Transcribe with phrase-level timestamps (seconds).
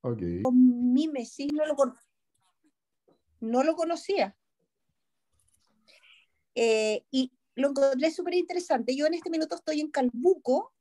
[0.00, 0.42] Okay.
[0.52, 1.76] Mimesis no lo,
[3.40, 4.36] no lo conocía.
[6.54, 8.96] Eh, y lo encontré súper interesante.
[8.96, 10.72] Yo en este minuto estoy en Calbuco.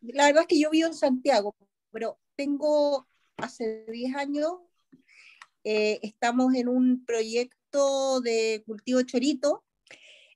[0.00, 1.54] La verdad es que yo vivo en Santiago,
[1.90, 4.52] pero tengo hace 10 años,
[5.64, 9.64] eh, estamos en un proyecto de cultivo chorito.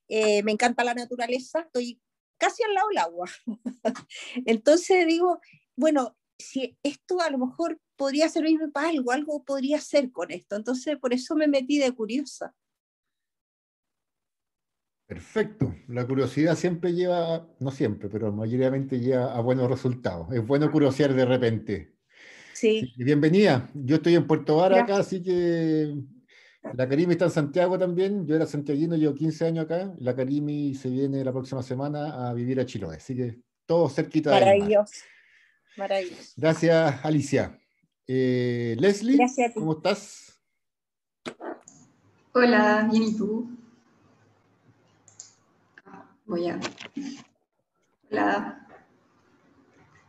[0.09, 2.01] Eh, me encanta la naturaleza, estoy
[2.39, 3.31] casi al lado del agua.
[4.47, 5.41] Entonces digo,
[5.77, 10.57] bueno, si esto a lo mejor podría servirme para algo, algo podría hacer con esto.
[10.57, 12.55] Entonces, por eso me metí de curiosa.
[15.07, 15.75] Perfecto.
[15.89, 20.29] La curiosidad siempre lleva, no siempre, pero mayoritariamente lleva a buenos resultados.
[20.33, 21.95] Es bueno curiosear de repente.
[22.53, 22.93] Sí.
[22.97, 23.71] bienvenida.
[23.73, 25.95] Yo estoy en Puerto Vara acá, así que
[26.75, 28.27] la Karimi está en Santiago también.
[28.27, 29.95] Yo era santiaguino, llevo 15 años acá.
[29.99, 34.31] La Karimi se viene la próxima semana a vivir a Chiloé, así que todo cerquita
[34.31, 34.93] de Maravilloso.
[35.79, 36.33] Maravilloso.
[36.37, 37.57] Gracias, Alicia.
[38.07, 39.17] Eh, Leslie,
[39.55, 40.41] ¿cómo estás?
[42.33, 43.49] Hola, bien, ¿y tú?
[46.27, 46.59] Voy a...
[48.11, 48.67] Hola.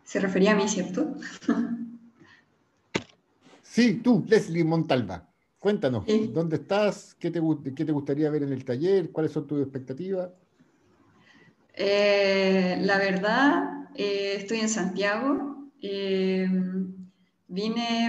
[0.03, 1.13] Se refería a mí, ¿cierto?
[3.61, 5.29] sí, tú, Leslie Montalva.
[5.59, 7.16] Cuéntanos, ¿dónde estás?
[7.19, 7.41] ¿Qué te,
[7.75, 9.11] ¿Qué te, gustaría ver en el taller?
[9.11, 10.31] ¿Cuáles son tus expectativas?
[11.73, 15.58] Eh, la verdad, eh, estoy en Santiago.
[15.81, 16.91] Vine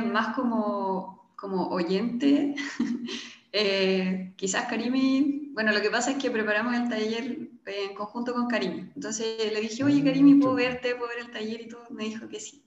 [0.03, 2.55] más como, como oyente.
[3.53, 8.49] eh, quizás Karimi, bueno, lo que pasa es que preparamos el taller en conjunto con
[8.49, 8.93] Karimi.
[8.95, 10.95] Entonces le dije, oye Karimi, ¿puedo verte?
[10.95, 11.63] ¿Puedo ver el taller?
[11.63, 11.87] Y todo.
[11.91, 12.63] Me dijo que sí.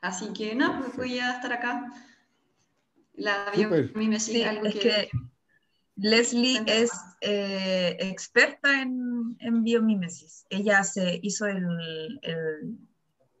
[0.00, 1.92] Así que no, pues voy a estar acá.
[3.14, 5.08] La biomimesis, algo que,
[5.96, 10.44] Leslie es eh, experta en, en biomimesis.
[10.50, 12.78] Ella se hizo el, el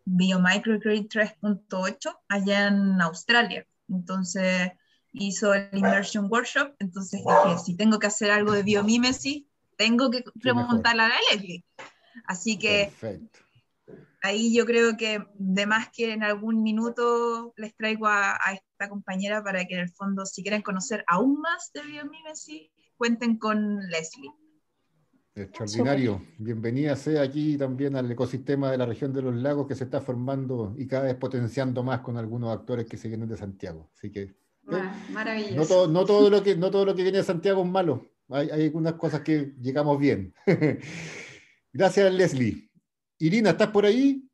[0.06, 3.66] Biomicrogrid 3.8 allá en Australia.
[3.88, 4.72] Entonces
[5.12, 6.74] hizo el Immersion Workshop.
[6.78, 9.44] Entonces dije, si tengo que hacer algo de biomímesis,
[9.76, 11.64] tengo que preguntarle a la Leslie.
[12.26, 12.92] Así que
[14.22, 18.88] ahí yo creo que de más que en algún minuto les traigo a, a, esta
[18.88, 23.78] compañera para que en el fondo, si quieren conocer aún más de biomímesis, cuenten con
[23.88, 24.30] Leslie.
[25.36, 26.22] Extraordinario.
[26.38, 30.00] Bienvenida sea aquí también al ecosistema de la región de los lagos que se está
[30.00, 33.90] formando y cada vez potenciando más con algunos actores que se vienen de Santiago.
[33.94, 34.34] Así que.
[35.10, 35.54] Maravilloso.
[35.54, 38.10] No todo, no, todo lo que, no todo lo que viene de Santiago es malo.
[38.30, 40.32] Hay, hay algunas cosas que llegamos bien.
[41.70, 42.70] Gracias, Leslie.
[43.18, 44.26] Irina, ¿estás por ahí?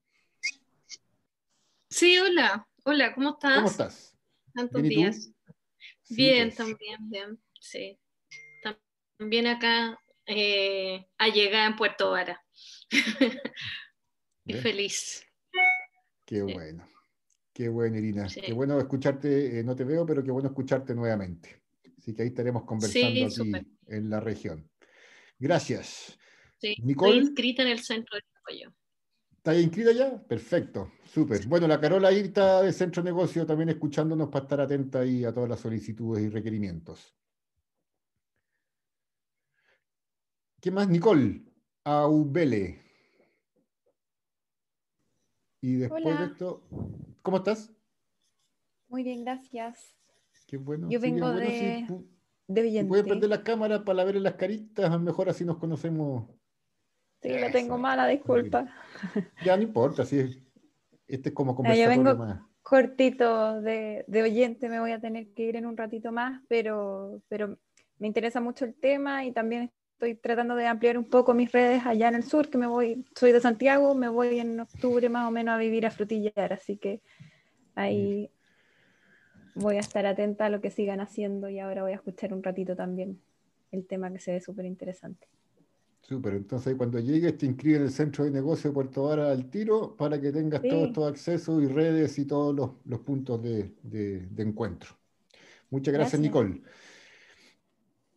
[1.90, 2.68] Sí, hola.
[2.84, 3.56] Hola, ¿cómo estás?
[3.56, 4.16] ¿Cómo estás?
[4.54, 5.32] Tantos días.
[6.10, 6.56] bien, pues.
[6.56, 7.42] también, bien.
[7.58, 7.98] Sí.
[9.18, 9.98] También acá
[10.36, 12.42] eh, a llegar en Puerto Vara.
[14.44, 15.24] y feliz.
[16.24, 16.88] Qué bueno.
[17.52, 18.26] Qué bueno, Irina.
[18.28, 21.62] Qué bueno escucharte, eh, no te veo, pero qué bueno escucharte nuevamente.
[21.98, 24.68] Así que ahí estaremos conversando aquí en la región.
[25.38, 26.18] Gracias.
[26.58, 28.74] Sí, Nicole, estoy inscrita en el centro de apoyo.
[29.36, 30.22] ¿Estás inscrita ya?
[30.22, 31.46] Perfecto, súper.
[31.46, 35.32] Bueno, la Carola está de Centro de Negocio también escuchándonos para estar atenta ahí a
[35.32, 37.14] todas las solicitudes y requerimientos.
[40.62, 40.88] ¿Qué más?
[40.88, 41.42] Nicole
[41.82, 42.80] Aubele.
[45.60, 46.62] Y después de esto,
[47.20, 47.72] ¿cómo estás?
[48.86, 49.96] Muy bien, gracias.
[50.46, 50.88] Qué bueno.
[50.88, 51.84] Yo vengo de,
[52.46, 56.30] de Puedes prender la cámara para ver las caritas, mejor así nos conocemos.
[57.22, 58.72] Sí, la tengo mala, disculpa.
[59.44, 60.46] Ya no importa, sí.
[61.08, 65.42] Este es como conversatorio Yo vengo cortito de, de, oyente, me voy a tener que
[65.42, 67.58] ir en un ratito más, pero, pero
[67.98, 69.72] me interesa mucho el tema y también
[70.02, 73.04] estoy tratando de ampliar un poco mis redes allá en el sur, que me voy,
[73.14, 76.76] soy de Santiago, me voy en octubre más o menos a vivir a Frutillar, así
[76.76, 77.00] que
[77.76, 78.28] ahí
[79.54, 82.42] voy a estar atenta a lo que sigan haciendo y ahora voy a escuchar un
[82.42, 83.20] ratito también
[83.70, 85.28] el tema que se ve súper interesante.
[86.00, 89.48] Súper, entonces cuando llegues te inscribes en el centro de negocio de Puerto Vara al
[89.50, 93.72] tiro para que tengas todo estos accesos y redes y todos los, los puntos de,
[93.84, 94.96] de, de, encuentro.
[95.70, 96.20] Muchas gracias, gracias.
[96.20, 96.62] Nicole.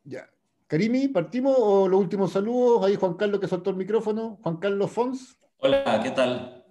[0.04, 0.28] Ya,
[0.68, 2.84] Karimi, ¿partimos o los últimos saludos?
[2.84, 4.40] Ahí Juan Carlos que soltó el micrófono.
[4.42, 5.38] Juan Carlos Fons.
[5.58, 6.66] Hola, ¿qué tal?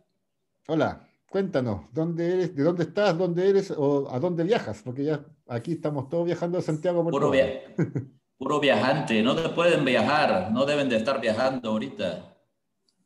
[0.67, 4.83] Hola, cuéntanos, ¿dónde eres, ¿de dónde estás, dónde eres o a dónde viajas?
[4.85, 7.09] Porque ya aquí estamos todos viajando a Santiago.
[7.09, 7.47] Puro, via
[8.39, 12.37] puro viajante, no te pueden viajar, no deben de estar viajando ahorita.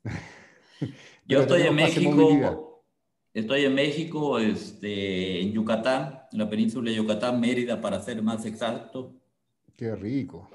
[1.26, 2.84] Yo estoy en México,
[3.34, 8.46] estoy en México, este, en Yucatán, en la península de Yucatán, Mérida, para ser más
[8.46, 9.12] exacto.
[9.76, 10.48] Qué rico.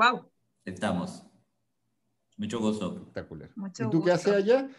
[0.00, 0.32] Wow.
[0.64, 1.26] Estamos.
[2.38, 2.96] Mucho gusto.
[2.96, 3.50] Espectacular.
[3.54, 4.70] ¿Y tú qué haces allá?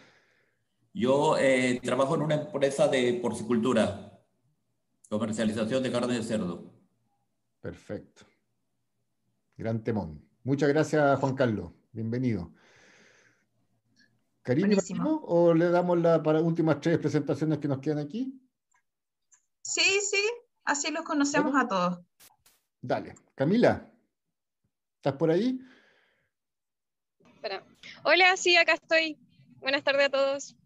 [0.92, 4.20] Yo eh, trabajo en una empresa de porcicultura,
[5.08, 6.74] comercialización de carne de cerdo.
[7.60, 8.24] Perfecto.
[9.56, 10.28] Gran temón.
[10.42, 11.70] Muchas gracias, Juan Carlos.
[11.92, 12.52] Bienvenido.
[14.42, 14.76] ¿Cariño
[15.22, 18.42] o le damos las últimas tres presentaciones que nos quedan aquí?
[19.62, 20.22] Sí, sí,
[20.64, 22.00] así los conocemos a todos.
[22.80, 23.14] Dale.
[23.36, 23.91] Camila,
[25.02, 25.58] ¿estás por ahí?
[27.34, 27.66] Espera.
[28.04, 29.18] Hola, sí, acá estoy.
[29.58, 30.56] Buenas tardes a todos.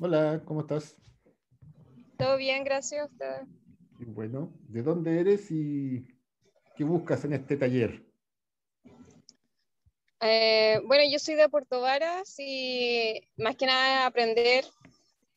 [0.00, 0.96] Hola, ¿cómo estás?
[2.18, 3.48] Todo bien, gracias a ustedes.
[4.00, 6.04] Bueno, ¿de dónde eres y
[6.74, 8.04] qué buscas en este taller?
[10.20, 14.64] Eh, bueno, yo soy de Puerto Varas y más que nada aprender,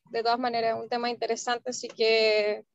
[0.10, 2.66] de todas maneras, es un tema interesante, así que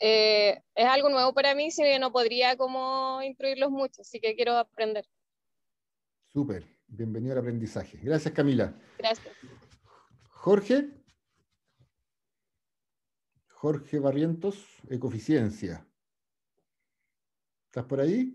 [0.00, 4.56] eh, es algo nuevo para mí, si no podría como instruirlos mucho, así que quiero
[4.56, 5.04] aprender.
[6.32, 7.98] Súper, bienvenido al aprendizaje.
[8.02, 8.74] Gracias, Camila.
[8.98, 9.34] Gracias.
[10.30, 10.90] Jorge.
[13.48, 15.84] Jorge Barrientos, Ecoficiencia.
[17.66, 18.34] ¿Estás por ahí?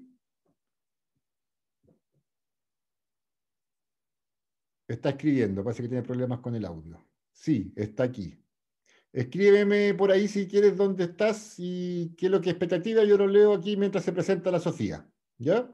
[4.86, 7.08] Está escribiendo, parece que tiene problemas con el audio.
[7.32, 8.43] Sí, está aquí.
[9.14, 13.04] Escríbeme por ahí si quieres dónde estás y qué es lo que expectativa.
[13.04, 15.08] Yo lo leo aquí mientras se presenta la Sofía.
[15.38, 15.70] ¿Ya?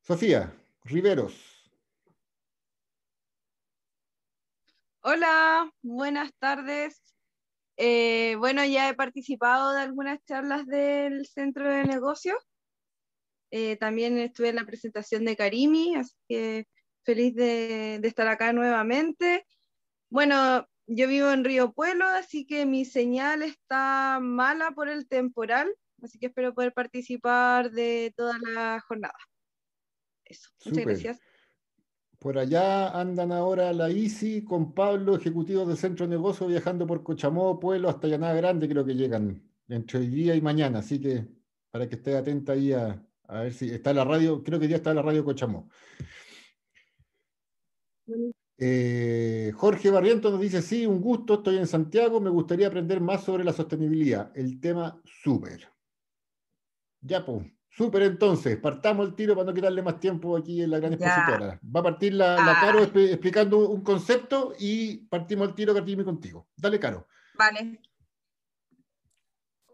[0.00, 1.34] Sofía, Riveros.
[5.02, 7.14] Hola, buenas tardes.
[7.76, 12.38] Eh, bueno, ya he participado de algunas charlas del centro de negocios.
[13.50, 16.66] Eh, también estuve en la presentación de Karimi, así que
[17.04, 19.44] feliz de estar acá nuevamente.
[20.10, 25.74] Bueno, yo vivo en Río Pueblo, así que mi señal está mala por el temporal,
[26.02, 29.14] así que espero poder participar de toda la jornada.
[30.24, 31.20] Eso, muchas gracias.
[32.18, 37.02] Por allá andan ahora la ICI con Pablo, ejecutivo del centro de negocio, viajando por
[37.04, 41.28] Cochamó, Pueblo, hasta Llanada Grande, creo que llegan entre hoy día y mañana, así que
[41.70, 44.76] para que esté atenta ahí a, a ver si está la radio, creo que ya
[44.76, 45.68] está la radio Cochamó.
[48.60, 53.22] Eh, Jorge Barriento nos dice, sí, un gusto, estoy en Santiago, me gustaría aprender más
[53.22, 54.32] sobre la sostenibilidad.
[54.34, 55.68] El tema súper.
[57.00, 60.80] Ya, pues, súper entonces, partamos el tiro para no quitarle más tiempo aquí en la
[60.80, 61.60] gran expositora.
[61.64, 62.58] Va a partir la, ah.
[62.60, 66.48] Caro explicando un concepto y partimos el tiro, Cartimi, contigo.
[66.56, 67.06] Dale, Caro.
[67.38, 67.80] Vale.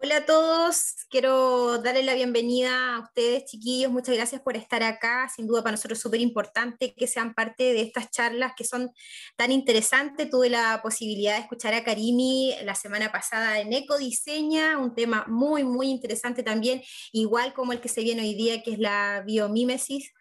[0.04, 3.90] Hola a todos, quiero darle la bienvenida a ustedes, chiquillos.
[3.90, 5.30] Muchas gracias por estar acá.
[5.34, 8.90] Sin duda para nosotros es súper importante que sean parte de estas charlas que son
[9.38, 10.28] tan interesantes.
[10.28, 15.64] Tuve la posibilidad de escuchar a Karimi la semana pasada en Ecodiseña, un tema muy,
[15.64, 20.12] muy interesante también, igual como el que se viene hoy día, que es la biomímesis.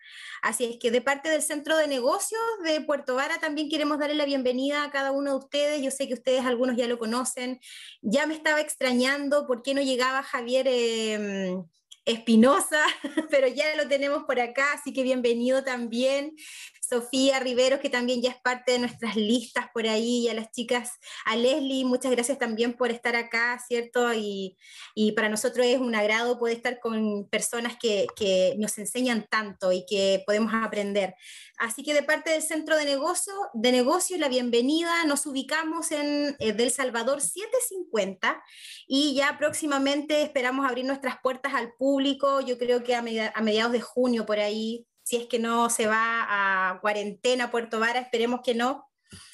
[0.42, 4.16] Así es que de parte del Centro de Negocios de Puerto Vara también queremos darle
[4.16, 5.82] la bienvenida a cada uno de ustedes.
[5.82, 7.60] Yo sé que ustedes algunos ya lo conocen.
[8.02, 10.68] Ya me estaba extrañando por qué no llegaba Javier.
[10.68, 11.64] Em,
[12.06, 12.84] Espinosa,
[13.30, 16.36] pero ya lo tenemos por acá, así que bienvenido también.
[16.88, 20.52] Sofía Riveros, que también ya es parte de nuestras listas por ahí, y a las
[20.52, 20.92] chicas,
[21.26, 24.14] a Leslie, muchas gracias también por estar acá, ¿cierto?
[24.14, 24.58] Y,
[24.94, 29.72] y para nosotros es un agrado poder estar con personas que, que, nos enseñan tanto
[29.72, 31.16] y que podemos aprender.
[31.58, 36.36] Así que de parte del Centro de Negocio, de Negocio la bienvenida, nos ubicamos en
[36.40, 38.44] eh, Del Salvador 750
[38.88, 43.00] y ya próximamente esperamos abrir nuestras puertas al público, yo creo que a,
[43.34, 47.80] a mediados de junio por ahí, si es que no se va a cuarentena Puerto
[47.80, 48.90] Vara, esperemos que no.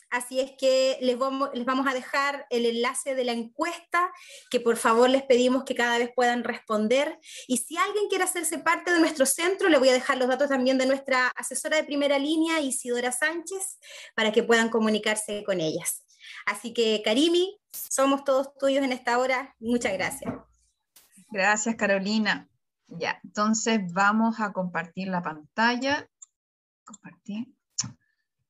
[0.10, 4.12] Así es que les vamos, les vamos a dejar el enlace de la encuesta,
[4.50, 7.20] que por favor les pedimos que cada vez puedan responder.
[7.48, 10.50] Y si alguien quiere hacerse parte de nuestro centro, le voy a dejar los datos
[10.50, 13.78] también de nuestra asesora de primera línea, Isidora Sánchez,
[14.16, 16.04] para que puedan comunicarse con ellas.
[16.48, 19.56] Así que, Karimi, somos todos tuyos en esta hora.
[19.60, 20.34] Muchas gracias.
[21.30, 22.50] Gracias, Carolina.
[22.98, 26.10] Ya, entonces vamos a compartir la pantalla.
[26.84, 27.54] Compartir.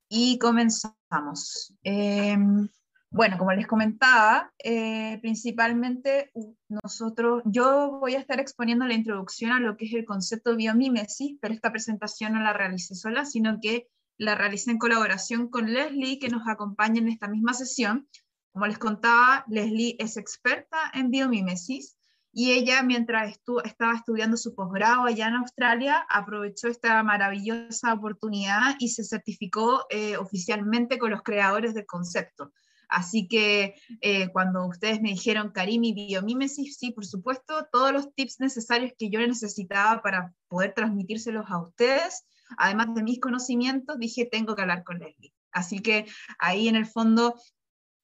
[0.07, 1.75] Y comenzamos.
[1.83, 2.67] Em,
[3.11, 6.31] bueno, como les comentaba, eh, principalmente
[6.67, 10.57] nosotros, yo voy a estar exponiendo la introducción a lo que es el concepto de
[10.57, 15.73] biomímesis, pero esta presentación no la realicé sola, sino que la realicé en colaboración con
[15.73, 18.07] Leslie, que nos acompaña en esta misma sesión.
[18.51, 21.98] Como les contaba, Leslie es experta en biomímesis
[22.31, 28.89] y ella, mientras estaba estudiando su posgrado allá en Australia, aprovechó esta maravillosa oportunidad y
[28.89, 32.51] se certificó eh, oficialmente con los creadores del concepto.
[32.87, 38.39] Así que eh, cuando ustedes me dijeron Karimi biomímesis, sí, por supuesto, todos los tips
[38.39, 42.25] necesarios que yo necesitaba para poder transmitírselos a ustedes,
[42.57, 45.33] además de mis conocimientos, dije, tengo que hablar con Leslie.
[45.51, 46.05] Así que
[46.39, 47.35] ahí en el fondo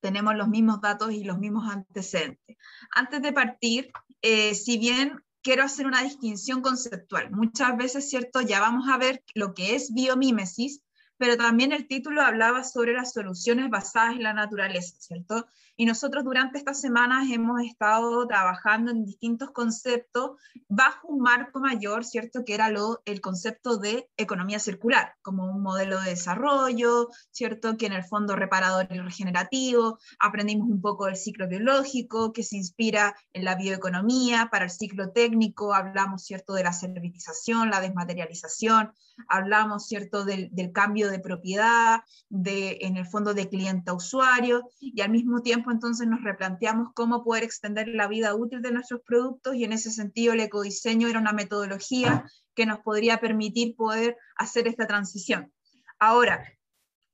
[0.06, 2.58] tenemos los mismos datos y los mismos antecedentes.
[2.92, 8.42] Antes de partir, eh, si bien quiero hacer una distinción conceptual, muchas veces, ¿cierto?
[8.42, 10.84] Ya vamos a ver lo que es biomímesis,
[11.18, 15.46] pero también el título hablaba sobre las soluciones basadas en la naturaleza, ¿cierto?
[15.78, 22.06] Y nosotros durante estas semanas hemos estado trabajando en distintos conceptos bajo un marco mayor,
[22.06, 22.46] ¿cierto?
[22.46, 27.76] Que era lo, el concepto de economía circular, como un modelo de desarrollo, ¿cierto?
[27.76, 32.56] Que en el fondo reparador y regenerativo, aprendimos un poco del ciclo biológico, que se
[32.56, 36.54] inspira en la bioeconomía, para el ciclo técnico hablamos, ¿cierto?
[36.54, 38.94] De la servitización, la desmaterialización,
[39.28, 40.24] hablamos, ¿cierto?
[40.24, 45.10] Del, del cambio de propiedad, de, en el fondo de cliente a usuario, y al
[45.10, 49.64] mismo tiempo entonces nos replanteamos cómo poder extender la vida útil de nuestros productos y
[49.64, 54.88] en ese sentido el ecodiseño era una metodología que nos podría permitir poder hacer esta
[54.88, 55.52] transición.
[56.00, 56.44] Ahora,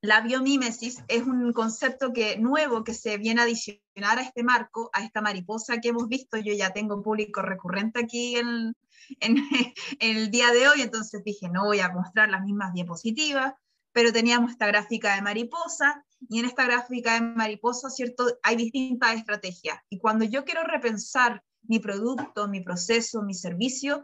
[0.04, 4.90] la biomímesis es un concepto que, nuevo que se viene a adicionar a este marco,
[4.94, 6.38] a esta mariposa que hemos visto.
[6.38, 8.76] Yo ya tengo público recurrente aquí en,
[9.20, 9.38] en
[10.00, 13.54] el día de hoy, entonces dije, no voy a mostrar las mismas diapositivas,
[13.92, 18.26] pero teníamos esta gráfica de mariposa y en esta gráfica de mariposa, ¿cierto?
[18.44, 19.80] Hay distintas estrategias.
[19.90, 24.04] Y cuando yo quiero repensar mi producto, mi proceso, mi servicio,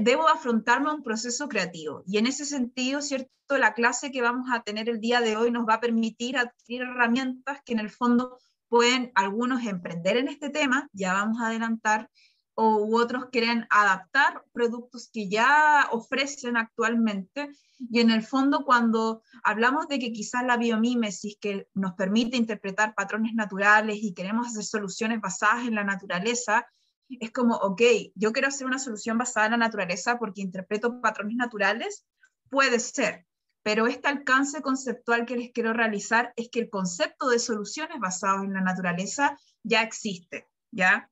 [0.00, 2.02] debo afrontarme a un proceso creativo.
[2.06, 3.30] Y en ese sentido, ¿cierto?
[3.48, 6.82] La clase que vamos a tener el día de hoy nos va a permitir adquirir
[6.82, 8.38] herramientas que en el fondo
[8.68, 12.08] pueden algunos emprender en este tema, ya vamos a adelantar,
[12.54, 17.50] o otros quieren adaptar productos que ya ofrecen actualmente.
[17.78, 22.94] Y en el fondo, cuando hablamos de que quizás la biomímesis que nos permite interpretar
[22.94, 26.66] patrones naturales y queremos hacer soluciones basadas en la naturaleza,
[27.08, 27.82] es como, ok,
[28.14, 32.06] yo quiero hacer una solución basada en la naturaleza porque interpreto patrones naturales,
[32.48, 33.26] puede ser,
[33.62, 38.44] pero este alcance conceptual que les quiero realizar es que el concepto de soluciones basadas
[38.44, 41.10] en la naturaleza ya existe, ¿ya?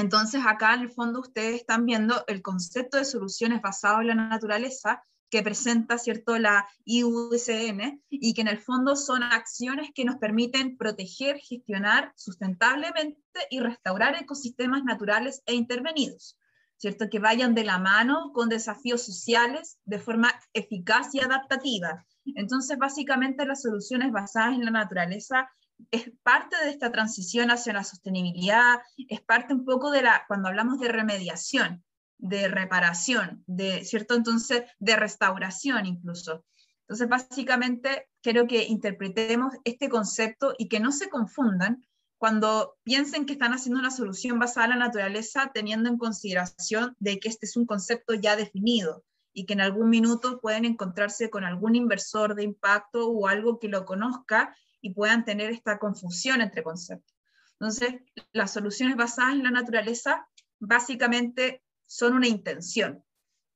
[0.00, 4.14] Entonces acá en el fondo ustedes están viendo el concepto de soluciones basado en la
[4.14, 10.16] naturaleza que presenta cierto la IUCN y que en el fondo son acciones que nos
[10.16, 16.38] permiten proteger, gestionar sustentablemente y restaurar ecosistemas naturales e intervenidos,
[16.78, 22.06] cierto que vayan de la mano con desafíos sociales de forma eficaz y adaptativa.
[22.24, 25.50] Entonces, básicamente las soluciones basadas en la naturaleza
[25.90, 30.48] es parte de esta transición hacia la sostenibilidad, es parte un poco de la, cuando
[30.48, 31.84] hablamos de remediación,
[32.18, 34.14] de reparación, de, ¿cierto?
[34.14, 36.44] Entonces, de restauración incluso.
[36.82, 41.84] Entonces, básicamente, quiero que interpretemos este concepto y que no se confundan
[42.18, 47.18] cuando piensen que están haciendo una solución basada en la naturaleza, teniendo en consideración de
[47.18, 51.44] que este es un concepto ya definido y que en algún minuto pueden encontrarse con
[51.44, 56.62] algún inversor de impacto o algo que lo conozca y puedan tener esta confusión entre
[56.62, 57.16] conceptos.
[57.52, 58.00] Entonces,
[58.32, 60.26] las soluciones basadas en la naturaleza
[60.58, 63.04] básicamente son una intención.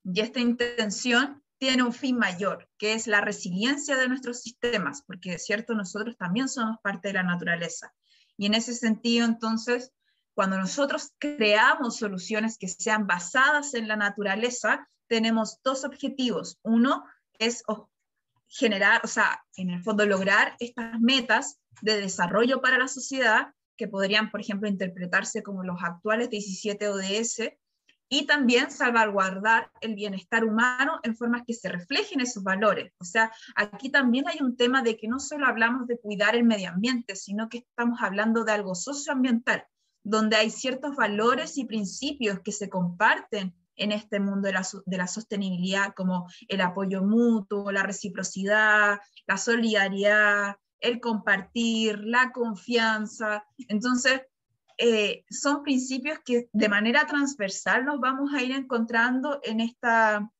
[0.04, 5.34] Y esta intención tiene un fin mayor, que es la resiliencia de nuestros sistemas, porque
[5.34, 7.94] es cierto, nosotros también somos parte de la naturaleza.
[8.36, 9.92] Y en ese sentido, entonces,
[10.34, 16.58] cuando nosotros creamos soluciones que sean basadas en la naturaleza, tenemos dos objetivos.
[16.62, 17.04] Uno
[17.38, 17.62] es
[18.56, 23.88] generar, o sea, en el fondo lograr estas metas de desarrollo para la sociedad que
[23.88, 27.40] podrían, por ejemplo, interpretarse como los actuales 17 ODS,
[28.08, 32.92] y también salvaguardar el bienestar humano en formas que se reflejen esos valores.
[33.00, 36.44] O sea, aquí también hay un tema de que no solo hablamos de cuidar el
[36.44, 39.66] medio ambiente, sino que estamos hablando de algo socioambiental,
[40.04, 44.96] donde hay ciertos valores y principios que se comparten en este mundo de la, de
[44.96, 53.44] la, sostenibilidad, como el apoyo mutuo, la reciprocidad, la solidaridad, el compartir, la confianza.
[53.68, 54.22] Entonces,
[54.76, 60.30] eh, son principios que de manera transversal nos vamos a ir encontrando en, esta,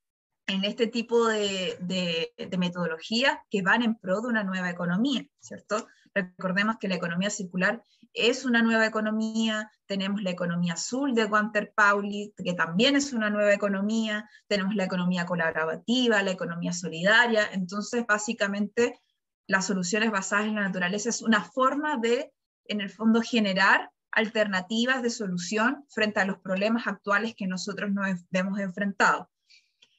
[0.47, 5.25] en este tipo de, de, de metodologías que van en pro de una nueva economía,
[5.39, 5.87] ¿cierto?
[6.15, 7.83] Recordemos que la economía circular
[8.15, 13.29] es una nueva economía, tenemos la economía azul de Walter Pauli, que también es una
[13.29, 19.01] nueva economía, tenemos la economía colaborativa, la economía solidaria, entonces básicamente
[19.47, 22.33] las soluciones basadas en la naturaleza es una forma de,
[22.67, 28.07] en el fondo, generar alternativas de solución frente a los problemas actuales que nosotros nos
[28.33, 29.29] hemos enfrentado.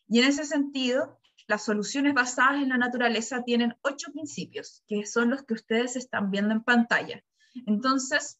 [0.08, 5.30] Y en ese sentido, las soluciones basadas en la naturaleza tienen ocho principios, que son
[5.30, 7.24] los que ustedes están viendo en pantalla.
[7.66, 8.40] Entonces,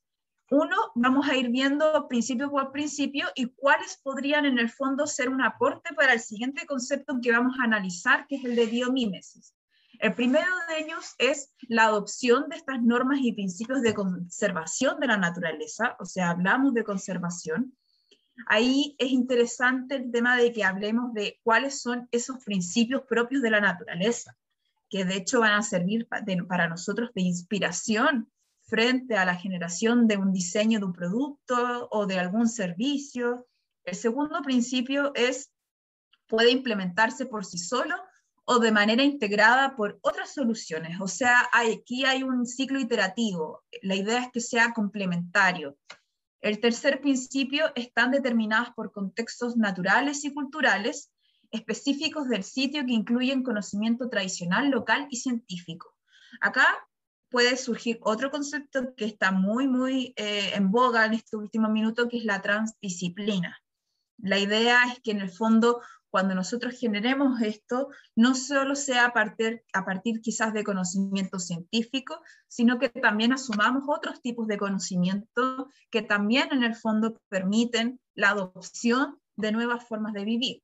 [0.52, 5.30] uno, vamos a ir viendo principio por principio y cuáles podrían en el fondo ser
[5.30, 9.56] un aporte para el siguiente concepto que vamos a analizar, que es el de biomímesis.
[10.00, 15.08] El primero de ellos es la adopción de estas normas y principios de conservación de
[15.08, 17.76] la naturaleza, o sea, hablamos de conservación.
[18.48, 23.50] Ahí es interesante el tema de que hablemos de cuáles son esos principios propios de
[23.50, 24.38] la naturaleza,
[24.90, 28.30] que de hecho van a servir para nosotros de inspiración
[28.66, 33.48] frente a la generación de un diseño de un producto o de algún servicio.
[33.84, 35.52] El segundo principio es,
[36.28, 37.96] puede implementarse por sí solo
[38.46, 41.00] o de manera integrada por otras soluciones.
[41.02, 43.64] O sea, aquí hay un ciclo iterativo.
[43.82, 45.78] La idea es que sea complementario.
[46.42, 51.12] El tercer principio están determinadas por contextos naturales y culturales
[51.52, 55.96] específicos del sitio que incluyen conocimiento tradicional, local y científico.
[56.42, 56.68] Acá
[57.36, 62.08] puede surgir otro concepto que está muy, muy eh, en boga en este último minuto,
[62.08, 63.62] que es la transdisciplina.
[64.20, 69.12] La idea es que en el fondo cuando nosotros generemos esto, no solo sea a
[69.12, 75.68] partir, a partir quizás de conocimiento científico, sino que también asumamos otros tipos de conocimiento
[75.92, 80.64] que también en el fondo permiten la adopción de nuevas formas de vivir.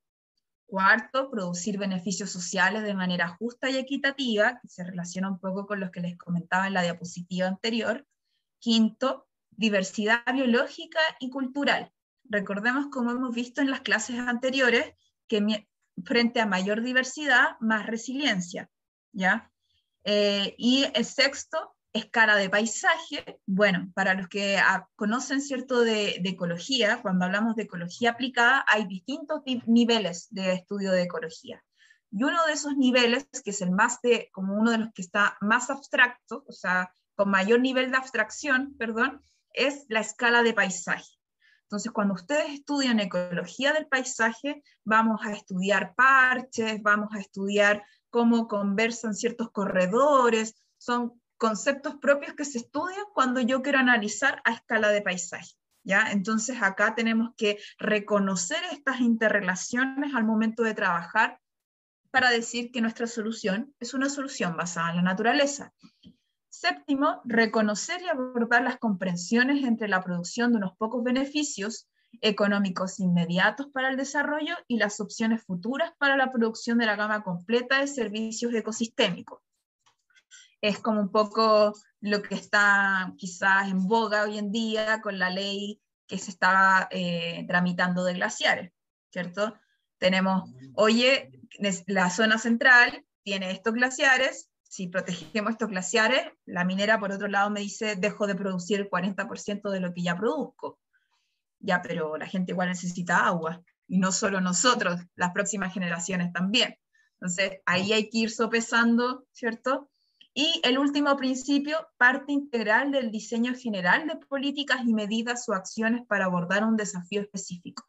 [0.72, 5.82] Cuarto, producir beneficios sociales de manera justa y equitativa, que se relaciona un poco con
[5.82, 8.08] los que les comentaba en la diapositiva anterior.
[8.58, 11.92] Quinto, diversidad biológica y cultural.
[12.24, 14.96] Recordemos, como hemos visto en las clases anteriores,
[15.28, 15.68] que
[16.06, 18.70] frente a mayor diversidad, más resiliencia,
[19.12, 19.52] ¿ya?
[20.06, 23.40] Eh, y el sexto, escala de paisaje.
[23.46, 28.86] Bueno, para los que ah, conocen cierto de, ecología, cuando hablamos de ecología aplicada, hay
[28.86, 31.64] distintos niveles de estudio de ecología.
[32.12, 35.02] Y uno de esos niveles, que es el más de, como uno de los que
[35.02, 39.22] está más abstracto, o sea, con mayor nivel de abstracción, perdón,
[39.54, 41.08] es la escala de paisaje.
[41.64, 48.50] Entonces, cuando ustedes estudian ecología del paisaje, vamos a estudiar parches, vamos a estudiar cómo
[48.50, 54.90] conversan ciertos corredores, son conceptos propios que se estudian cuando yo quiero analizar a escala
[54.90, 55.56] de paisaje.
[55.84, 56.12] ¿ya?
[56.12, 61.40] Entonces, acá tenemos que reconocer estas interrelaciones al momento de trabajar
[62.12, 65.74] para decir que nuestra solución es una solución basada en la naturaleza.
[66.50, 71.90] Séptimo, reconocer y abordar las comprensiones entre la producción de unos pocos beneficios
[72.22, 77.24] económicos inmediatos para el desarrollo y las opciones futuras para la producción de la gama
[77.24, 79.42] completa de servicios ecosistémicos.
[80.62, 85.30] Es como un poco lo que está quizás en boga hoy en día con la
[85.30, 88.72] ley que se está eh, tramitando de glaciares,
[89.12, 89.58] ¿cierto?
[89.98, 91.32] Tenemos, oye,
[91.88, 97.50] la zona central tiene estos glaciares, si protegemos estos glaciares, la minera, por otro lado,
[97.50, 100.80] me dice, dejo de producir el 40% de lo que ya produzco.
[101.60, 106.78] Ya, pero la gente igual necesita agua, y no solo nosotros, las próximas generaciones también.
[107.16, 109.91] Entonces, ahí hay que ir sopesando, ¿cierto?
[110.34, 116.06] Y el último principio, parte integral del diseño general de políticas y medidas o acciones
[116.08, 117.84] para abordar un desafío específico.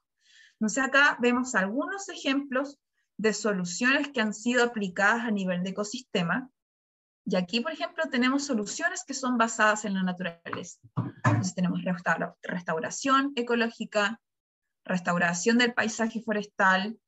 [0.54, 2.78] Entonces, acá vemos algunos ejemplos
[3.16, 6.50] de soluciones que han sido aplicadas a nivel de ecosistema
[7.24, 10.80] y aquí, por ejemplo, tenemos soluciones que son basadas en la naturaleza.
[11.24, 11.80] Entonces tenemos
[12.42, 14.20] restauración ecológica,
[14.84, 16.98] restauración del paisaje forestal,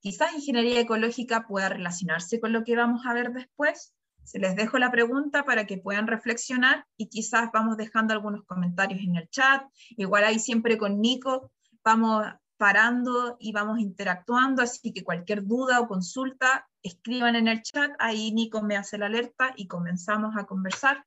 [0.00, 3.95] quizás ingeniería ecológica pueda relacionarse con lo que vamos a ver después.
[4.26, 9.00] Se les dejo la pregunta para que puedan reflexionar y quizás vamos dejando algunos comentarios
[9.00, 9.62] en el chat.
[9.90, 11.52] Igual ahí siempre con Nico
[11.84, 12.24] vamos
[12.56, 18.32] parando y vamos interactuando, así que cualquier duda o consulta, escriban en el chat, ahí
[18.32, 21.04] Nico me hace la alerta y comenzamos a conversar.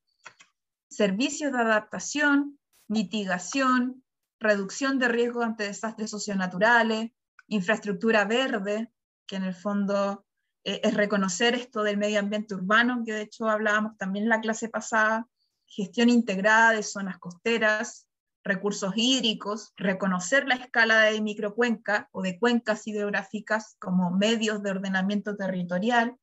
[0.88, 4.02] Servicios de adaptación, mitigación,
[4.38, 7.10] reducción de riesgo ante desastres socionaturales,
[7.48, 8.90] infraestructura verde,
[9.26, 10.24] que en el fondo
[10.64, 14.40] eh, es reconocer esto del medio ambiente urbano, que de hecho hablábamos también en la
[14.40, 15.26] clase pasada,
[15.66, 18.08] gestión integrada de zonas costeras,
[18.42, 25.36] recursos hídricos, reconocer la escala de microcuenca o de cuencas hidrográficas como medios de ordenamiento
[25.36, 26.16] territorial,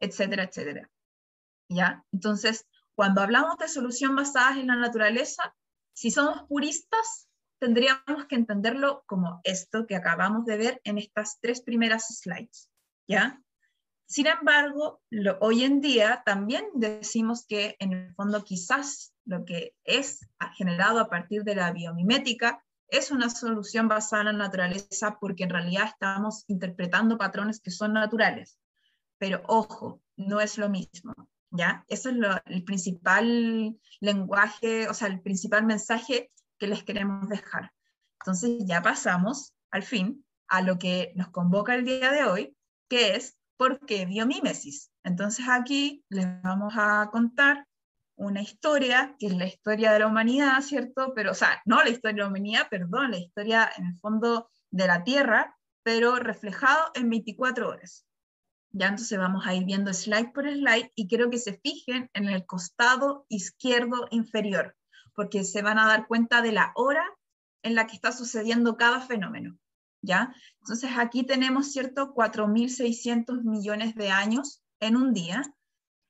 [0.00, 0.90] etcétera, etcétera.
[1.68, 2.04] ¿Ya?
[2.12, 5.54] Entonces, cuando hablamos de solución basadas en la naturaleza,
[5.92, 11.60] si somos puristas, tendríamos que entenderlo como esto que acabamos de ver en estas tres
[11.60, 12.70] primeras slides,
[13.06, 13.42] ¿ya?
[14.08, 15.02] Sin embargo,
[15.40, 21.10] hoy en día también decimos que en el fondo quizás lo que es generado a
[21.10, 26.44] partir de la biomimética es una solución basada en la naturaleza porque en realidad estamos
[26.48, 28.58] interpretando patrones que son naturales.
[29.18, 31.12] Pero ojo, no es lo mismo,
[31.50, 31.84] ¿ya?
[31.86, 32.16] Eso es
[32.46, 37.72] el principal lenguaje, o sea, el principal mensaje que les queremos dejar.
[38.20, 42.56] Entonces ya pasamos, al fin, a lo que nos convoca el día de hoy,
[42.88, 44.06] que es ¿Por qué?
[44.06, 44.92] Biomímesis.
[45.02, 47.66] Entonces aquí les vamos a contar
[48.14, 51.12] una historia, que es la historia de la humanidad, ¿cierto?
[51.12, 54.48] Pero, o sea, no la historia de la humanidad, perdón, la historia en el fondo
[54.70, 58.06] de la Tierra, pero reflejado en 24 horas.
[58.70, 62.28] Ya entonces vamos a ir viendo slide por slide y quiero que se fijen en
[62.28, 64.76] el costado izquierdo inferior,
[65.14, 67.04] porque se van a dar cuenta de la hora
[67.64, 69.58] en la que está sucediendo cada fenómeno.
[70.02, 70.34] ¿Ya?
[70.60, 72.14] Entonces aquí tenemos, ¿cierto?
[72.14, 75.42] 4.600 millones de años en un día.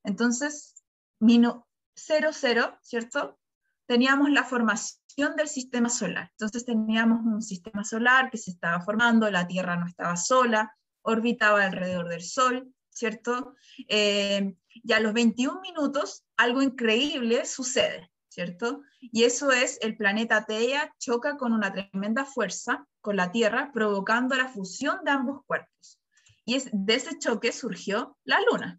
[0.04, 0.74] Entonces,
[1.20, 3.38] 00, ¿cierto?
[3.86, 6.30] Teníamos la formación del sistema solar.
[6.32, 11.64] Entonces teníamos un sistema solar que se estaba formando, la Tierra no estaba sola, orbitaba
[11.64, 13.54] alrededor del Sol, ¿cierto?
[13.88, 18.82] Eh, y a los 21 minutos algo increíble sucede, ¿cierto?
[19.00, 24.36] Y eso es el planeta Teia choca con una tremenda fuerza con la Tierra, provocando
[24.36, 26.00] la fusión de ambos cuerpos.
[26.44, 28.78] Y es, de ese choque surgió la Luna.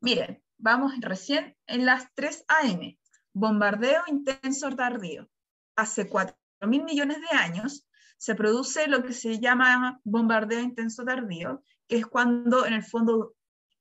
[0.00, 2.96] Miren, vamos recién en las 3 AM,
[3.34, 5.28] bombardeo intenso tardío.
[5.76, 11.62] Hace 4 mil millones de años se produce lo que se llama bombardeo intenso tardío,
[11.86, 13.34] que es cuando en el fondo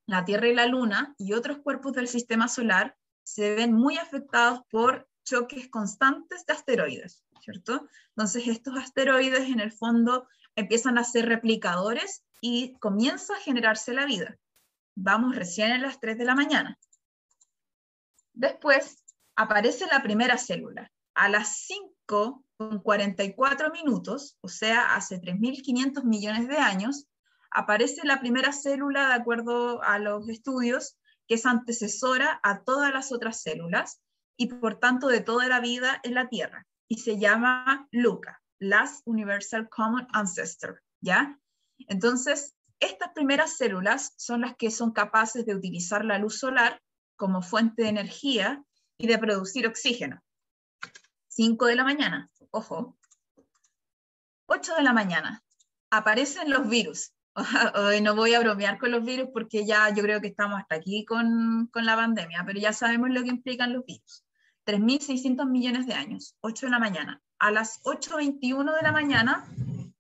[0.06, 4.62] la Tierra y la Luna y otros cuerpos del sistema solar se ven muy afectados
[4.70, 7.86] por choques constantes de asteroides, ¿cierto?
[8.16, 14.06] Entonces estos asteroides en el fondo empiezan a ser replicadores y comienza a generarse la
[14.06, 14.38] vida.
[14.96, 16.80] Vamos recién a las 3 de la mañana.
[18.32, 19.04] Después
[19.36, 20.90] aparece la primera célula.
[21.14, 27.08] A las 5 con 44 minutos, o sea, hace 3.500 millones de años,
[27.52, 33.12] aparece la primera célula, de acuerdo a los estudios, que es antecesora a todas las
[33.12, 34.02] otras células
[34.38, 36.66] y por tanto de toda la vida en la Tierra.
[36.88, 41.40] Y se llama LUCA, Last Universal Common Ancestor, ¿ya?
[41.88, 46.82] Entonces, estas primeras células son las que son capaces de utilizar la luz solar
[47.16, 48.64] como fuente de energía
[48.98, 50.22] y de producir oxígeno.
[51.30, 52.98] 5 de la mañana, ojo.
[54.48, 55.44] 8 de la mañana,
[55.90, 57.14] aparecen los virus.
[57.76, 60.76] Hoy no voy a bromear con los virus porque ya yo creo que estamos hasta
[60.76, 64.26] aquí con, con la pandemia, pero ya sabemos lo que implican los virus.
[64.66, 67.22] 3.600 millones de años, 8 de la mañana.
[67.40, 69.46] A las 8.21 de la mañana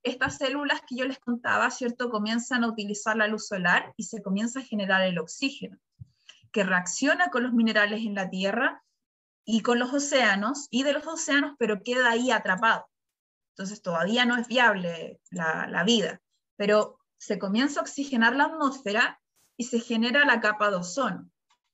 [0.03, 2.09] estas células que yo les contaba, ¿cierto?
[2.09, 5.77] Comienzan a utilizar la luz solar y se comienza a generar el oxígeno,
[6.51, 8.83] que reacciona con los minerales en la Tierra
[9.45, 12.87] y con los océanos, y de los océanos, pero queda ahí atrapado.
[13.51, 16.21] Entonces todavía no es viable la, la vida,
[16.57, 19.21] pero se comienza a oxigenar la atmósfera
[19.57, 21.29] y se genera la capa de ozono.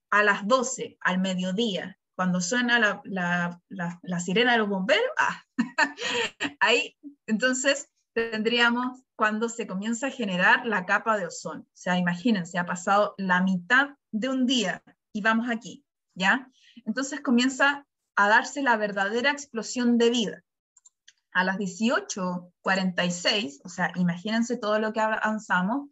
[0.10, 5.44] A las 12, al mediodía, cuando suena la, sirena de los bomberos, ah,
[6.60, 11.62] ahí entonces tendríamos cuando se comienza a generar la capa de ozono.
[11.62, 15.84] O sea, imagínense, ha pasado la mitad de un día y vamos aquí,
[16.16, 16.50] ¿ya?
[16.86, 20.44] Entonces comienza a darse la verdadera explosión de vida.
[21.34, 25.90] A las 18:46, o sea, imagínense todo lo que avanzamos,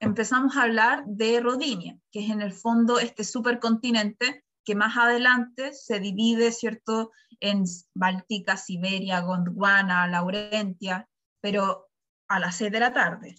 [0.00, 5.72] empezamos a hablar de Rodinia, que es en el fondo este supercontinente que más adelante
[5.72, 11.08] se divide, ¿cierto?, en Báltica, Siberia, Gondwana, Laurentia,
[11.40, 11.88] pero
[12.28, 13.36] a las 6 de la tarde.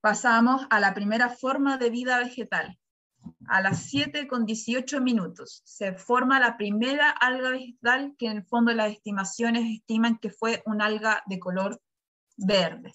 [0.00, 2.78] Pasamos a la primera forma de vida vegetal.
[3.48, 8.44] A las 7 con 18 minutos se forma la primera alga vegetal que en el
[8.44, 11.80] fondo las estimaciones estiman que fue un alga de color
[12.36, 12.92] verde.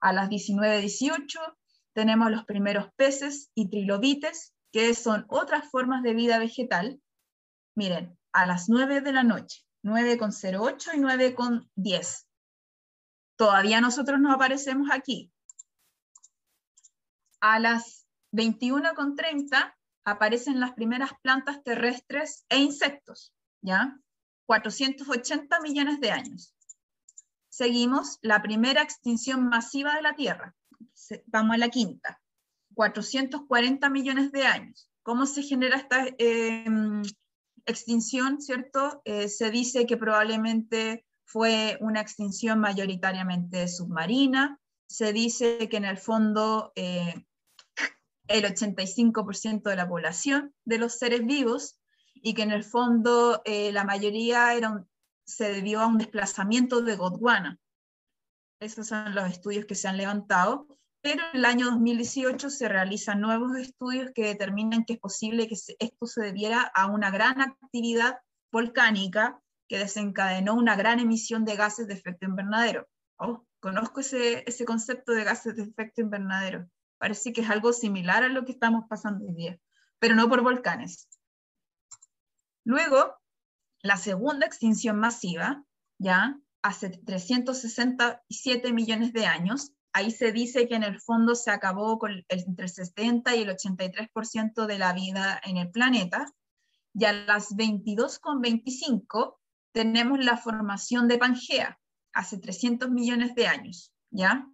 [0.00, 1.56] A las 19.18
[1.92, 7.00] tenemos los primeros peces y trilobites, que son otras formas de vida vegetal.
[7.74, 12.26] Miren, a las 9 de la noche, 9.08 y 9.10
[13.36, 15.32] Todavía nosotros no aparecemos aquí.
[17.40, 18.05] A las
[18.36, 23.98] 21.30 aparecen las primeras plantas terrestres e insectos, ¿ya?
[24.46, 26.54] 480 millones de años.
[27.48, 30.54] Seguimos la primera extinción masiva de la Tierra.
[31.26, 32.20] Vamos a la quinta.
[32.74, 34.90] 440 millones de años.
[35.02, 37.02] ¿Cómo se genera esta em,
[37.64, 39.00] extinción, cierto?
[39.04, 44.60] Eh, se dice que probablemente fue una extinción mayoritariamente submarina.
[44.88, 47.24] Se dice que en el fondo eh,
[48.28, 51.78] el 85% de la población de los seres vivos
[52.14, 54.58] y que en el fondo eh, la mayoría
[55.24, 57.58] se debió a un desplazamiento de Gondwana.
[58.60, 60.66] Esos son los estudios que se han levantado,
[61.02, 65.54] pero en el año 2018 se realizan nuevos estudios que determinan que es posible que
[65.54, 68.18] esto se debiera a una gran actividad
[68.50, 72.88] volcánica que desencadenó una gran emisión de gases de efecto invernadero.
[73.18, 76.68] Oh, conozco ese concepto de gases de efecto invernadero.
[76.98, 79.58] Parece que es algo similar a lo que estamos pasando hoy día,
[79.98, 81.08] pero no por volcanes.
[82.64, 83.16] Luego,
[83.82, 85.64] la segunda extinción masiva,
[85.98, 91.98] ya hace 367 millones de años, ahí se dice que en el fondo se acabó
[91.98, 96.26] con entre el 70 y el 83% de la vida en el planeta,
[96.92, 99.38] y a las 22,25
[99.72, 101.78] tenemos la formación de Pangea,
[102.12, 104.48] hace 300 millones de años, ¿ya?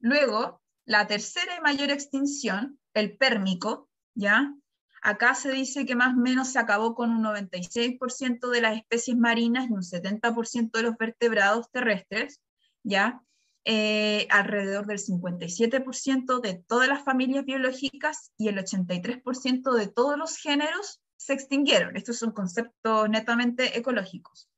[0.00, 4.54] Luego, la tercera y mayor extinción, el pérmico, ¿ya?
[5.02, 9.16] Acá se dice que más o menos se acabó con un 96% de las especies
[9.16, 12.40] marinas y un 70% de los vertebrados terrestres,
[12.84, 13.22] ¿ya?
[13.64, 20.36] Eh, alrededor del 57% de todas las familias biológicas y el 83% de todos los
[20.36, 21.96] géneros se extinguieron.
[21.96, 24.51] Estos son conceptos netamente ecológicos.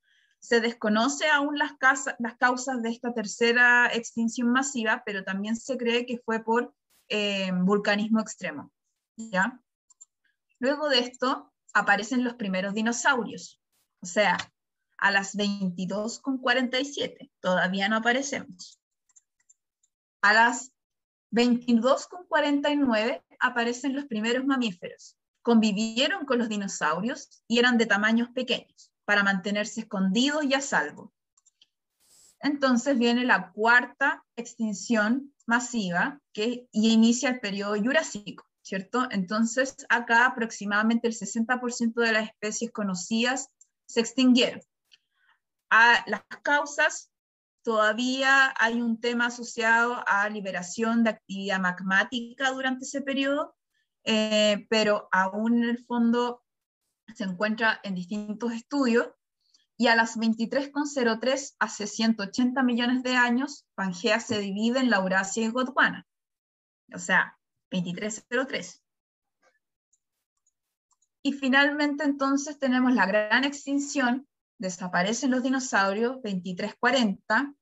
[0.45, 1.73] Se desconoce aún las,
[2.37, 6.71] causas de esta tercera extinción masiva, pero también se cree que fue por
[7.09, 8.71] eh, vulcanismo extremo.
[10.59, 13.59] Luego de esto aparecen los primeros dinosaurios,
[14.03, 14.37] o sea,
[14.97, 18.79] a las 22,47, todavía no aparecemos.
[20.21, 20.71] A las
[21.31, 25.17] 22,49 aparecen los primeros mamíferos.
[25.41, 31.13] Convivieron con los dinosaurios y eran de tamaños pequeños para mantenerse escondidos y a salvo.
[32.39, 39.07] Entonces viene la cuarta extinción masiva que y inicia el periodo jurásico, ¿cierto?
[39.11, 43.49] Entonces acá aproximadamente el 60% de las especies conocidas
[43.87, 44.61] se extinguieron.
[45.69, 47.11] A las causas
[47.63, 53.55] todavía hay un tema asociado a liberación de actividad magmática durante ese periodo,
[54.03, 56.44] eh, pero aún en el fondo
[57.13, 59.09] se encuentra en distintos estudios
[59.77, 65.49] y a las 23,03 hace 180 millones de años, Pangea se divide en Laurasia y
[65.49, 66.07] Gondwana.
[66.93, 67.37] O sea,
[67.71, 68.81] 2303.
[71.23, 74.27] Y finalmente entonces tenemos la gran extinción,
[74.59, 77.53] desaparecen los dinosaurios, 2340.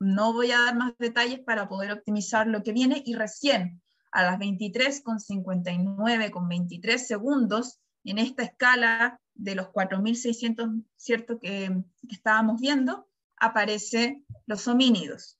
[0.00, 3.82] No voy a dar más detalles para poder optimizar lo que viene y recién
[4.12, 12.60] a las 23,59 con 23 segundos en esta escala de los 4.600, ¿cierto?, que, estábamos
[12.60, 15.38] viendo, aparece los homínidos,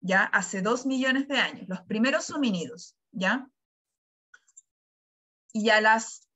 [0.00, 0.24] ¿ya?
[0.24, 3.48] Hace dos millones de años, los primeros homínidos, ¿ya?
[5.52, 6.28] Y a las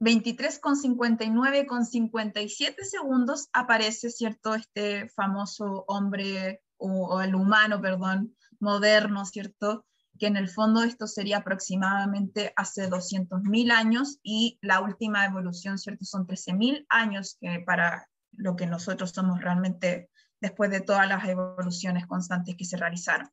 [0.00, 9.24] 23,59 con 57 segundos aparece, ¿cierto?, este famoso hombre, o, o el humano, perdón, moderno,
[9.24, 9.84] ¿cierto?,
[10.18, 16.04] que en el fondo esto sería aproximadamente hace 200.000 años y la última evolución, ¿cierto?
[16.04, 22.06] Son 13.000 años que para lo que nosotros somos realmente después de todas las evoluciones
[22.06, 23.28] constantes que se realizaron.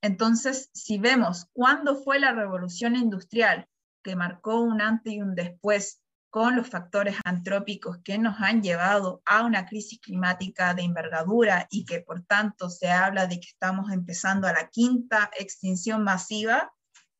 [0.00, 3.66] Entonces, si vemos cuándo fue la revolución industrial
[4.02, 6.02] que marcó un antes y un después
[6.34, 11.84] con los factores antrópicos que nos han llevado a una crisis climática de envergadura y
[11.84, 16.74] que por tanto se habla de que estamos empezando a la quinta extinción masiva,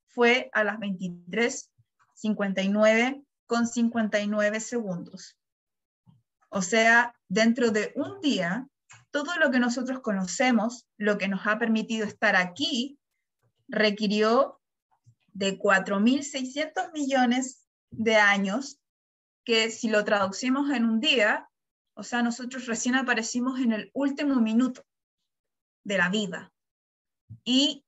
[0.09, 5.39] fue a las 23.59 con 59 segundos.
[6.49, 8.67] O sea, dentro de un día,
[9.13, 12.99] todo lo que nosotros conocemos, lo que nos ha permitido estar aquí,
[13.69, 14.61] requirió
[15.33, 18.81] de 4.600 millones de años
[19.45, 21.49] que si lo traducimos en un día,
[21.95, 24.85] o sea, nosotros recién aparecimos en el último minuto
[25.85, 26.53] de la vida.
[27.45, 27.85] Y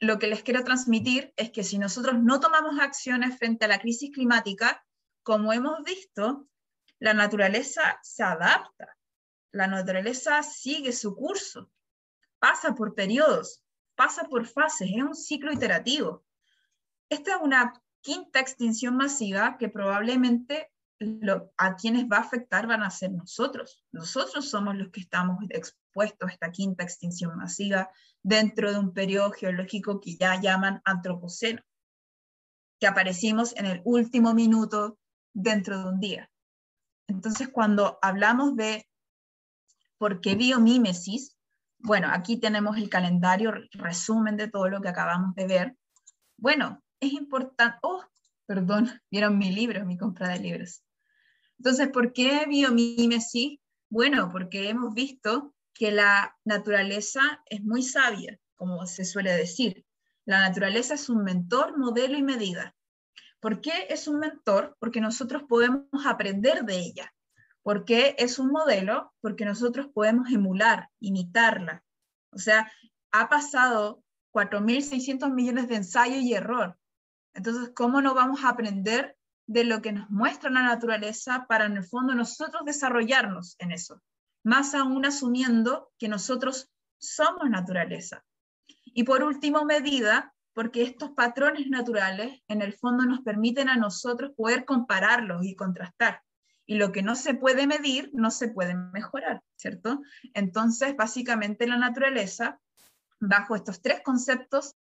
[0.00, 3.80] lo que les quiero transmitir es que si nosotros no tomamos acciones frente a la
[3.80, 4.84] crisis climática,
[5.22, 6.48] como hemos visto,
[7.00, 8.96] la naturaleza se adapta,
[9.52, 11.70] la naturaleza sigue su curso,
[12.38, 13.62] pasa por periodos,
[13.94, 16.24] pasa por fases, es un ciclo iterativo.
[17.08, 20.70] Esta es una quinta extinción masiva que probablemente
[21.56, 23.84] a quienes va a afectar van a ser nosotros.
[23.92, 27.90] Nosotros somos los que estamos expuestos a esta quinta extinción masiva
[28.22, 31.62] dentro de un periodo geológico que ya llaman antropoceno,
[32.80, 34.98] que aparecimos en el último minuto
[35.32, 36.30] dentro de un día.
[37.06, 38.86] Entonces, cuando hablamos de
[39.98, 41.36] por qué biomímesis,
[41.78, 45.76] bueno, aquí tenemos el calendario resumen de todo lo que acabamos de ver.
[46.36, 48.02] Bueno, es importante, oh,
[48.46, 50.82] perdón, vieron mi libro, mi compra de libros.
[51.58, 53.58] Entonces, ¿por qué biomímesis?
[53.90, 59.84] Bueno, porque hemos visto que la naturaleza es muy sabia, como se suele decir.
[60.24, 62.74] La naturaleza es un mentor, modelo y medida.
[63.40, 64.76] ¿Por qué es un mentor?
[64.80, 67.14] Porque nosotros podemos aprender de ella.
[67.62, 69.12] ¿Por qué es un modelo?
[69.20, 71.84] Porque nosotros podemos emular, imitarla.
[72.32, 72.70] O sea,
[73.12, 76.78] ha pasado 4.600 millones de ensayo y error.
[77.34, 79.17] Entonces, ¿cómo no vamos a aprender
[79.48, 84.00] de lo que nos muestra la naturaleza para en el fondo nosotros desarrollarnos en eso?
[84.44, 88.24] Más aún asumiendo que nosotros somos naturaleza.
[88.84, 94.32] Y por último, medida, porque estos patrones naturales en el fondo nos permiten a nosotros
[94.36, 96.22] poder compararlos y contrastar.
[96.66, 100.02] Y lo que no se puede medir, no se puede mejorar, ¿cierto?
[100.34, 102.60] Entonces, básicamente la naturaleza,
[103.18, 104.76] bajo estos tres conceptos,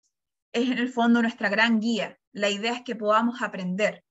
[0.53, 2.17] es en el fondo nuestra gran guía.
[2.33, 4.05] La idea es que podamos aprender.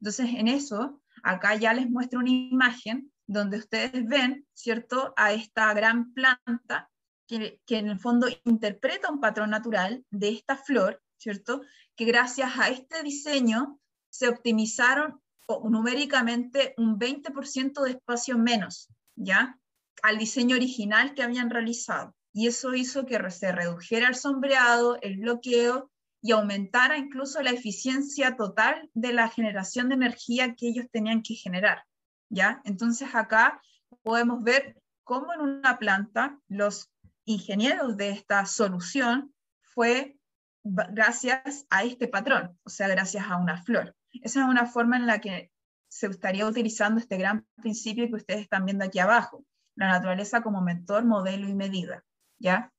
[0.00, 5.72] Entonces, en eso, acá ya les muestro una imagen donde ustedes ven, ¿cierto?, a esta
[5.74, 6.90] gran planta
[7.26, 11.62] que, en el fondo interpreta un patrón natural de esta flor, ¿cierto?
[11.96, 13.80] Que gracias a este diseño
[14.10, 15.20] se optimizaron
[15.64, 19.58] numéricamente un 20% de espacio menos, ¿ya?
[20.02, 22.14] Al diseño original que habían realizado.
[22.32, 25.90] Y eso hizo que se redujera el sombreado, el bloqueo
[26.26, 31.36] y aumentara incluso la eficiencia total de la generación de energía que ellos tenían que
[31.36, 31.84] generar,
[32.28, 32.60] ¿ya?
[32.64, 33.62] Entonces acá
[34.02, 36.90] podemos ver cómo en una planta los
[37.26, 40.18] ingenieros de esta solución fue
[40.64, 43.94] gracias a este patrón, o sea, gracias a una flor.
[44.24, 45.52] Esa es una forma en la que
[45.86, 49.44] se estaría utilizando este gran principio que ustedes están viendo aquí abajo,
[49.76, 52.04] la naturaleza como mentor, modelo y medida,
[52.40, 52.72] ¿ya?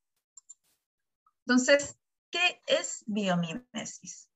[1.46, 1.98] Entonces,
[2.38, 4.30] ¿qué es biomimesis?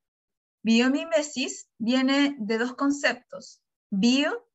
[0.64, 4.48] Biomimesis viene de dos conceptos, bio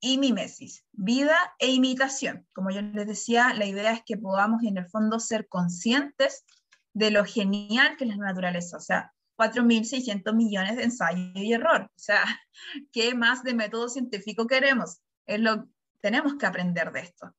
[0.00, 2.46] y mimesis, vida e imitación.
[2.52, 6.44] Como yo les decía, la idea es que podamos en el fondo ser conscientes
[6.94, 11.82] de lo genial que es la naturaleza, o sea, 4.600 millones de ensayo y error,
[11.82, 12.24] o sea,
[12.92, 15.00] ¿qué más de método científico queremos?
[15.26, 15.68] Es lo,
[16.00, 17.34] tenemos que aprender de esto.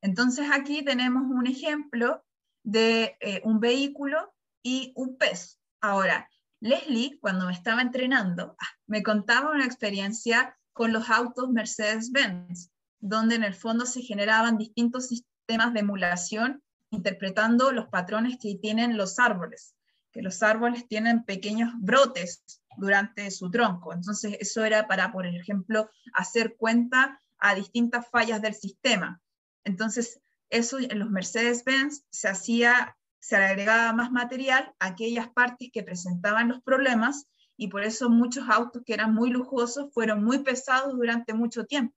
[0.00, 2.24] Entonces aquí tenemos un ejemplo
[2.62, 5.60] de eh, un vehículo y un pez.
[5.80, 12.70] Ahora, Leslie, cuando me estaba entrenando, ah, me contaba una experiencia con los autos Mercedes-Benz,
[12.98, 18.96] donde en el fondo se generaban distintos sistemas de emulación interpretando los patrones que tienen
[18.96, 19.74] los árboles,
[20.10, 22.42] que los árboles tienen pequeños brotes
[22.76, 23.92] durante su tronco.
[23.92, 29.20] Entonces, eso era para, por ejemplo, hacer cuenta a distintas fallas del sistema.
[29.64, 35.82] Entonces, eso en los Mercedes-Benz se hacía, se agregaba más material a aquellas partes que
[35.82, 40.94] presentaban los problemas y por eso muchos autos que eran muy lujosos fueron muy pesados
[40.94, 41.96] durante mucho tiempo.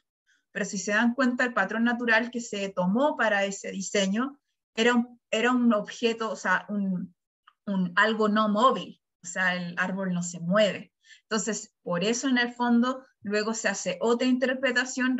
[0.53, 4.39] Pero si se dan cuenta, el patrón natural que se tomó para ese diseño
[4.73, 7.13] era un, era un objeto, o sea, un,
[7.65, 10.93] un, algo no móvil, o sea, el árbol no se mueve.
[11.23, 15.17] Entonces, por eso en el fondo luego se hace otra interpretación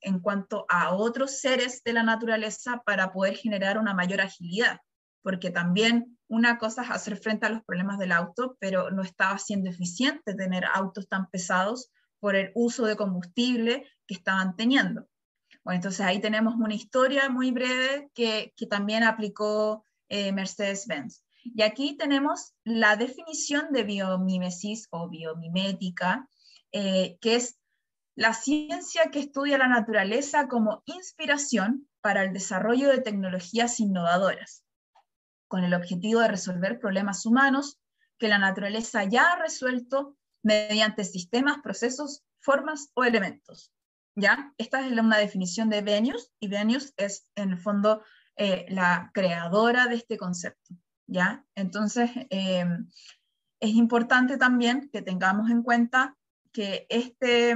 [0.00, 4.80] en cuanto a otros seres de la naturaleza para poder generar una mayor agilidad,
[5.26, 9.36] porque también una cosa es hacer frente a los problemas del auto, pero no estaba
[9.38, 15.08] siendo eficiente tener autos tan pesados por el uso de combustible que estaban teniendo.
[15.64, 21.24] Bueno, entonces ahí tenemos una historia muy breve que, también aplicó eh, Mercedes-Benz.
[21.42, 26.28] Y aquí tenemos la definición de biomimesis o biomimética,
[26.70, 27.58] eh, que es
[28.14, 34.62] la ciencia que estudia la naturaleza como inspiración para el desarrollo de tecnologías innovadoras
[35.48, 37.78] con el objetivo de resolver problemas humanos
[38.18, 43.72] que la naturaleza ya ha resuelto mediante sistemas, procesos, formas o elementos.
[44.14, 44.54] ¿Ya?
[44.56, 48.02] Esta es una definición de Venius y Venius es en el fondo
[48.36, 50.74] eh, la creadora de este concepto.
[51.06, 51.44] ¿Ya?
[51.54, 52.88] Entonces, em,
[53.60, 56.16] es importante también que tengamos en cuenta
[56.52, 57.54] que este,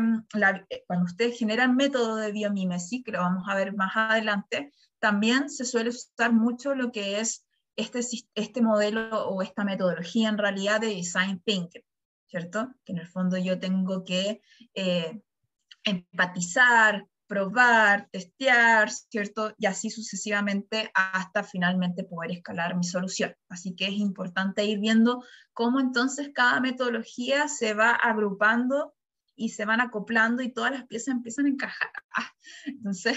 [0.87, 5.65] cuando ustedes generan método de biomimesis, que lo vamos a ver más adelante, también se
[5.65, 7.47] suele usar mucho lo que es
[7.81, 8.01] este,
[8.35, 11.83] este modelo o esta metodología en realidad de design thinking,
[12.27, 12.73] ¿cierto?
[12.85, 14.43] Que en el fondo yo tengo que
[14.75, 15.21] eh,
[15.85, 19.55] empatizar, probar, testear, ¿cierto?
[19.57, 23.37] Y así sucesivamente hasta finalmente poder escalar mi solución.
[23.49, 28.95] Así que es importante ir viendo cómo entonces cada metodología se va agrupando
[29.37, 31.91] y se van acoplando y todas las piezas empiezan a encajar.
[32.67, 33.17] Entonces,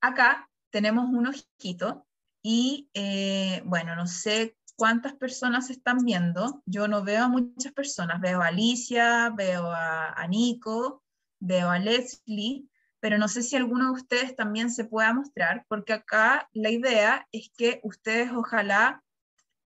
[0.00, 2.06] acá tenemos un ojito
[2.42, 6.60] y eh, bueno, no sé cuántas personas están viendo.
[6.66, 8.20] Yo no veo a muchas personas.
[8.20, 11.04] Veo a Alicia, veo a, Nico,
[11.40, 12.68] veo a Leslie,
[13.00, 17.26] pero no sé si alguno de ustedes también se pueda mostrar, porque acá la idea
[17.32, 19.04] es que ustedes ojalá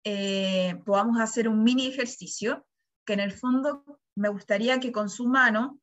[0.04, 2.66] eh, podamos hacer un mini ejercicio,
[3.06, 5.80] que en el fondo me gustaría que con su mano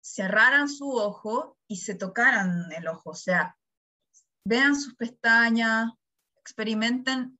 [0.00, 3.57] cerraran su ojo y se tocaran el ojo, o sea,
[4.48, 5.92] vean sus pestañas,
[6.40, 7.38] experimenten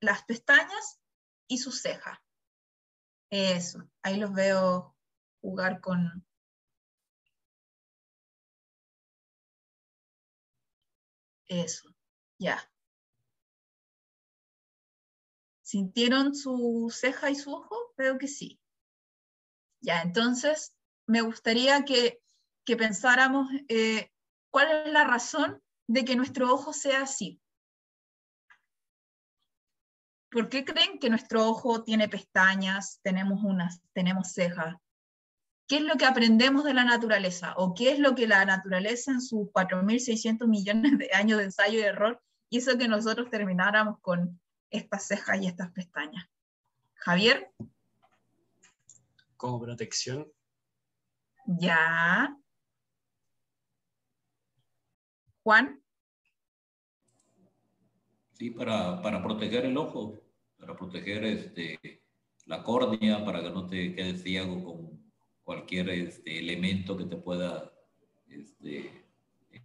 [0.00, 1.00] las pestañas
[1.48, 2.18] y sus cejas.
[3.30, 4.96] Eso, ahí los veo
[5.40, 6.26] jugar con...
[11.48, 11.94] Eso,
[12.38, 12.58] ya.
[15.62, 17.94] ¿Sintieron su ceja y su ojo?
[17.96, 18.60] Veo que sí.
[19.80, 20.74] Ya, entonces
[21.06, 22.20] me gustaría que,
[22.76, 24.10] pensáramos eh,
[24.50, 27.40] cuál es la razón de que nuestro ojo sea así.
[30.30, 34.76] ¿Por qué creen que nuestro ojo tiene pestañas, tenemos unas, tenemos cejas?
[35.68, 37.54] ¿Qué es lo que aprendemos de la naturaleza?
[37.56, 41.78] ¿O qué es lo que la naturaleza en sus 4.600 millones de años de ensayo
[41.78, 46.28] y error hizo que nosotros termináramos con estas cejas y estas pestañas?
[46.94, 47.50] Javier.
[49.36, 50.26] Como protección.
[51.46, 52.36] Ya.
[55.46, 55.80] Juan.
[58.32, 60.20] Sí, para, para proteger el ojo,
[60.58, 62.02] para proteger este,
[62.46, 65.12] la córnea, para que no te quedes ciego con
[65.44, 67.72] cualquier este, elemento que te pueda
[68.26, 68.90] este,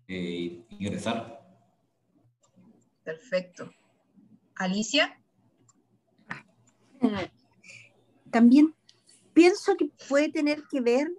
[0.08, 1.50] eh, ingresar.
[3.04, 3.74] Perfecto.
[4.58, 5.20] Alicia.
[8.30, 8.76] También
[9.34, 11.12] pienso que puede tener que ver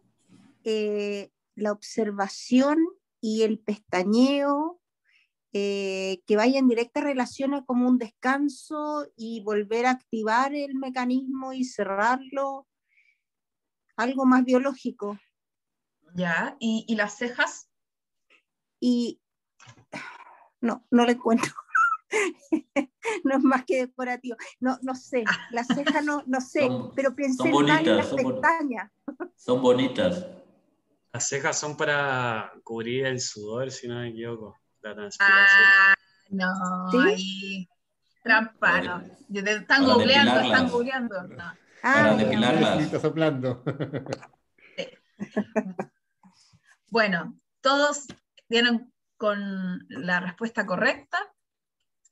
[0.63, 2.79] eh, la observación
[3.23, 4.81] y el pestañeo
[5.53, 10.75] eh, que vaya en directa relación a como un descanso y volver a activar el
[10.75, 12.67] mecanismo y cerrarlo,
[13.97, 15.19] algo más biológico.
[16.15, 17.71] Ya, ¿y, las cejas?
[18.81, 19.21] Y
[20.61, 21.53] no, no lo encuentro.
[23.25, 24.37] no es más que decorativo.
[24.59, 28.91] No, no sé, las cejas no, no sé, pero pensé en las pestañas.
[29.37, 30.42] Son bonitas.
[31.13, 35.65] Las cejas son para cubrir el sudor, si no me equivoco la transpiración.
[35.65, 35.95] Ah,
[36.31, 37.69] no, ¿Sí?
[38.23, 39.03] trampa, no.
[39.31, 41.23] Están googleando, están googleando.
[41.29, 41.53] No.
[41.83, 43.03] Para ah, depilarlas.
[43.03, 43.63] soplando.
[46.93, 48.07] Bueno, todos
[48.51, 51.17] dieron con la respuesta correcta.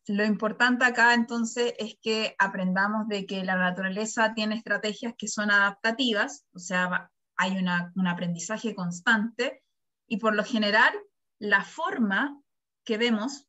[0.06, 5.50] Lo importante acá entonces es que aprendamos de que la naturaleza tiene estrategias que son
[5.50, 7.10] adaptativas, o sea,
[7.40, 9.62] hay un aprendizaje constante
[10.06, 10.92] y por lo general
[11.38, 12.38] la forma
[12.84, 13.46] que vemos,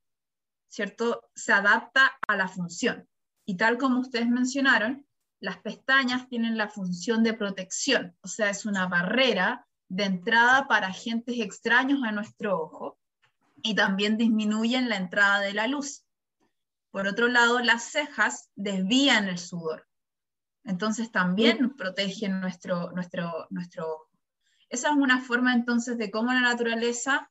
[0.69, 1.29] ¿cierto?
[1.35, 3.09] Se adapta a la función.
[3.45, 5.05] Y tal como ustedes mencionaron,
[5.41, 10.87] las pestañas tienen la función de protección, o sea, es una barrera de entrada para
[10.87, 12.97] agentes extraños a nuestro ojo
[13.61, 16.05] y también disminuyen la entrada de la luz.
[16.91, 19.85] Por otro lado, las cejas desvían el sudor,
[20.63, 24.09] entonces también protegen nuestro, nuestro, nuestro ojo.
[24.69, 27.29] Esa es una forma entonces de cómo la naturaleza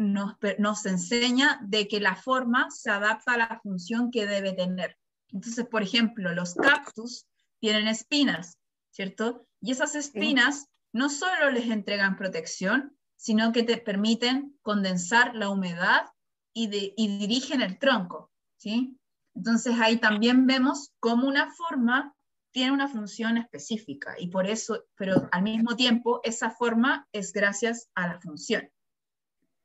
[0.00, 4.96] nos, enseña de que la forma se adapta a la función que debe tener.
[5.28, 7.26] Entonces, por ejemplo, los cactus
[7.60, 8.58] tienen espinas,
[8.90, 9.46] ¿cierto?
[9.60, 16.06] Y esas espinas no solo les entregan protección, sino que te permiten condensar la humedad
[16.52, 18.98] y, dirigen el tronco, ¿sí?
[19.34, 22.14] Entonces ahí también vemos cómo una forma
[22.50, 27.90] tiene una función específica y por eso, pero al mismo tiempo, esa forma es gracias
[27.94, 28.70] a la función.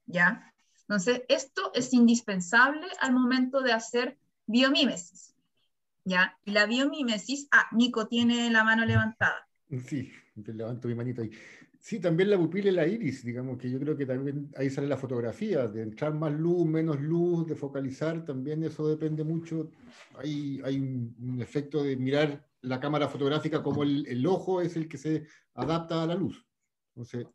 [0.05, 0.53] ¿ya?
[0.81, 5.35] Entonces, esto es indispensable al momento de hacer biomímesis,
[6.03, 6.37] ¿ya?
[6.45, 9.47] Y la biomímesis, ah, Nico tiene la mano levantada.
[9.87, 11.31] Sí, levanto mi manito ahí.
[11.79, 14.87] Sí, también la pupila y la iris, digamos que yo creo que también ahí sale
[14.87, 19.69] la fotografía, de entrar más luz, menos luz, de focalizar, también eso depende mucho.
[20.17, 24.87] Hay, hay un, efecto de mirar la cámara fotográfica como el, el, ojo es el
[24.87, 26.45] que se adapta a la luz.
[26.93, 27.27] Entonces,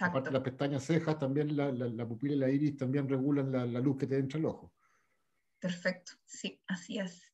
[0.00, 3.80] Aparte las pestañas cejas, también la, la, pupila y la iris también regulan la, la,
[3.80, 4.72] luz que te entra al ojo.
[5.58, 7.32] Perfecto, sí, así es.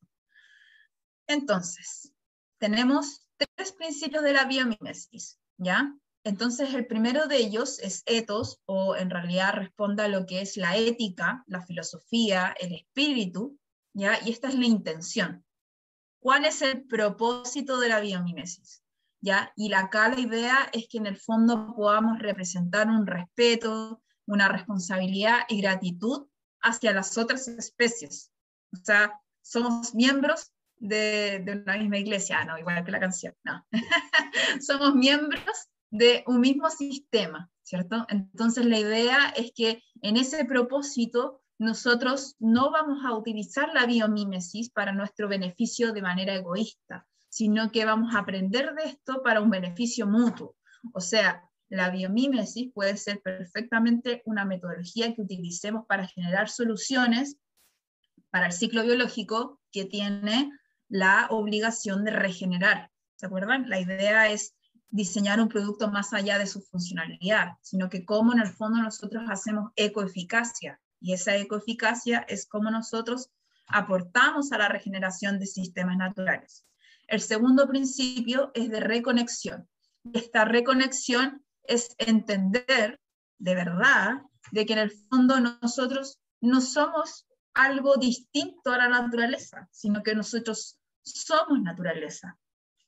[1.27, 2.13] Entonces,
[2.57, 5.95] tenemos tres principios de la biomímesis, ¿ya?
[6.23, 10.57] Entonces, el primero de ellos es ethos, o en realidad responde a lo que es
[10.57, 13.57] la ética, la filosofía, el espíritu,
[13.93, 14.19] ¿ya?
[14.25, 15.45] Y esta es la intención.
[16.19, 18.83] ¿Cuál es el propósito de la biomímesis?
[19.21, 19.51] ¿ya?
[19.55, 25.39] Y acá la idea es que en el fondo podamos representar un respeto, una responsabilidad
[25.47, 26.27] y gratitud
[26.61, 28.31] hacia las otras especies.
[28.73, 33.35] O sea, somos miembros de, de una misma iglesia, ah, no, igual que la canción,
[33.43, 33.65] no.
[34.61, 38.05] somos miembros de un mismo sistema, ¿cierto?
[38.09, 44.69] Entonces la idea es que en ese propósito nosotros no vamos a utilizar la biomímesis
[44.69, 49.49] para nuestro beneficio de manera egoísta, sino que vamos a aprender de esto para un
[49.49, 50.55] beneficio mutuo.
[50.93, 57.37] O sea, la biomímesis puede ser perfectamente una metodología que utilicemos para generar soluciones
[58.31, 60.51] para el ciclo biológico que tiene
[60.87, 62.89] la obligación de regenerar.
[63.17, 63.69] ¿Se acuerdan?
[63.69, 64.55] La idea es
[64.89, 69.25] diseñar un producto más allá de su funcionalidad, sino que cómo en el fondo nosotros
[69.29, 70.79] hacemos ecoeficacia.
[71.01, 73.29] Y esa ecoeficacia es cómo nosotros
[73.67, 76.65] aportamos a la regeneración de sistemas naturales.
[77.07, 79.67] El segundo principio es de reconexión.
[80.13, 82.99] Esta reconexión es entender
[83.37, 84.21] de verdad
[84.51, 90.15] de que en el fondo nosotros no somos algo distinto a la naturaleza, sino que
[90.15, 92.37] nosotros somos naturaleza.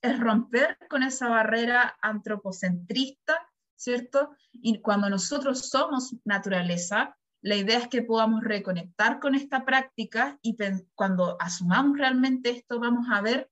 [0.02, 3.38] Es romper con esa barrera antropocentrista,
[3.76, 4.36] ¿cierto?
[4.52, 10.56] Y cuando nosotros somos naturaleza, la idea es que podamos reconectar con esta práctica y
[10.94, 13.50] cuando asumamos realmente esto, vamos a ver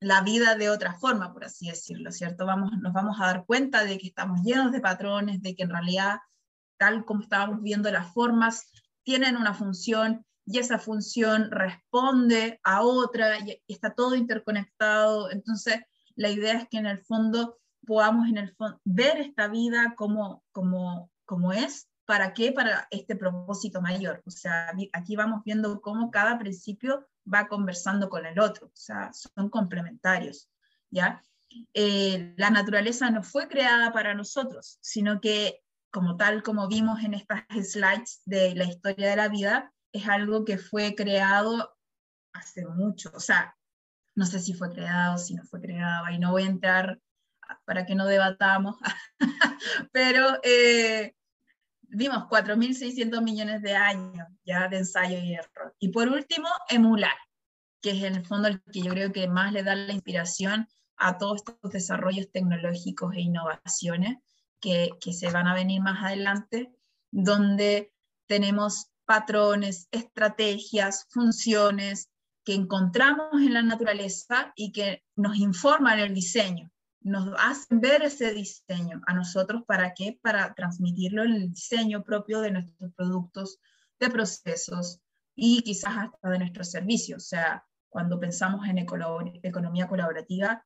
[0.00, 2.46] la vida de otra forma, por así decirlo, ¿cierto?
[2.46, 5.70] Vamos, nos vamos a dar cuenta de que estamos llenos de patrones, de que en
[5.70, 6.20] realidad,
[6.78, 8.70] tal como estábamos viendo las formas,
[9.02, 15.30] tienen una función y esa función responde a otra y está todo interconectado.
[15.30, 15.80] Entonces,
[16.16, 21.10] la idea es que en el fondo podamos en el ver esta vida como, como,
[21.26, 22.50] como es ¿Para qué?
[22.50, 24.20] Para este propósito mayor.
[24.26, 29.12] O sea, aquí vamos viendo cómo cada principio va conversando con el otro, o sea,
[29.12, 30.50] son complementarios,
[30.90, 31.22] ¿ya?
[31.72, 35.60] Eh, la naturaleza no fue creada para nosotros, sino que,
[35.92, 40.44] como tal, como vimos en estas slides de la historia de la vida, es algo
[40.44, 41.76] que fue creado
[42.32, 43.56] hace mucho, o sea,
[44.16, 47.00] no sé si fue creado, si no fue creado, y no voy a entrar
[47.64, 48.78] para que no debatamos,
[49.92, 51.14] pero eh,
[51.90, 55.74] vimos 4.600 millones de años ya de ensayo y error.
[55.78, 57.16] Y por último, emular,
[57.80, 60.68] que es en el fondo el que yo creo que más le da la inspiración
[60.96, 64.18] a todos estos desarrollos tecnológicos e innovaciones
[64.60, 66.72] que, que se van a venir más adelante,
[67.10, 67.92] donde
[68.26, 72.10] tenemos patrones, estrategias, funciones
[72.44, 76.70] que encontramos en la naturaleza y que nos informan el diseño
[77.00, 80.18] nos hacen ver ese diseño a nosotros, ¿para qué?
[80.22, 83.58] Para transmitirlo en el diseño propio de nuestros productos,
[83.98, 85.00] de procesos
[85.34, 87.24] y quizás hasta de nuestros servicios.
[87.24, 90.64] O sea, cuando pensamos en economía colaborativa,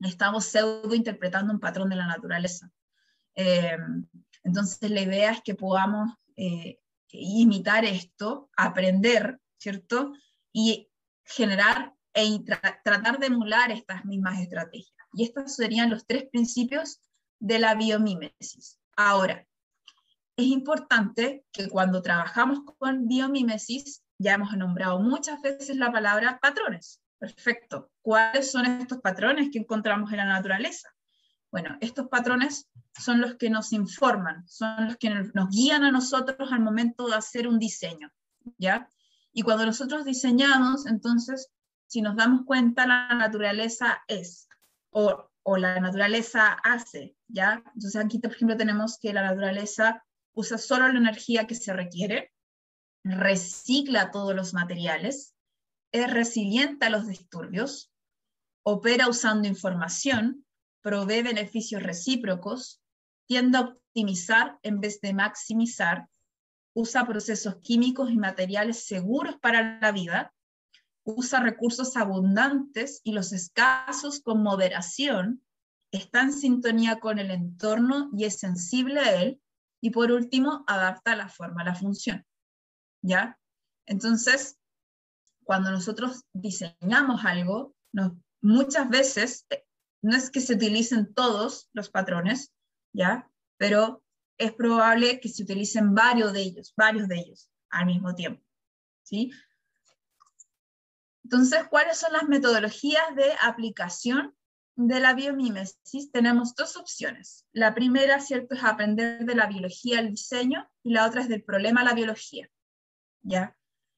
[0.00, 2.70] estamos pseudo interpretando un patrón de la naturaleza.
[3.34, 3.76] Eh,
[4.42, 6.78] entonces, la idea es que podamos eh,
[7.10, 10.12] imitar esto, aprender, ¿cierto?
[10.52, 10.90] Y
[11.24, 12.38] generar e
[12.84, 14.93] tratar de emular estas mismas estrategias.
[15.14, 17.00] Y estos serían los tres principios
[17.38, 18.78] de la biomímesis.
[18.96, 19.46] Ahora,
[20.36, 27.00] es importante que cuando trabajamos con biomímesis, ya hemos nombrado muchas veces la palabra patrones.
[27.18, 27.90] Perfecto.
[28.02, 30.88] ¿Cuáles son estos patrones que encontramos en la naturaleza?
[31.50, 36.50] Bueno, estos patrones son los que nos informan, son los que nos guían a nosotros
[36.52, 38.10] al momento de hacer un diseño,
[38.58, 38.88] ¿ya?
[39.32, 41.52] Y cuando nosotros diseñamos, entonces,
[41.86, 44.48] si nos damos cuenta, la naturaleza es
[44.94, 47.62] o, la naturaleza hace, ¿ya?
[47.74, 52.32] Entonces aquí, por ejemplo, tenemos que la naturaleza usa solo la energía que se requiere,
[53.04, 55.34] recicla todos los materiales,
[55.92, 57.92] es resiliente a los disturbios,
[58.64, 60.46] opera usando información,
[60.80, 62.80] provee beneficios recíprocos,
[63.26, 66.08] tiende a optimizar en vez de maximizar,
[66.74, 70.33] usa procesos químicos y materiales seguros para la vida,
[71.04, 75.44] usa recursos abundantes y los escasos con moderación,
[75.92, 79.40] está en sintonía con el entorno y es sensible a él,
[79.80, 82.24] y por último, adapta la forma, la función.
[83.02, 83.38] ¿Ya?
[83.86, 84.58] Entonces,
[85.44, 87.76] cuando nosotros diseñamos algo,
[88.40, 89.64] muchas veces eh,
[90.02, 92.52] no es que se utilicen todos los patrones,
[92.92, 93.30] ¿ya?
[93.58, 94.02] Pero
[94.38, 98.42] es probable que se utilicen varios de ellos, varios de ellos al mismo tiempo,
[99.02, 99.32] ¿sí?
[101.24, 104.36] Entonces, ¿cuáles son las metodologías de aplicación
[104.76, 106.12] de la biomímesis?
[106.12, 107.46] Tenemos dos opciones.
[107.52, 111.42] La primera, ¿cierto?, es aprender de la biología al diseño y la otra es del
[111.42, 112.48] problema a la biología.
[113.22, 113.56] ¿Ya?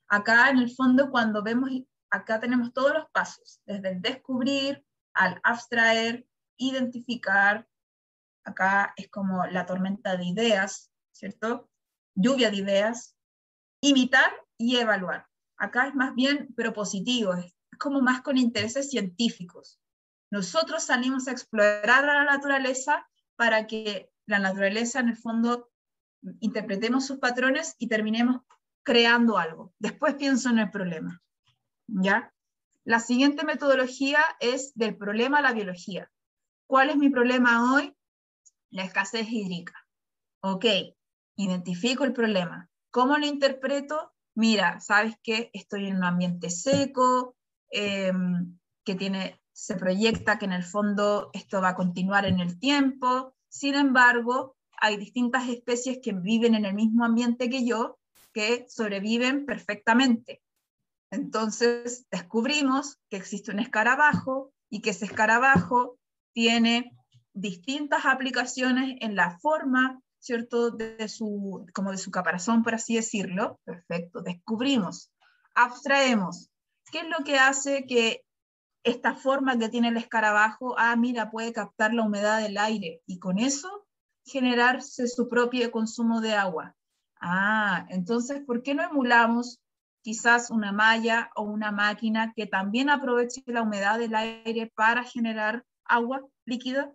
[0.08, 1.70] Acá, en el fondo, cuando vemos,
[2.10, 6.26] acá tenemos todos los pasos, desde el descubrir al abstraer,
[6.58, 7.66] identificar,
[8.44, 11.68] acá es como la tormenta de ideas, ¿cierto?
[12.14, 13.16] Lluvia de ideas,
[13.80, 15.26] imitar y evaluar.
[15.58, 19.80] Acá es más bien propositivo, es como más con intereses científicos.
[20.30, 25.70] Nosotros salimos a explorar la naturaleza para que la naturaleza en el fondo
[26.40, 28.42] interpretemos sus patrones y terminemos
[28.82, 29.72] creando algo.
[29.78, 31.22] Después pienso en el problema.
[31.86, 32.32] ¿Ya?
[32.84, 36.10] La siguiente metodología es del problema a la biología.
[36.66, 37.96] ¿Cuál es mi problema hoy?
[38.70, 39.86] La escasez hídrica.
[40.40, 40.64] Ok,
[41.36, 42.68] identifico el problema.
[42.90, 44.12] ¿Cómo lo interpreto?
[44.36, 45.50] Mira, ¿sabes qué?
[45.52, 47.34] Estoy en un ambiente seco,
[47.70, 52.58] em, que tiene, se proyecta que en el fondo esto va a continuar en el
[52.60, 53.34] tiempo.
[53.48, 57.98] Sin embargo, hay distintas especies que viven en el mismo ambiente que yo,
[58.32, 60.42] que sobreviven perfectamente.
[61.10, 65.98] Entonces descubrimos que existe un escarabajo y que ese escarabajo
[66.32, 66.92] tiene
[67.32, 73.60] distintas aplicaciones en la forma, ¿cierto?, de su, como de su caparazón, por así decirlo.
[73.64, 75.12] Perfecto, descubrimos,
[75.54, 76.50] abstraemos.
[76.90, 78.22] ¿Qué es lo que hace que
[78.82, 83.18] esta forma que tiene el escarabajo, ah, mira, puede captar la humedad del aire y
[83.18, 83.86] con eso
[84.24, 86.74] generarse su propio consumo de agua?
[87.20, 89.60] Ah, entonces, ¿por qué no emulamos
[90.02, 95.64] quizás una malla o una máquina que también aproveche la humedad del aire para generar
[95.84, 96.92] agua líquida?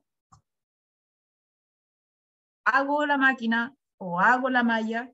[2.65, 5.11] Hago la máquina o hago la malla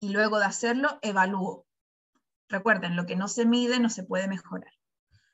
[0.00, 1.66] y luego de hacerlo evalúo.
[2.48, 4.72] Recuerden, lo que no se mide no se puede mejorar.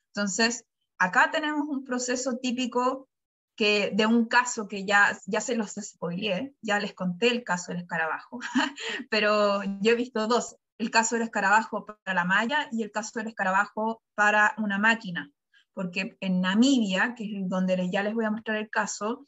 [0.07, 0.65] Entonces,
[0.97, 3.07] acá tenemos un proceso típico
[3.55, 7.71] que de un caso que ya, ya se los spoileé, ya les conté el caso
[7.71, 8.39] del escarabajo,
[9.09, 13.19] pero yo he visto dos, el caso del escarabajo para la malla y el caso
[13.19, 15.31] del escarabajo para una máquina,
[15.73, 19.25] porque en Namibia, que es donde ya les voy a mostrar el caso,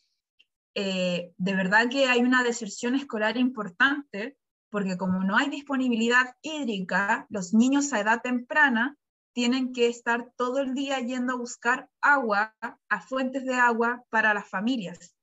[0.76, 4.38] eh, de verdad que hay una deserción escolar importante,
[4.70, 8.96] porque como no hay disponibilidad hídrica, los niños a edad temprana
[9.34, 12.56] tienen que estar todo el día yendo a buscar agua,
[12.90, 15.16] a fuentes de agua para las familias.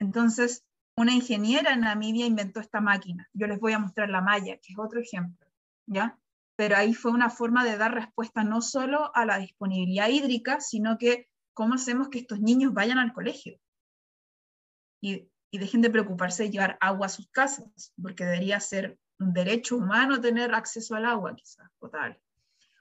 [0.00, 0.64] Entonces,
[0.96, 3.28] una ingeniera en Namibia inventó esta máquina.
[3.32, 5.46] Yo les voy a mostrar la malla, que es otro ejemplo,
[5.86, 6.18] ¿ya?
[6.56, 10.98] Pero ahí fue una forma de dar respuesta no solo a la disponibilidad hídrica, sino
[10.98, 13.58] que cómo hacemos que estos niños vayan al colegio
[15.02, 19.76] y, dejen de preocuparse de llevar agua a sus casas, porque debería ser un derecho
[19.76, 22.22] humano tener acceso al agua, quizás, potable.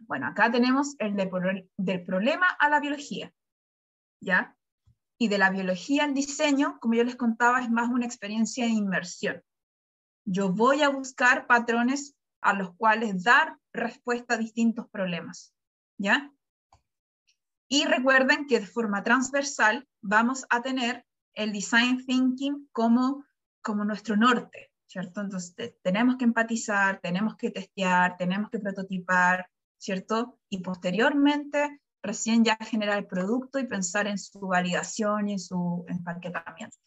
[0.01, 3.34] Bueno, acá tenemos el del problema a la biología,
[4.22, 4.55] ¿ya?
[5.17, 8.72] Y de la biología al diseño, como yo les contaba, es más una experiencia de
[8.72, 9.43] inmersión.
[10.26, 15.53] Yo voy a buscar patrones a los cuales dar respuesta a distintos problemas,
[15.97, 16.32] ¿ya?
[17.67, 23.25] Y recuerden que de forma transversal vamos a tener el design thinking como,
[23.61, 25.21] como nuestro norte, ¿cierto?
[25.21, 30.39] Entonces tenemos que empatizar, tenemos que testear, tenemos que prototipar, ¿cierto?
[30.49, 35.86] Y posteriormente recién ya generar el producto y pensar en su validación y en su
[35.88, 36.77] empaquetamiento.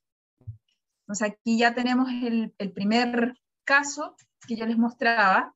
[1.01, 4.17] Entonces aquí ya tenemos el, el primer caso
[4.47, 5.55] que yo les mostraba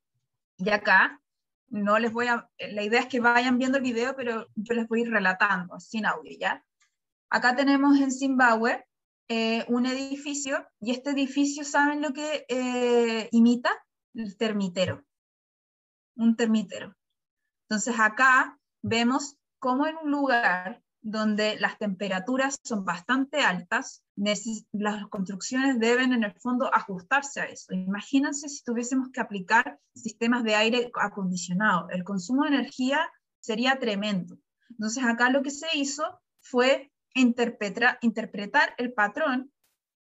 [0.56, 1.20] y acá
[1.70, 4.88] no les voy a, la idea es que vayan viendo el video, pero yo les
[4.88, 6.64] voy a ir relatando sin audio, ¿ya?
[7.30, 8.84] Acá tenemos en Zimbabue
[9.28, 13.70] eh, un edificio y este edificio, ¿saben lo que eh, imita?
[14.14, 15.04] El termitero,
[16.16, 16.94] un termitero.
[17.68, 25.78] Entonces acá vemos cómo en un lugar donde las temperaturas son bastante altas, las construcciones
[25.78, 27.74] deben en el fondo ajustarse a eso.
[27.74, 33.06] Imagínense si tuviésemos que aplicar sistemas de aire acondicionado, el consumo de energía
[33.40, 34.38] sería tremendo.
[34.70, 36.02] Entonces acá lo que se hizo
[36.40, 36.90] fue
[37.20, 39.52] interpretar, interpretar el patrón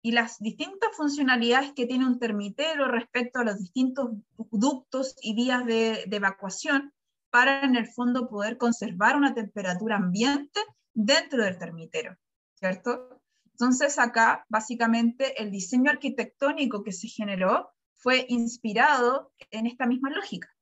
[0.01, 4.11] y las distintas funcionalidades que tiene un termitero respecto a los distintos
[4.51, 6.93] ductos y vías de evacuación
[7.29, 10.59] para en el fondo poder conservar una temperatura ambiente
[10.93, 12.15] dentro del termitero,
[12.53, 13.21] ¿cierto?
[13.53, 20.52] Entonces acá básicamente el diseño arquitectónico que se generó fue inspirado en esta misma lógica.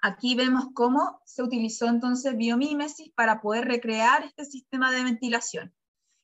[0.00, 5.74] Aquí vemos cómo se utilizó entonces biomímesis para poder recrear este sistema de ventilación.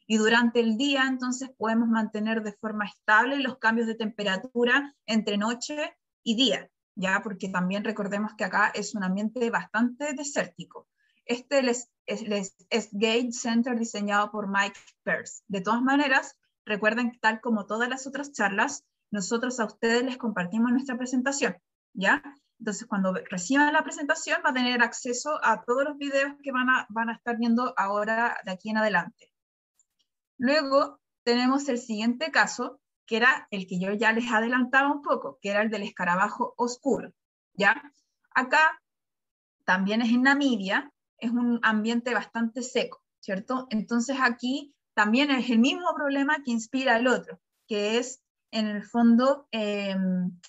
[0.06, 5.38] Y durante el día entonces podemos mantener de forma estable los cambios de temperatura entre
[5.38, 6.70] noche y día.
[6.94, 7.20] ¿ya?
[7.22, 10.88] Porque también recordemos que acá es un ambiente bastante desértico.
[11.26, 15.42] Este es, es, Gate Center diseñado por Mike Peirce.
[15.48, 20.18] De todas maneras, recuerden que tal como todas las otras charlas, nosotros a ustedes les
[20.18, 21.56] compartimos nuestra presentación,
[21.94, 22.22] ¿ya?
[22.64, 26.70] Entonces, cuando reciban la presentación, va a tener acceso a todos los videos que van
[26.70, 29.30] a, van a estar viendo ahora de aquí en adelante.
[30.38, 35.38] Luego, tenemos el siguiente caso, que era el que yo ya les adelantaba un poco,
[35.42, 37.12] que era el del escarabajo oscuro,
[37.52, 37.82] ¿ya?
[38.30, 38.80] Acá
[39.66, 43.66] también es en Namibia, es un ambiente bastante seco, ¿cierto?
[43.68, 47.38] Entonces aquí también es el mismo problema que inspira al otro,
[47.68, 50.40] que es en el fondo em,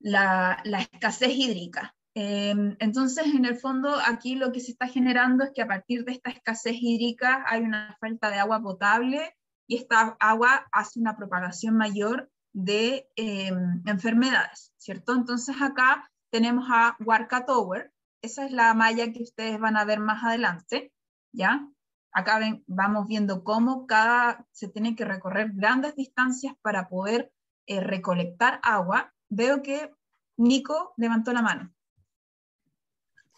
[0.00, 1.94] la, escasez hídrica.
[2.14, 6.04] Em, entonces, en el fondo, aquí lo que se está generando es que a partir
[6.04, 9.36] de esta escasez hídrica hay una falta de agua potable
[9.68, 15.14] y esta agua hace una propagación mayor de em, enfermedades, ¿cierto?
[15.14, 17.92] Entonces acá tenemos a Warka Tower,
[18.22, 20.92] esa es la malla que ustedes van a ver más adelante,
[21.32, 21.68] ¿ya?
[22.12, 27.32] Acá vamos viendo cómo cada, se tiene que recorrer grandes distancias para poder
[27.66, 29.14] eh, recolectar agua.
[29.28, 29.90] Veo que
[30.36, 31.74] Nico levantó la mano.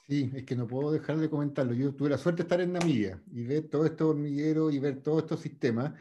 [0.07, 1.73] Sí, es que no puedo dejar de comentarlo.
[1.73, 5.03] Yo tuve la suerte de estar en Namibia y ver todo este hormiguero y ver
[5.03, 5.93] todos estos sistemas.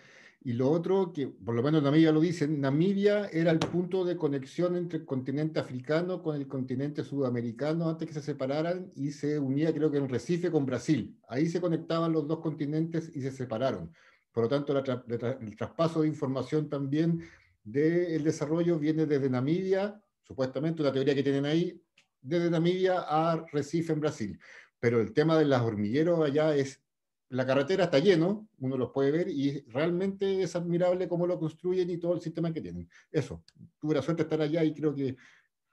[0.42, 4.18] Y lo otro, que por lo menos Namibia lo dicen, Namibia era el punto de
[4.18, 9.38] conexión entre el continente africano con el continente sudamericano antes que se separaran y se
[9.38, 11.20] unía, creo que en Recife con Brasil.
[11.28, 13.94] Ahí se conectaban los dos continentes y se separaron.
[14.32, 17.22] Por lo tanto, el traspaso de información también
[17.64, 21.82] del desarrollo viene desde Namibia, supuestamente una teoría que tienen ahí,
[22.22, 24.40] desde Namibia a Recife en Brasil.
[24.80, 26.82] Pero el tema de los hormigueros allá es
[27.30, 31.90] la carretera está lleno, uno los puede ver y realmente es admirable cómo lo construyen
[31.90, 32.90] y todo el sistema que tienen.
[33.12, 33.44] Eso,
[33.80, 35.16] tuve la suerte de estar allá y creo que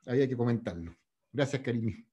[0.07, 0.95] hay que comentarlo.
[1.33, 2.07] Gracias, Karimi.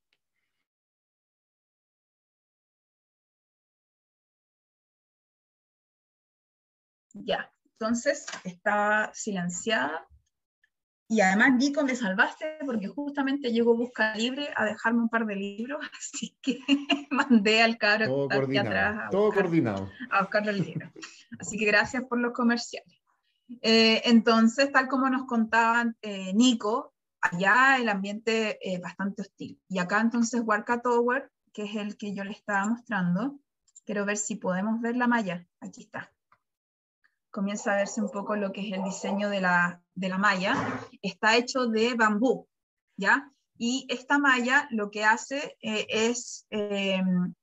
[7.13, 10.07] Ya, entonces está silenciada
[11.13, 15.35] y además, Nico, me salvaste porque justamente llegó Busca Libre a dejarme un par de
[15.35, 16.59] libros, así que
[17.11, 19.91] mandé al cabro todo coordinado, atrás a todo buscar, coordinado.
[20.09, 20.91] a buscar el libro.
[21.39, 22.99] Así que gracias por los comerciales.
[23.61, 29.61] Eh, entonces, tal como nos contaban eh, Nico, allá el ambiente es bastante hostil.
[29.67, 33.39] Y acá entonces Warka Tower, que es el que yo le estaba mostrando,
[33.85, 35.45] quiero ver si podemos ver la malla.
[35.59, 36.11] Aquí está
[37.33, 40.53] comienza a verse un poco lo que es el diseño de la, de la malla.
[41.01, 42.47] Está hecho de bambú,
[42.95, 43.31] ¿ya?
[43.57, 47.33] Y esta malla lo que hace eh, es em,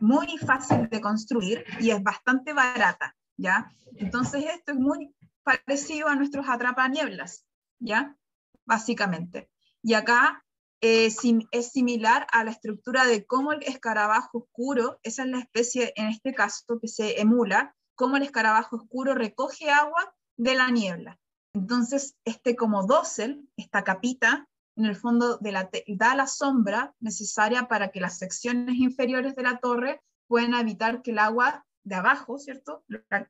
[0.00, 3.70] muy fácil de construir y es bastante barata, ¿ya?
[3.96, 7.44] Entonces esto es muy parecido a nuestros atrapanieblas,
[7.80, 8.16] ¿ya?
[8.64, 9.50] Básicamente.
[9.82, 10.42] Y acá
[10.80, 11.12] eh,
[11.50, 16.06] es similar a la estructura de cómo el escarabajo oscuro, esa es la especie en
[16.06, 21.20] este caso que se emula, cómo el escarabajo oscuro recoge agua de la niebla.
[21.54, 27.68] Entonces, este como dosel, esta capita, en el fondo de la da la sombra necesaria
[27.68, 32.40] para que las secciones inferiores de la torre puedan evitar que el agua de abajo,
[32.40, 32.84] ¿cierto?,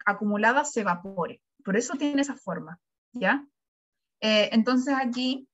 [0.06, 1.42] acumulada se evapore.
[1.62, 2.80] Por eso tiene esa forma,
[3.12, 3.46] ¿ya?
[4.22, 5.50] Eh, entonces aquí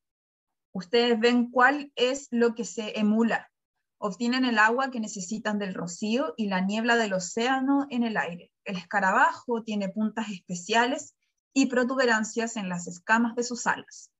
[0.72, 3.50] ustedes ven cuál es lo que se emula.
[3.98, 8.52] Obtienen el agua que necesitan del rocío y la niebla del océano en el aire.
[8.64, 11.16] El escarabajo tiene puntas especiales
[11.52, 14.10] y protuberancias en las escamas de sus alas.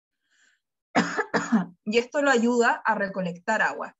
[1.85, 3.97] y esto lo ayuda a recolectar agua.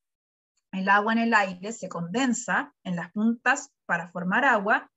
[0.73, 4.91] El agua en el aire se condensa en las puntas para formar agua,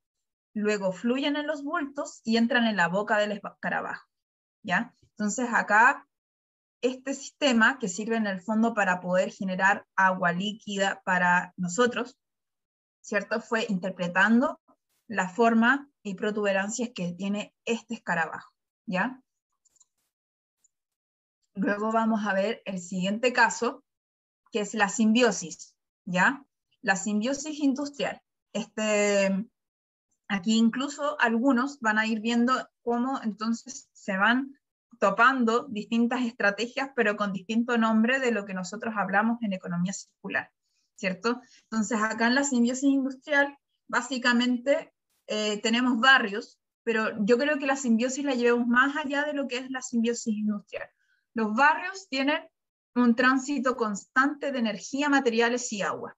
[0.54, 4.08] luego fluyen en los bultos y entran en la boca del escarabajo.
[4.64, 4.96] ¿ya?
[5.02, 6.08] Entonces acá
[6.82, 12.18] este sistema que sirve en el fondo para poder generar agua líquida para nosotros,
[13.02, 13.40] ¿cierto?
[13.40, 14.60] Fue interpretando
[15.08, 18.52] la forma y protuberancias que tiene este escarabajo,
[18.86, 19.22] ¿ya?
[21.54, 23.84] Luego vamos a ver el siguiente caso,
[24.52, 25.76] que es la simbiosis,
[26.06, 26.46] ¿ya?
[26.82, 28.22] La simbiosis industrial.
[28.54, 29.48] Este,
[30.28, 34.58] aquí incluso algunos van a ir viendo cómo entonces se van
[35.02, 40.52] topando distintas estrategias, pero con distinto nombre de lo que nosotros hablamos en economía circular,
[40.96, 41.42] ¿cierto?
[41.64, 44.94] Entonces, acá en la simbiosis industrial, básicamente
[45.26, 49.48] eh, tenemos barrios, pero yo creo que la simbiosis la llevamos más allá de lo
[49.48, 50.88] que es la simbiosis industrial.
[51.34, 52.48] Los barrios tienen
[52.94, 56.16] un tránsito constante de energía, materiales y agua.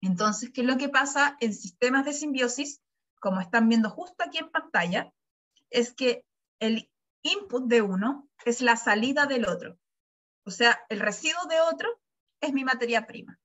[0.00, 2.80] Entonces, ¿qué es lo que pasa en sistemas de simbiosis?
[3.18, 5.12] Como están viendo justo aquí en pantalla,
[5.70, 6.24] es que
[6.60, 6.88] el
[7.26, 9.78] input de uno es la salida del otro.
[10.44, 11.88] O sea, el residuo de otro
[12.40, 13.38] es mi materia prima.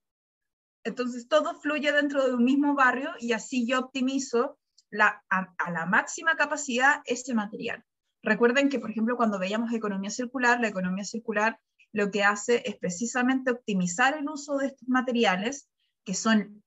[0.84, 4.60] Entonces, todo fluye dentro de un mismo barrio y así yo optimizo
[5.00, 7.84] a, la máxima capacidad este material.
[8.24, 11.60] Recuerden que, por ejemplo, cuando veíamos economía circular, la economía circular
[11.92, 15.68] lo que hace es precisamente optimizar el uso de estos materiales
[16.06, 16.64] que son,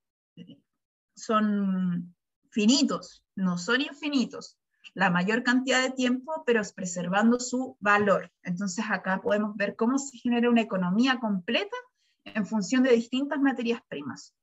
[2.51, 4.59] finitos, no son infinitos,
[4.95, 8.33] la mayor cantidad de tiempo, pero preservando su valor.
[8.43, 11.77] Entonces acá podemos ver cómo se genera una economía completa
[12.25, 14.35] en función de distintas materias primas.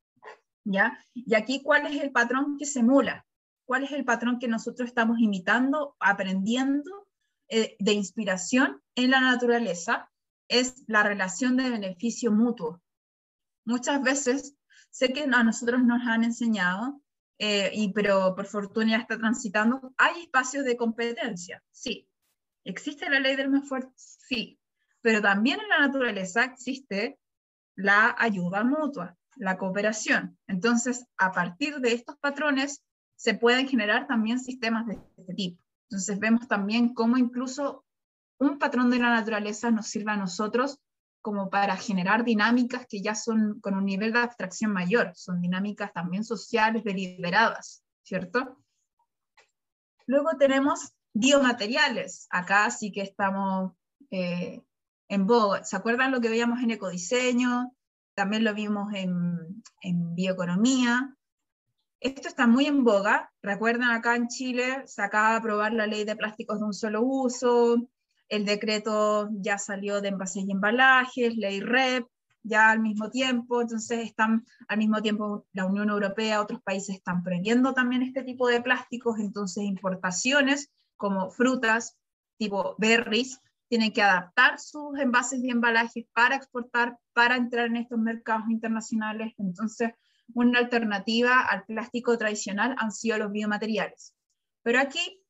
[0.64, 1.00] ¿Ya?
[1.14, 3.26] Y aquí, ¿cuál es el patrón que se emula?
[3.72, 7.08] cuál es el patrón que nosotros estamos imitando, aprendiendo
[7.48, 10.12] eh, de inspiración en la naturaleza,
[10.50, 12.82] es la relación de beneficio mutuo.
[13.64, 14.58] Muchas veces,
[14.90, 17.02] sé que a nosotros nos han enseñado,
[17.44, 22.08] eh, y, pero por fortuna está transitando, hay espacios de competencia, sí,
[22.64, 23.92] ¿Existe la ley del más fuerte?
[23.96, 24.60] Sí,
[25.02, 27.20] pero también en la naturaleza existe
[27.76, 30.38] la ayuda mutua, la cooperación.
[30.48, 32.84] Entonces, a partir de estos patrones
[33.16, 35.64] se pueden generar también sistemas de este tipo.
[35.90, 37.84] Entonces, vemos también cómo incluso
[38.38, 40.80] un patrón de la naturaleza nos sirve a nosotros
[41.22, 45.94] como para generar dinámicas que ya son con un nivel de abstracción mayor, son dinámicas
[45.94, 48.58] también sociales deliberadas, ¿cierto?
[50.08, 53.74] Luego tenemos biomateriales, acá sí que estamos
[54.10, 54.62] eh,
[55.08, 55.64] en boga.
[55.64, 57.76] ¿Se acuerdan lo que veíamos en ecodiseño?
[58.16, 61.16] También lo vimos en, en bioeconomía.
[62.00, 63.32] Esto está muy en boga.
[63.42, 67.02] Recuerdan acá en Chile se acaba de aprobar la ley de plásticos de un solo
[67.04, 67.78] uso,
[68.32, 72.08] el decreto ya salió de envases y embalajes, ley REP,
[72.44, 77.24] ya al mismo tiempo, entonces están al mismo tiempo la Unión Europea, otros países están
[77.24, 81.98] prohibiendo también este tipo de plásticos, entonces importaciones como frutas
[82.38, 88.00] tipo berries tienen que adaptar sus envases y embalajes para exportar, para entrar en estos
[88.00, 89.92] mercados internacionales, entonces
[90.34, 94.16] una alternativa al plástico tradicional han sido los biomateriales.
[94.64, 95.21] Pero aquí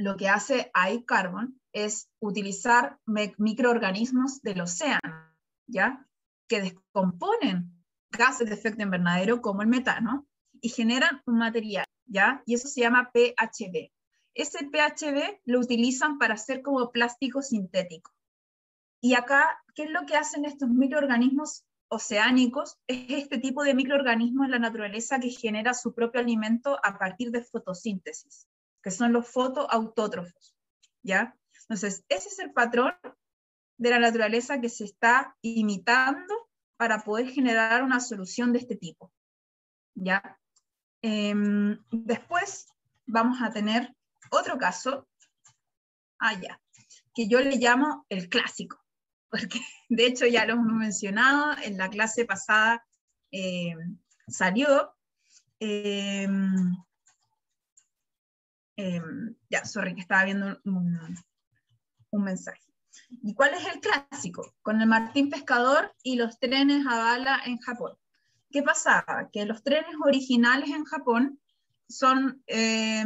[0.00, 5.34] lo que hace iCarbon es utilizar microorganismos del océano,
[5.66, 6.06] ¿ya?
[6.48, 10.26] Que descomponen gases de efecto invernadero como el metano
[10.60, 12.42] y generan un material, ¿ya?
[12.46, 13.90] Y eso se llama PHB.
[14.34, 18.10] Ese PHB lo utilizan para hacer como plástico sintético.
[19.02, 22.78] Y acá, ¿qué es lo que hacen estos microorganismos oceánicos?
[22.86, 27.30] Es este tipo de microorganismos en la naturaleza que genera su propio alimento a partir
[27.30, 28.46] de fotosíntesis,
[28.82, 30.56] que son los fotoautótrofos,
[31.02, 31.36] ¿ya?
[31.62, 32.94] Entonces, ese es el patrón
[33.78, 36.34] de la naturaleza que se está imitando
[36.76, 39.12] para poder generar una solución de este tipo.
[39.94, 40.38] ¿Ya?
[41.02, 42.66] Em, después
[43.06, 43.94] vamos a tener
[44.30, 45.08] otro caso,
[46.18, 46.60] allá, ah,
[47.14, 48.78] que yo le llamo el clásico,
[49.30, 52.84] porque de hecho ya lo hemos mencionado, en la clase pasada
[53.30, 54.94] em, salió,
[58.80, 60.98] em, ya, sorry, que estaba viendo un,
[62.10, 62.60] un mensaje.
[63.22, 64.54] ¿Y cuál es el clásico?
[64.62, 67.92] Con el Martín Pescador y los trenes a bala en Japón.
[68.50, 69.28] ¿Qué pasaba?
[69.32, 71.40] Que los trenes originales en Japón
[71.88, 73.04] son, eh,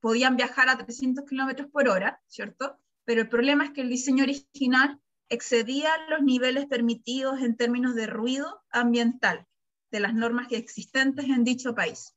[0.00, 2.78] podían viajar a 300 kilómetros por hora, ¿cierto?
[3.04, 8.06] Pero el problema es que el diseño original excedía los niveles permitidos en términos de
[8.06, 9.46] ruido ambiental
[9.90, 12.14] de las normas existentes en dicho país.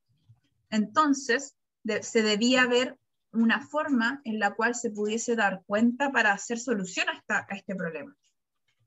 [0.70, 1.56] Entonces,
[2.02, 2.99] se debía ver
[3.32, 8.16] una forma en la cual se pudiese dar cuenta para hacer solución a, este problema.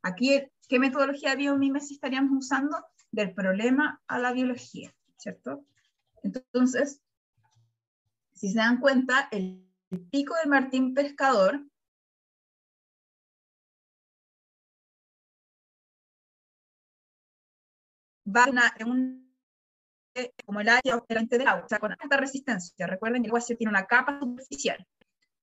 [0.02, 2.76] Aquí, ¿qué metodología de biomimesis estaríamos usando?
[3.10, 5.64] Del problema a la biología, ¿cierto?
[6.22, 7.00] Entonces,
[8.32, 9.68] si se dan cuenta, el,
[10.10, 11.66] pico del Martín Pescador
[18.26, 19.21] va a un
[20.44, 22.86] como el agua delante del agua, o sea, con alta resistencia.
[22.86, 24.86] Recuerden el agua tiene una capa superficial,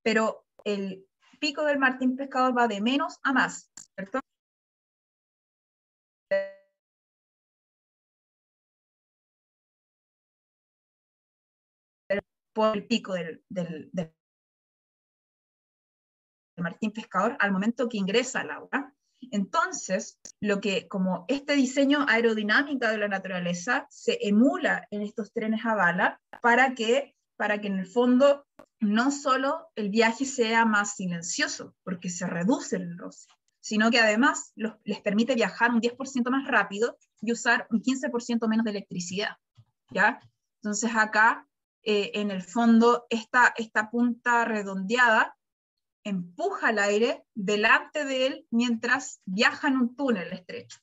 [0.03, 1.05] pero el
[1.39, 4.20] pico del martín pescador va de menos a más, ¿cierto?
[12.53, 14.13] Por el pico del, del, del
[16.57, 18.93] martín pescador al momento que ingresa al agua.
[19.32, 25.65] Entonces, lo que como este diseño aerodinámico de la naturaleza se emula en estos trenes
[25.65, 28.45] a bala para que, para que en el fondo
[28.80, 33.28] no solo el viaje sea más silencioso, porque se reduce el roce,
[33.59, 38.63] sino que además les permite viajar un 10% más rápido y usar un 15% menos
[38.63, 39.36] de electricidad.
[39.91, 40.20] ¿ya?
[40.61, 41.45] Entonces acá,
[41.84, 45.36] eh, en el fondo, esta, esta punta redondeada
[46.03, 50.79] empuja el aire delante de él mientras viaja en un túnel estrecho.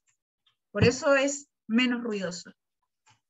[0.71, 2.53] Por eso es menos ruidoso.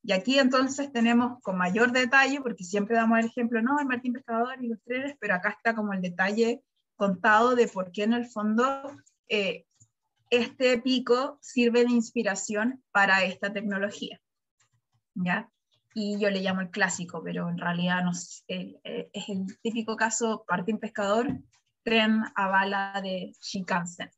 [0.03, 4.13] Y aquí entonces tenemos con mayor detalle, porque siempre damos el ejemplo, no, el Martín
[4.13, 6.63] Pescador y los trenes, pero acá está como el detalle
[6.95, 8.65] contado de por qué en el fondo
[9.29, 9.67] eh,
[10.31, 14.21] este pico sirve de inspiración para esta tecnología.
[15.15, 15.51] ¿Ya?
[15.93, 20.45] Y yo le llamo el clásico, pero en realidad es, eh, es el típico caso
[20.49, 21.41] Martín Pescador
[21.87, 24.11] tren a bala de Shinkansen.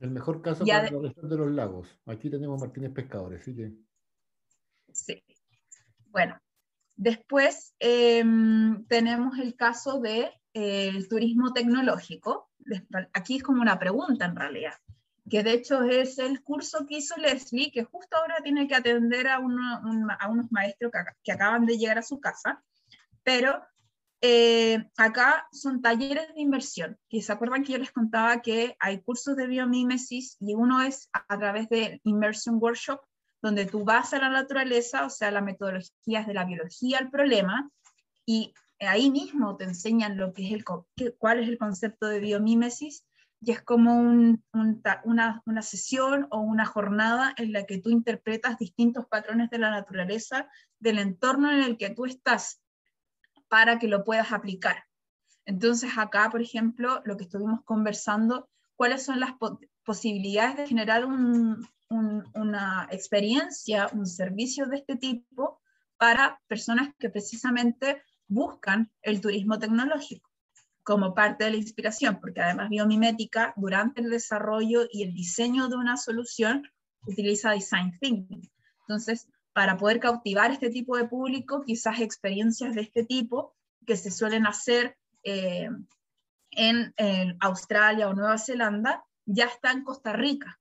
[0.00, 1.96] El mejor caso para la de los lagos.
[2.06, 3.54] Aquí tenemos Martínez Pescadores, ¿sí?
[4.92, 5.22] Sí.
[6.06, 6.36] Bueno,
[6.96, 12.50] después em, tenemos el caso del de, el turismo tecnológico.
[13.12, 14.74] Aquí es como una pregunta en realidad,
[15.30, 19.28] que de hecho es el curso que hizo Leslie, que justo ahora tiene que atender
[19.28, 19.80] a, uno,
[20.18, 22.64] a unos maestros que, que acaban de llegar a su casa,
[23.22, 23.62] pero
[24.24, 29.02] eh, acá son talleres de inversión, que se acuerdan que yo les contaba que hay
[29.02, 33.00] cursos de biomímesis y uno es a través del Immersion Workshop,
[33.42, 37.68] donde tú vas a la naturaleza, o sea, las metodologías de la biología al problema,
[38.24, 40.64] y ahí mismo te enseñan lo que es el,
[41.18, 43.04] cuál es el concepto de biomímesis,
[43.40, 49.06] y es como una, una sesión o una jornada en la que tú interpretas distintos
[49.06, 50.48] patrones de la naturaleza,
[50.78, 52.61] del entorno en el que tú estás,
[53.52, 54.86] para que lo puedas aplicar.
[55.44, 59.32] Entonces acá, por ejemplo, lo que estuvimos conversando, cuáles son las
[59.84, 65.60] posibilidades de generar una experiencia, un servicio de este tipo
[65.98, 70.30] para personas que precisamente buscan el turismo tecnológico
[70.82, 75.76] como parte de la inspiración, porque además biomimética durante el desarrollo y el diseño de
[75.76, 76.62] una solución
[77.06, 78.50] utiliza design thinking.
[78.88, 83.54] Entonces, para poder cautivar este tipo de público, quizás experiencias de este tipo
[83.86, 85.68] que se suelen hacer eh,
[86.52, 86.94] en,
[87.40, 90.60] Australia o Nueva Zelanda, ya está en Costa Rica.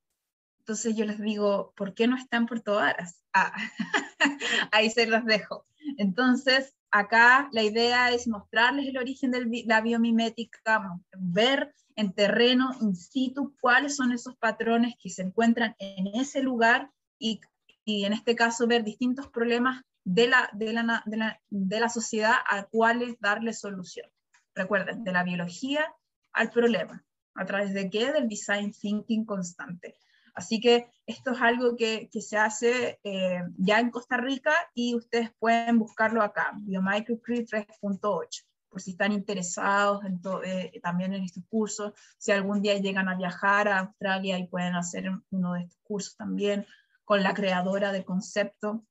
[0.59, 3.21] Entonces yo les digo, ¿por qué no está en Puerto Varas?
[3.33, 3.53] Ah,
[4.71, 5.65] ahí se los dejo.
[5.97, 12.95] Entonces, acá la idea es mostrarles el origen de la biomimética, ver en terreno, in
[12.95, 17.41] situ, cuáles son esos patrones que se encuentran en ese lugar y
[17.85, 21.89] y en este caso ver distintos problemas de la, de la, de la, de la
[21.89, 24.09] sociedad a cuáles darle solución.
[24.55, 25.93] Recuerden, de la biología
[26.33, 27.03] al problema.
[27.35, 28.11] ¿A través de qué?
[28.11, 29.97] Del design thinking constante.
[30.33, 34.95] Así que esto es algo que, que se hace eh, ya en Costa Rica y
[34.95, 41.43] ustedes pueden buscarlo acá, Biomicrocree 3.8, por si están interesados en eh, también en estos
[41.49, 41.93] cursos.
[42.17, 46.15] Si algún día llegan a viajar a Australia y pueden hacer uno de estos cursos
[46.15, 46.65] también,
[47.11, 48.85] con la creadora del concepto.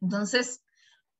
[0.00, 0.64] Entonces,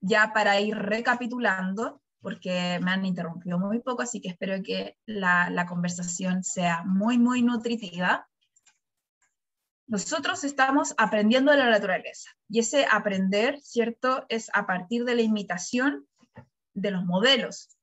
[0.01, 5.67] ya para ir recapitulando, porque me han interrumpido muy poco, así que espero que la,
[5.69, 8.27] conversación sea muy, muy nutritiva.
[9.87, 15.21] Nosotros estamos aprendiendo de la naturaleza y ese aprender, ¿cierto?, es a partir de la
[15.21, 16.09] imitación
[16.73, 17.77] de los modelos.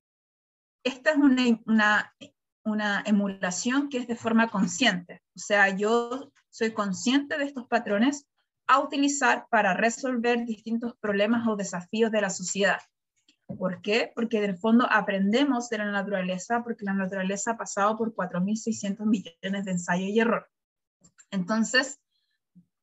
[0.83, 2.15] Esta es una, una,
[2.63, 8.25] una emulación que es de forma consciente, o sea, yo soy consciente de estos patrones
[8.69, 12.79] a utilizar para resolver distintos problemas o desafíos de la sociedad.
[13.57, 14.11] ¿Por qué?
[14.13, 19.65] Porque en fondo aprendemos de la naturaleza, porque la naturaleza ha pasado por 4.600 millones
[19.65, 20.47] de ensayo y error.
[21.31, 21.99] Entonces,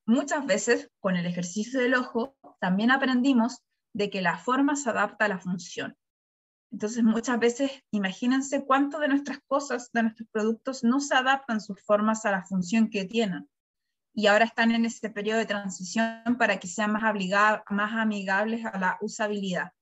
[0.06, 3.62] muchas veces con el ejercicio del ojo, también aprendimos
[3.92, 5.96] de que la forma se adapta a la función.
[6.72, 11.80] Entonces, muchas veces, imagínense cuánto de nuestras cosas, de nuestros productos, no se adaptan sus
[11.80, 13.48] formas a la función que tienen
[14.16, 17.02] y ahora están en ese periodo de transición para que sean más,
[17.68, 19.72] más amigables a la usabilidad.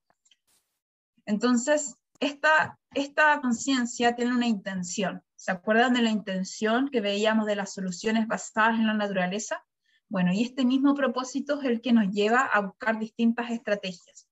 [1.24, 5.22] Entonces, esta, esta conciencia tiene una intención.
[5.36, 9.64] ¿Se acuerdan de la intención que veíamos de las soluciones basadas en la naturaleza?
[10.08, 14.28] Bueno, y este mismo propósito es el que nos lleva a buscar distintas estrategias.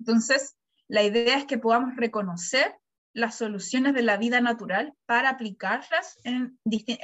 [0.00, 0.56] Entonces,
[0.88, 2.74] la idea es que podamos reconocer
[3.14, 6.58] las soluciones de la vida natural para aplicarlas en,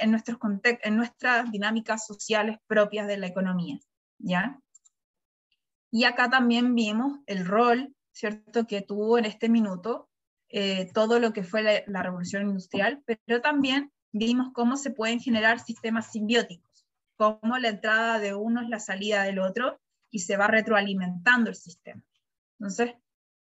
[0.07, 3.79] nuestros en nuestras dinámicas sociales propias de la economía.
[4.17, 4.59] ¿ya?
[5.91, 10.09] Y acá también vimos el rol, ¿cierto?, que tuvo en este minuto
[10.49, 15.19] eh, todo lo que fue la, la, revolución industrial, pero también vimos cómo se pueden
[15.19, 16.87] generar sistemas simbióticos,
[17.17, 19.79] cómo la entrada de uno es la salida del otro
[20.09, 22.01] y se va retroalimentando el sistema.
[22.59, 22.95] Entonces,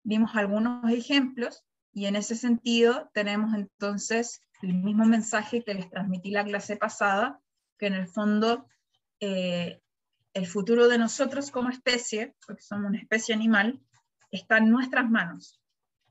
[0.03, 1.63] vimos algunos ejemplos
[1.95, 7.39] y en ese sentido tenemos entonces el mismo mensaje que les transmití la clase pasada,
[7.79, 8.67] que en el fondo
[9.21, 9.81] eh,
[10.33, 13.79] el futuro de nosotros como especie, porque somos una especie animal,
[14.29, 15.61] está en nuestras manos.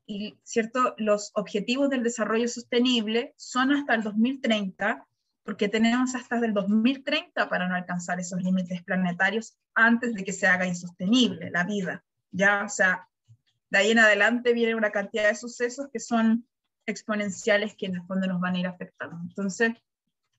[0.07, 5.07] Y cierto, los objetivos del desarrollo sostenible son hasta el 2030,
[5.43, 10.47] porque tenemos hasta el 2030 para no alcanzar esos límites planetarios antes de que se
[10.47, 12.03] haga insostenible la vida.
[12.31, 13.07] Ya, o sea,
[13.71, 16.47] de ahí en adelante viene una cantidad de sucesos que son
[16.87, 19.17] exponenciales que en el fondo nos van a ir afectando.
[19.23, 19.73] Entonces,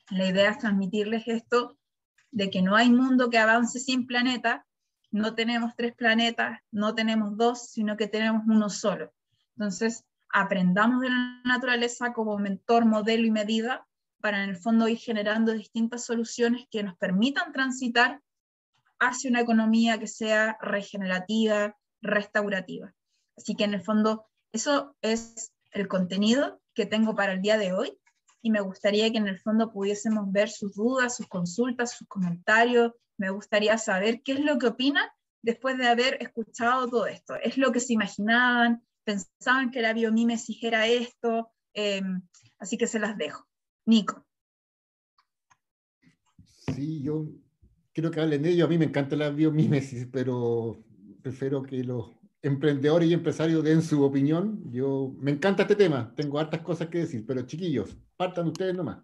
[0.09, 1.77] la idea es transmitirles esto
[2.31, 4.65] de que no hay mundo que avance sin planeta,
[5.11, 9.13] no tenemos tres planetas, no tenemos dos, sino que tenemos uno solo.
[9.55, 13.87] Entonces, aprendamos de la naturaleza como mentor, modelo y medida
[14.19, 18.21] para en el fondo ir generando distintas soluciones que nos permitan transitar
[18.99, 22.94] hacia una economía que sea regenerativa, restaurativa.
[23.37, 27.73] Así que en el fondo eso es el contenido que tengo para el día de
[27.73, 27.97] hoy
[28.41, 32.93] y me gustaría que en el fondo pudiésemos ver sus dudas, sus consultas, sus comentarios.
[33.17, 35.07] Me gustaría saber qué es lo que opinan
[35.41, 37.35] después de haber escuchado todo esto.
[37.35, 38.83] ¿Es lo que se imaginaban?
[39.05, 42.21] pensaban que la biomímesis era esto, em,
[42.59, 43.47] así que se las dejo.
[43.85, 44.25] Nico.
[46.73, 47.27] Sí, yo
[47.93, 48.65] quiero que hablen de ello.
[48.65, 50.83] A mí me encanta la biomímesis, pero
[51.21, 52.11] prefiero que los
[52.45, 54.61] emprendedores y empresarios den su opinión.
[54.71, 59.03] Yo me encanta este tema, tengo hartas cosas que decir, pero chiquillos, partan ustedes nomás.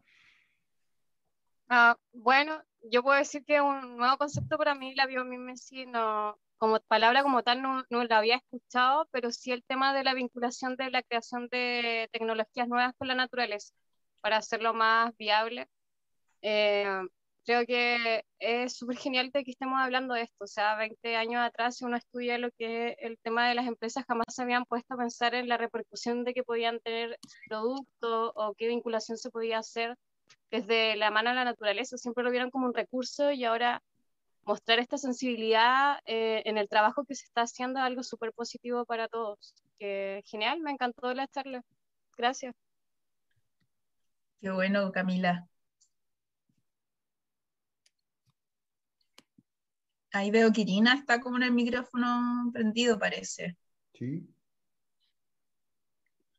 [1.68, 6.80] Ah, bueno, yo puedo decir que un nuevo concepto para mí, la biomímesis, no, como
[6.82, 10.76] palabra como tal no, no, la había escuchado, pero sí el tema de la vinculación
[10.76, 13.74] de la creación de tecnologías nuevas con la naturaleza
[14.20, 15.68] para hacerlo más viable.
[16.44, 17.02] Eh,
[17.46, 20.44] creo que es súper genial de que estemos hablando de esto.
[20.46, 23.68] O sea, 20 años atrás, si uno estudia lo que es el tema de las
[23.68, 27.18] empresas, jamás se habían puesto a pensar en la repercusión de que podían tener
[27.48, 29.96] productos o qué vinculación se podía hacer
[30.50, 31.98] desde la mano de la naturaleza.
[31.98, 33.82] Siempre lo vieron como un recurso y ahora
[34.44, 38.86] mostrar esta sensibilidad eh, en el trabajo que se está haciendo es algo súper positivo
[38.86, 39.54] para todos.
[39.80, 41.64] Que genial, me encantó la charla.
[42.18, 42.54] Gracias.
[44.42, 45.51] Qué bueno, Camila.
[50.12, 53.57] Ahí veo que Irina está como en el micrófono prendido, parece.
[53.93, 54.28] Sí.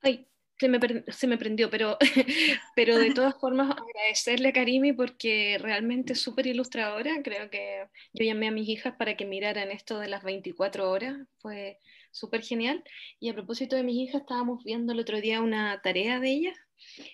[0.03, 0.27] Ay,
[0.59, 1.97] se me, se me prendió, pero,
[2.77, 7.23] pero de todas formas agradecerle a Karimi porque realmente es súper ilustradora.
[7.23, 11.17] Creo que yo llamé a mis hijas para que miraran esto de las 24 horas.
[11.39, 11.79] Fue
[12.11, 12.85] súper genial.
[13.21, 16.57] Y a propósito de mis hijas, estábamos viendo el otro día una tarea de ellas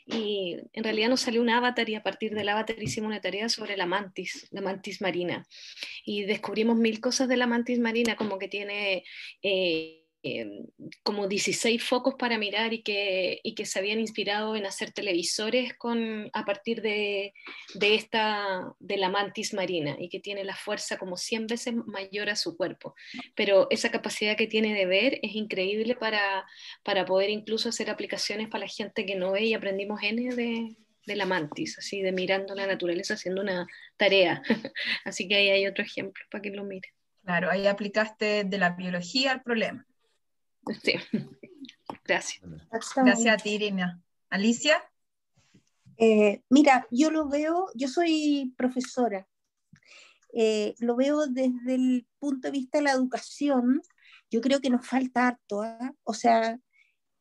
[0.06, 3.48] y en realidad nos salió un avatar y a partir del avatar hicimos una tarea
[3.48, 5.46] sobre la mantis, la mantis marina.
[6.04, 9.04] Y descubrimos mil cosas de la mantis marina, como que tiene...
[9.42, 10.04] Eh,
[10.36, 10.66] Em,
[11.02, 15.74] como 16 focos para mirar y que, y que se habían inspirado en hacer televisores
[15.74, 17.32] con, a partir de,
[17.74, 22.28] de, esta, de la mantis marina y que tiene la fuerza como 100 veces mayor
[22.30, 22.94] a su cuerpo.
[23.34, 26.46] Pero esa capacidad que tiene de ver es increíble para,
[26.84, 30.76] para poder incluso hacer aplicaciones para la gente que no ve y aprendimos N de,
[31.06, 33.66] de la mantis, así de mirando la naturaleza haciendo una
[33.96, 34.42] tarea.
[35.04, 36.88] así que ahí hay otro ejemplo para que lo mire.
[37.24, 39.87] Claro, ahí aplicaste de la biología al problema.
[40.82, 40.94] Sí.
[42.04, 42.40] Gracias.
[42.96, 44.02] Gracias a ti, Irina.
[44.30, 44.82] Alicia.
[45.98, 49.26] Eh, mira, yo lo veo, yo soy profesora,
[50.32, 53.82] eh, lo veo desde el punto de vista de la educación,
[54.30, 55.92] yo creo que nos falta harto, ¿ah?
[56.04, 56.60] o sea,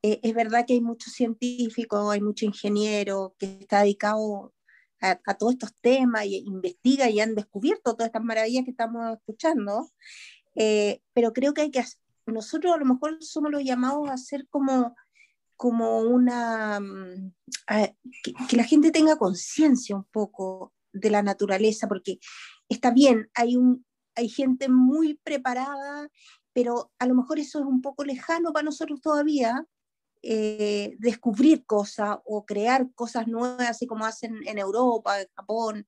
[0.03, 4.53] eh, es verdad que hay muchos científicos, hay mucho ingeniero que está dedicado
[5.01, 9.17] a, a, todos estos temas y investiga y han descubierto todas estas maravillas que estamos
[9.17, 9.89] escuchando,
[11.13, 11.83] pero creo que hay que
[12.27, 14.95] nosotros a lo mejor somos los llamados a hacer como,
[15.55, 17.33] como una, mm,
[18.49, 22.19] que, la gente tenga conciencia un poco de la naturaleza, porque
[22.69, 26.09] está bien, hay, un, hay gente muy preparada,
[26.53, 29.65] pero a lo mejor eso es un poco lejano para nosotros todavía,
[30.23, 35.87] eh, descubrir cosas o crear cosas nuevas, así como hacen en Europa, en Japón,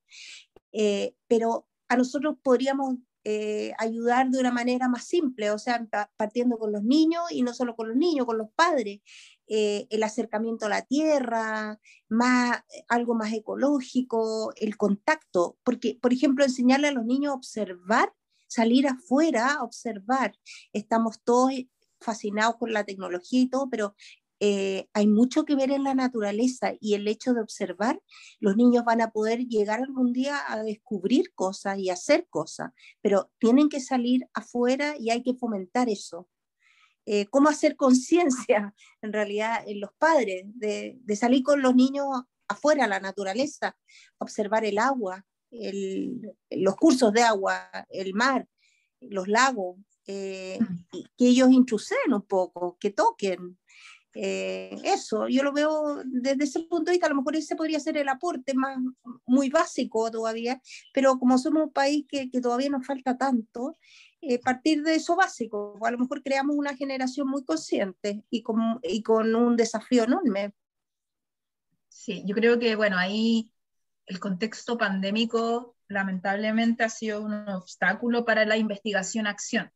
[0.71, 5.85] eh, pero a nosotros podríamos eh, ayudar de una manera más simple, o sea,
[6.17, 9.01] partiendo con los niños y no solo con los niños, con los padres,
[9.47, 16.45] eh, el acercamiento a la tierra, más, algo más ecológico, el contacto, porque, por ejemplo,
[16.45, 18.13] enseñarle a los niños a observar,
[18.47, 20.35] salir afuera a observar.
[20.71, 21.51] Estamos todos
[21.99, 23.95] fascinados con la tecnología y todo, pero
[24.39, 28.01] eh, hay mucho que ver en la naturaleza y el hecho de observar,
[28.39, 32.71] los niños van a poder llegar algún día a descubrir cosas y hacer cosas,
[33.01, 36.29] pero tienen que salir afuera y hay que fomentar eso.
[37.05, 42.05] Eh, ¿Cómo hacer conciencia en realidad en los padres de, salir con los niños
[42.47, 43.77] afuera a la naturaleza,
[44.19, 45.25] observar el agua,
[46.51, 48.47] los cursos de agua, el mar,
[49.01, 50.99] los lagos, eh, mm.
[51.17, 53.57] que ellos intrusen un poco, que toquen,
[54.15, 57.79] eh, eso, yo lo veo desde ese punto de vista, a lo mejor ese podría
[57.79, 58.77] ser el aporte más
[59.25, 60.61] muy básico todavía,
[60.93, 63.75] pero como somos un país que, que todavía nos falta tanto,
[64.21, 68.79] eh, partir de eso básico, a lo mejor creamos una generación muy consciente y con,
[68.83, 70.53] y con un desafío enorme.
[71.87, 73.53] Sí, yo creo que, bueno, ahí
[74.05, 79.71] el contexto pandémico lamentablemente ha sido un obstáculo para la investigación-acción,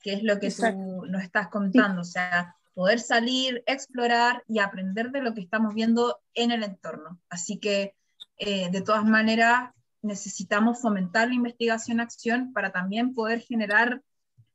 [0.00, 5.10] que es lo que tú nos estás contando, o sea, poder salir, explorar y aprender
[5.10, 7.20] de lo que estamos viendo en el entorno.
[7.28, 7.96] Así que,
[8.36, 14.00] eh, de todas maneras, necesitamos fomentar la investigación-acción para también poder generar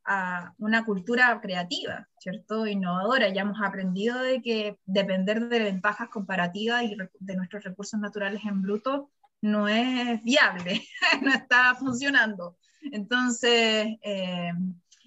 [0.05, 2.65] ah, una cultura creativa, ¿cierto?
[2.65, 3.27] Innovadora.
[3.27, 8.61] Ya hemos aprendido de que depender de ventajas comparativas y de nuestros recursos naturales en
[8.61, 10.81] bruto no es viable,
[11.21, 12.55] no está funcionando.
[12.93, 14.53] Entonces, eh,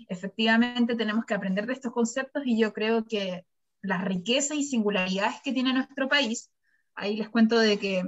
[0.08, 3.44] efectivamente tenemos que aprender de estos conceptos y yo creo que
[3.82, 6.50] las riquezas y singularidades que tiene nuestro país,
[6.94, 8.02] ahí les cuento de que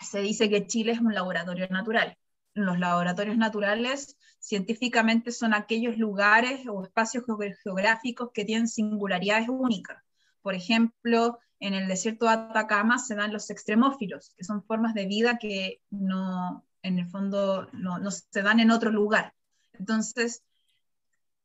[0.00, 2.16] se dice que Chile es un laboratorio natural.
[2.54, 7.24] Los laboratorios naturales científicamente son aquellos lugares o espacios
[7.62, 10.02] geográficos que tienen singularidades únicas.
[10.42, 15.06] Por ejemplo, en el desierto de Atacama se dan los extremófilos, que son formas de
[15.06, 19.32] vida que no, en el fondo, no, no se dan en otro lugar.
[19.72, 20.42] Entonces,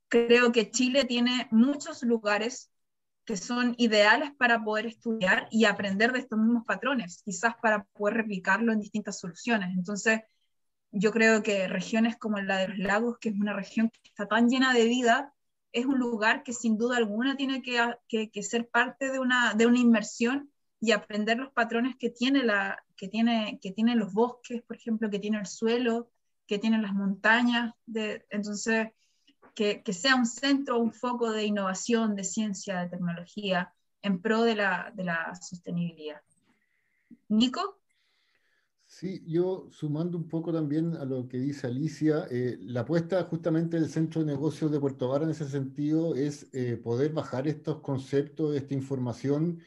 [0.10, 2.72] creo que Chile tiene muchos lugares
[3.26, 8.16] que son ideales para poder estudiar y aprender de estos mismos patrones, quizás para poder
[8.16, 9.76] replicarlo en distintas soluciones.
[9.76, 10.22] Entonces,
[10.92, 14.28] yo creo que regiones como la de los lagos, que es una región que está
[14.28, 15.34] tan llena de vida,
[15.74, 17.78] es un lugar que sin duda alguna tiene que,
[18.08, 22.82] que, ser parte de una, de una inmersión y aprender los patrones que tiene, la,
[22.96, 26.10] que, tiene, que tienen los bosques, por ejemplo, que tiene el suelo,
[26.46, 27.74] que tienen las montañas.
[27.86, 28.88] De, entonces,
[29.58, 33.74] que, sea un centro, un foco de innovación, de ciencia, de tecnología,
[34.04, 36.22] en pro de la, de la sostenibilidad.
[37.28, 37.80] Nico.
[38.86, 43.78] Sí, yo sumando un poco también a lo que dice Alicia, eh, la apuesta justamente
[43.78, 47.82] del Centro de Negocios de Puerto Vara en ese sentido es eh, poder bajar estos
[47.82, 49.60] conceptos, esta información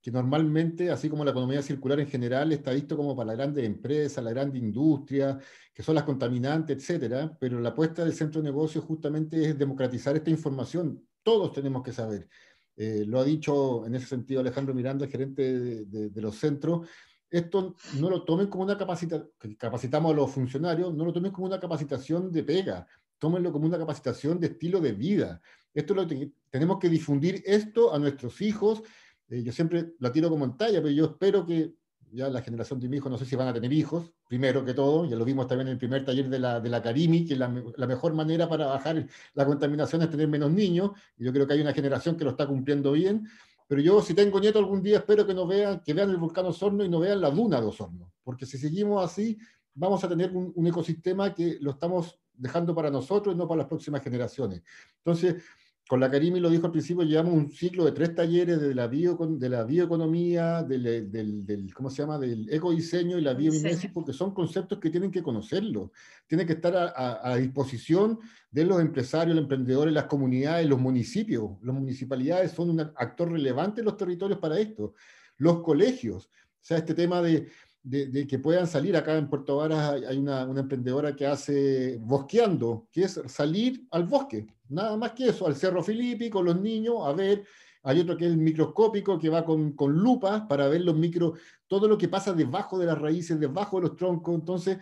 [0.00, 3.64] que normalmente, así como la economía circular en general, está visto como para las grandes
[3.64, 5.38] empresas, la gran industria,
[5.74, 10.16] que son las contaminantes, etcétera, pero la apuesta del Centro de Negocios justamente es democratizar
[10.16, 11.02] esta información.
[11.22, 12.28] Todos tenemos que saber.
[12.76, 16.86] Eh, lo ha dicho en ese sentido Alejandro Miranda, gerente de los centros,
[17.30, 21.46] esto no lo tomen como una capacitación, capacitamos a los funcionarios, no lo tomen como
[21.46, 22.86] una capacitación de pega,
[23.18, 25.42] tómenlo como una capacitación de estilo de vida.
[25.74, 26.06] Esto lo
[26.50, 28.82] tenemos que difundir esto a nuestros hijos.
[29.28, 31.74] Eh, yo siempre la tiro como en talla, pero yo espero que
[32.10, 34.72] ya la generación de mi hijo, no sé si van a tener hijos, primero que
[34.72, 37.36] todo, ya lo vimos también en el primer taller de la, de la Carimi, que
[37.36, 41.46] la, la, mejor manera para bajar la contaminación es tener menos niños, y yo creo
[41.46, 43.28] que hay una generación que lo está cumpliendo bien,
[43.68, 46.46] pero yo, si tengo nieto algún día, espero que, no vean, que vean el volcán
[46.46, 48.14] Osorno y no vean la duna de Osorno.
[48.24, 49.38] Porque si seguimos así,
[49.74, 53.58] vamos a tener un, un ecosistema que lo estamos dejando para nosotros y no para
[53.58, 54.62] las próximas generaciones.
[55.04, 55.42] Entonces,
[55.88, 58.86] con la Karimi lo dijo al principio, llevamos un ciclo de tres talleres de la,
[58.88, 64.12] bio, de la bioeconomía, del, del, ¿cómo se llama?, del ecodiseño y la biomimesis, porque
[64.12, 65.90] son conceptos que tienen que conocerlos,
[66.26, 68.20] tienen que estar a, a, disposición
[68.50, 71.52] de los empresarios, los emprendedores, las comunidades, los municipios.
[71.62, 74.92] Las municipalidades son un actor relevante en los territorios para esto.
[75.38, 77.48] Los colegios, o sea, este tema de,
[77.88, 78.96] de, que puedan salir.
[78.96, 84.04] Acá en Puerto Varas hay una, una, emprendedora que hace bosqueando, que es salir al
[84.04, 87.44] bosque, nada más que eso, al Cerro Filipi con los niños a ver.
[87.84, 91.34] Hay otro que es el microscópico, que va con, con lupa para ver los micro,
[91.66, 94.34] todo lo que pasa debajo de las raíces, debajo de los troncos.
[94.34, 94.78] Entonces,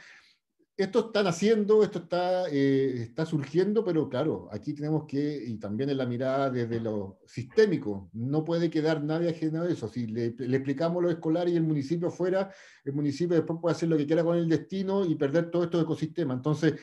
[0.76, 5.88] esto están haciendo, esto está, eh, está surgiendo, pero claro, aquí tenemos que, y también
[5.88, 9.88] en la mirada desde lo sistémico, no puede quedar nadie ajeno a eso.
[9.88, 12.52] Si le, explicamos lo escolar y el municipio fuera,
[12.84, 15.82] el municipio después puede hacer lo que quiera con el destino y perder todo estos
[15.82, 16.36] ecosistemas.
[16.36, 16.74] Entonces,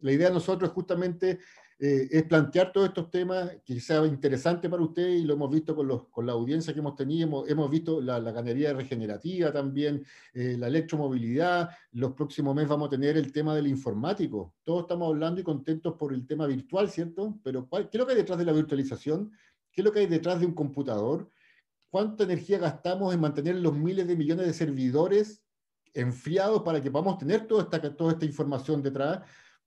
[0.00, 1.38] la idea de nosotros es justamente
[1.82, 5.74] eh, es plantear todos estos temas que sea interesante para usted y lo hemos visto
[5.74, 10.04] con, los, con la audiencia que hemos tenido, hemos, visto la, la, ganadería regenerativa también,
[10.34, 14.52] eh, la electromovilidad, los próximos meses vamos a tener el tema del informático.
[14.62, 17.38] Todos estamos hablando y contentos por el tema virtual, ¿cierto?
[17.42, 19.32] Pero ¿qué es lo que hay detrás de la virtualización?
[19.72, 21.30] ¿Qué es lo que hay detrás de un computador?
[21.88, 25.42] ¿Cuánta energía gastamos en mantener los miles de millones de servidores
[25.94, 29.20] enfriados para que podamos tener toda esta, toda esta información detrás?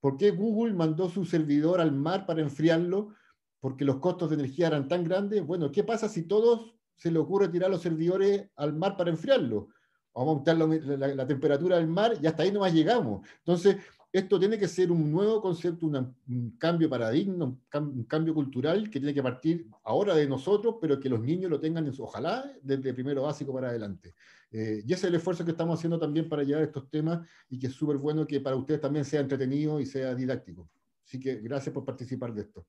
[0.03, 3.13] ¿Por qué Google mandó su servidor al mar para enfriarlo?
[3.61, 5.47] Porque los costos de energía eran tan grandes.
[5.47, 9.69] Bueno, ¿qué pasa si todos se le ocurre tirar los servidores al mar para enfriarlo?
[10.13, 13.25] Vamos a aumentar la, temperatura del mar y hasta ahí nomás llegamos.
[13.37, 13.77] Entonces,
[14.11, 19.13] esto tiene que ser un nuevo concepto, un cambio paradigma, un, cambio cultural que tiene
[19.13, 23.21] que partir ahora de nosotros, pero que los niños lo tengan, en ojalá, desde primero
[23.21, 24.13] básico para adelante.
[24.53, 27.57] Eh, y ese es el esfuerzo que estamos haciendo también para llevar estos temas y
[27.57, 30.69] que es súper bueno que para ustedes también sea entretenido y sea didáctico.
[31.05, 32.65] Así que gracias por participar de esto.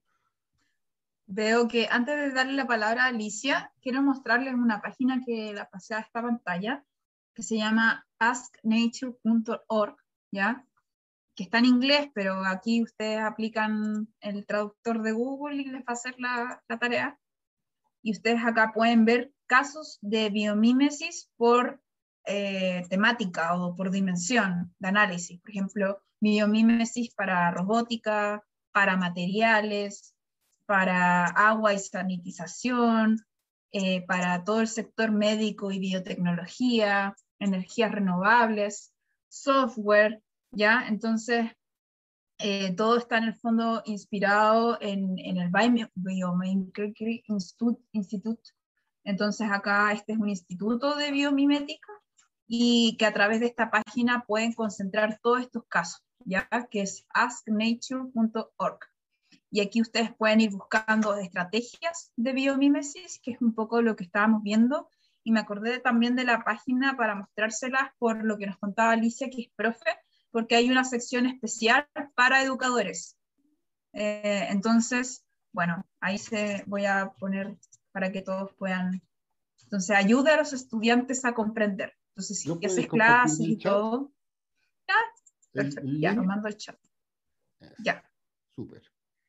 [1.26, 5.68] Veo que antes de darle la palabra a Alicia, quiero mostrarles una página que la
[5.68, 6.84] pasé a esta pantalla,
[7.34, 9.96] que se llama asknature.org,
[10.32, 10.66] ¿ya?
[11.34, 15.88] que está en inglés, pero aquí ustedes aplican el traductor de Google y les va
[15.88, 17.18] a hacer la, la tarea.
[18.04, 21.80] Y ustedes acá pueden ver casos de biomímesis por
[22.26, 25.40] eh, temática o por dimensión de análisis.
[25.40, 30.14] Por ejemplo, biomímesis para robótica, para materiales,
[30.66, 33.24] para agua y sanitización,
[33.72, 38.92] eh, para todo el sector médico y biotecnología, energías renovables,
[39.28, 40.86] software, ¿ya?
[40.88, 41.50] Entonces,
[42.38, 45.50] Eh, todo está en el fondo inspirado en, el
[45.94, 48.50] Biomimicry Institute.
[49.04, 51.92] Entonces acá este es un instituto de biomimética
[52.46, 57.06] y que a través de esta página pueden concentrar todos estos casos, ya que es
[57.10, 58.78] asknature.org.
[59.50, 64.04] Y aquí ustedes pueden ir buscando estrategias de biomímesis, que es un poco lo que
[64.04, 64.88] estábamos viendo.
[65.22, 69.30] Y me acordé también de la página para mostrárselas por lo que nos contaba Alicia,
[69.30, 69.90] que es profe,
[70.34, 71.86] porque hay una sección especial
[72.16, 73.16] para educadores.
[73.92, 77.56] Eh, entonces, bueno, ahí se voy a poner
[77.92, 79.00] para que todos puedan.
[79.62, 81.96] Entonces, ayuda a los estudiantes a comprender.
[82.08, 84.12] Entonces, si haces clases y todo.
[84.88, 84.94] Ya,
[85.52, 86.80] perfecto, ya, lo mando el chat.
[87.78, 88.02] Ya.
[88.56, 88.82] Súper.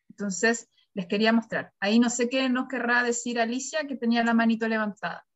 [0.10, 1.72] Entonces, les quería mostrar.
[1.80, 5.28] Ahí no sé qué nos querrá decir Alicia, que tenía la manito levantada.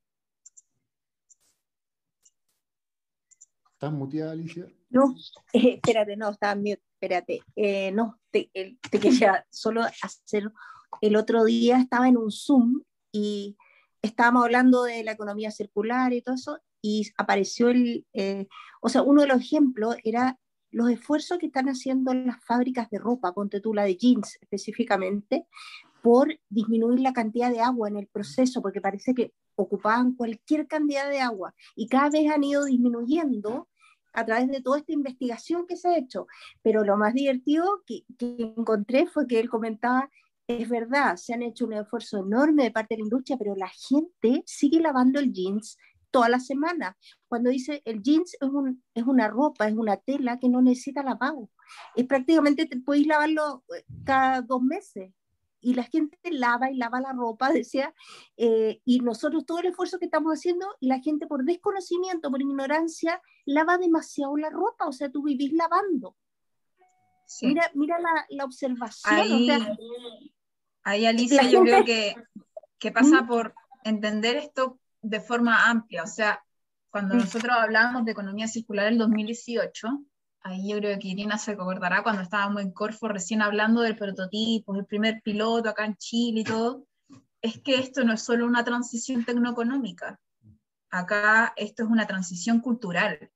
[3.73, 4.67] ¿Estás muteada, Alicia?
[4.89, 5.15] No,
[5.53, 7.41] eh, espérate, no, estaba mute, espérate.
[7.55, 10.51] Eh, no, te, te, quería solo hacer.
[11.01, 13.55] El otro día estaba en un Zoom y
[14.01, 18.05] estábamos hablando de la economía circular y todo eso, y apareció el.
[18.13, 18.47] Eh,
[18.81, 20.37] o sea, uno de los ejemplos era
[20.71, 25.45] los esfuerzos que están haciendo las fábricas de ropa, ponte tú la de jeans específicamente,
[26.01, 31.09] por disminuir la cantidad de agua en el proceso, porque parece que ocupaban cualquier cantidad
[31.09, 33.67] de agua y cada vez han ido disminuyendo
[34.13, 36.27] a través de toda esta investigación que se ha hecho.
[36.61, 40.09] Pero lo más divertido que, que encontré fue que él comentaba,
[40.47, 43.69] es verdad, se han hecho un esfuerzo enorme de parte de la industria, pero la
[43.69, 45.77] gente sigue lavando el jeans
[46.11, 46.97] toda la semana.
[47.27, 51.03] Cuando dice el jeans es, un, es una ropa, es una tela que no necesita
[51.03, 51.49] lavado.
[51.95, 55.11] Es prácticamente, te podéis lavarlo eh, cada dos meses.
[55.61, 57.93] Y la gente lava y lava la ropa, decía,
[58.37, 62.41] eh, y nosotros todo el esfuerzo que estamos haciendo, y la gente por desconocimiento, por
[62.41, 66.15] ignorancia, lava demasiado la ropa, o sea, tú vivís lavando.
[67.41, 69.19] Mira, mira la, la observación.
[69.19, 69.49] Ahí,
[70.83, 72.15] ahí Alicia, yo creo que,
[72.79, 73.27] que pasa ¿Mm?
[73.27, 73.53] por
[73.83, 76.03] entender esto de forma amplia.
[76.03, 76.43] O sea,
[76.89, 79.87] cuando nosotros hablábamos de economía circular en el 2018,
[80.41, 84.75] ahí yo creo que Irina se acordará cuando estábamos en Corfo recién hablando del prototipo,
[84.75, 86.85] el primer piloto acá en Chile y todo,
[87.41, 90.19] es que esto no es solo una transición tecnoeconómica,
[90.89, 93.31] acá esto es una transición cultural.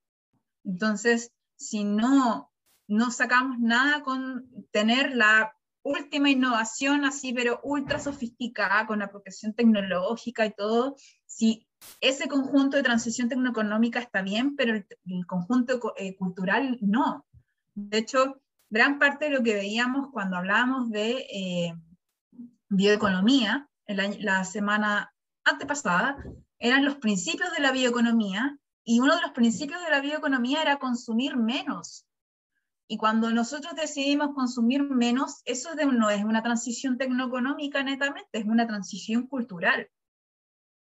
[0.64, 2.50] Entonces, si no,
[2.88, 10.46] no sacamos nada con tener la última innovación así, pero ultra sofisticada, con apropiación tecnológica
[10.46, 11.66] y todo, si
[12.00, 17.26] ese conjunto de transición tecnoeconómica está bien, pero el, conjunto eh, cultural no.
[17.74, 18.40] De hecho,
[18.70, 21.74] gran parte de lo que veíamos cuando hablábamos de eh,
[22.68, 26.16] bioeconomía, en la, semana antepasada,
[26.58, 30.78] eran los principios de la bioeconomía, y uno de los principios de la bioeconomía era
[30.78, 32.06] consumir menos.
[32.86, 38.66] Y cuando nosotros decidimos consumir menos, eso no es una transición tecnoeconómica netamente, es una
[38.66, 39.88] transición cultural.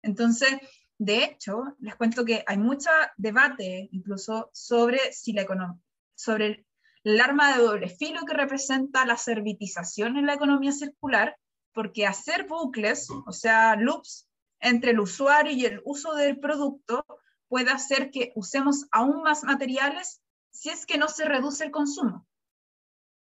[0.01, 0.59] Entonces,
[1.05, 5.77] de hecho, les cuento que hay mucho debate incluso sobre si la economía,
[6.15, 6.65] sobre
[7.03, 11.37] el arma de doble filo que representa la servitización en la economía circular,
[11.73, 14.29] porque hacer bucles, o sea, loops
[14.61, 17.05] entre el usuario y el uso del producto,
[17.49, 20.21] puede hacer que usemos aún más materiales
[20.51, 22.25] si es que no se reduce el consumo.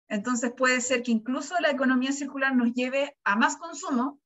[0.08, 4.20] Entonces puede ser que incluso la economía circular nos lleve a más consumo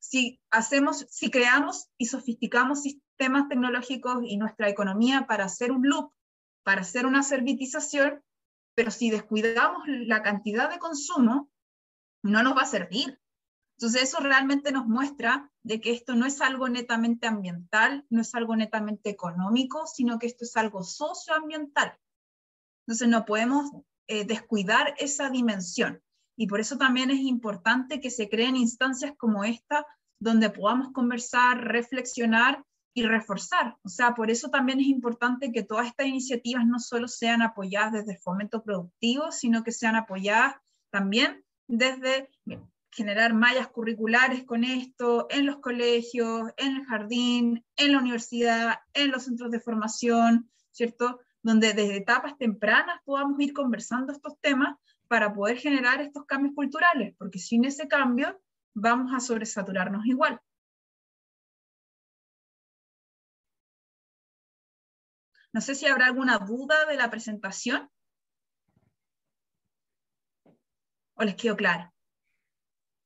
[0.00, 6.12] si hacemos, si creamos y sofisticamos sistemas tecnológicos y nuestra economía para hacer un loop,
[6.64, 8.22] para hacer una servitización,
[8.74, 11.50] pero si descuidamos la cantidad de consumo,
[12.22, 13.20] no nos va a servir.
[13.76, 18.34] Entonces eso realmente nos muestra de que esto no es algo netamente ambiental, no es
[18.34, 21.98] algo netamente económico, sino que esto es algo socioambiental.
[22.86, 23.70] Entonces no podemos
[24.06, 26.02] eh, descuidar esa dimensión.
[26.40, 29.84] Y por eso también es importante que se creen instancias como esta,
[30.18, 32.64] donde podamos conversar, reflexionar
[32.94, 33.76] y reforzar.
[33.82, 37.92] O sea, por eso también es importante que todas estas iniciativas no solo sean apoyadas
[37.92, 40.54] desde el fomento productivo, sino que sean apoyadas
[40.90, 42.30] también desde
[42.90, 49.10] generar mallas curriculares con esto en los colegios, en el jardín, en la universidad, en
[49.10, 51.20] los centros de formación, ¿cierto?
[51.42, 54.78] Donde desde etapas tempranas podamos ir conversando estos temas
[55.10, 58.40] para poder generar estos cambios culturales, porque sin ese cambio
[58.74, 60.40] vamos a sobresaturarnos igual.
[65.52, 67.90] No sé si habrá alguna duda de la presentación.
[71.14, 71.92] ¿O les quedó claro?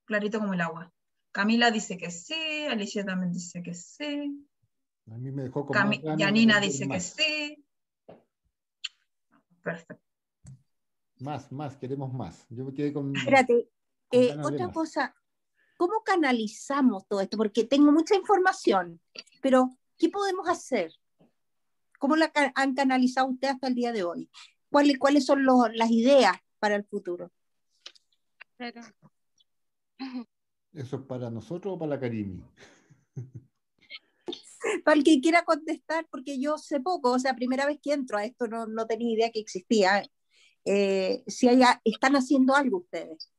[0.05, 0.93] clarito como el agua.
[1.32, 4.47] Camila dice que sí, Alicia también dice que sí.
[5.10, 5.66] A mí me dejó
[6.18, 7.64] Yanina dice que sí.
[9.62, 10.03] Perfecto.
[11.25, 12.47] Más, más, queremos más.
[12.51, 13.17] Yo me quedé con...
[13.17, 13.69] Espérate,
[14.13, 15.15] eh, otra cosa,
[15.77, 17.37] ¿cómo canalizamos todo esto?
[17.37, 19.01] Porque tengo mucha información,
[19.41, 20.93] pero ¿qué podemos hacer?
[21.99, 24.31] ¿Cómo la han canalizado ustedes hasta el día de hoy?
[24.71, 27.33] ¿Cuáles, cuáles son las ideas para el futuro?
[30.73, 32.45] ¿Eso es para nosotros o para la Karimi?
[34.85, 38.19] para el que quiera contestar, porque yo sé poco, o sea, primera vez que entro
[38.19, 40.03] a esto no, no tenía idea que existía.
[40.65, 41.49] Eh, si
[41.85, 43.31] están haciendo algo ustedes.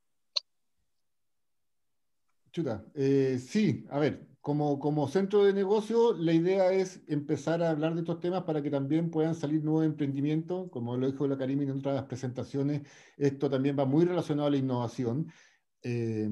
[2.52, 7.95] Chuta, eh, sí, a ver, como, centro de negocio, la idea es empezar a hablar
[7.95, 10.69] de estos temas para que también puedan salir nuevos emprendimientos.
[10.69, 12.84] Como lo dijo la Karim en otras presentaciones,
[13.18, 15.31] esto también va muy relacionado a la innovación.
[15.81, 16.30] Eh,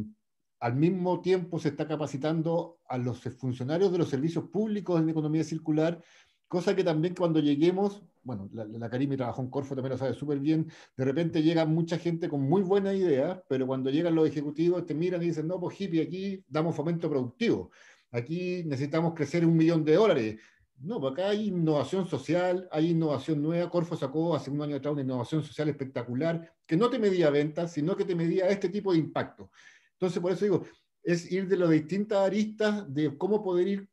[0.60, 5.44] al mismo tiempo se está capacitando a los funcionarios de los servicios públicos en economía
[5.44, 6.00] circular,
[6.48, 10.14] cosa que también cuando lleguemos, bueno, la, la Karimi trabajó en Corfo, también lo sabe
[10.14, 14.28] súper bien, de repente llega mucha gente con muy buena idea, pero cuando llegan los
[14.28, 17.72] ejecutivos te miran y dicen, no, pues hippie, aquí damos fomento productivo,
[18.12, 20.40] aquí necesitamos crecer un millón de dólares.
[20.80, 23.70] No, pues acá hay innovación social, hay innovación nueva.
[23.70, 27.72] Corfo sacó hace un año atrás una innovación social espectacular que no te medía ventas,
[27.72, 29.50] sino que te medía este tipo de impacto.
[29.94, 30.64] Entonces, por eso digo,
[31.02, 33.90] es ir de las distintas aristas de cómo poder ir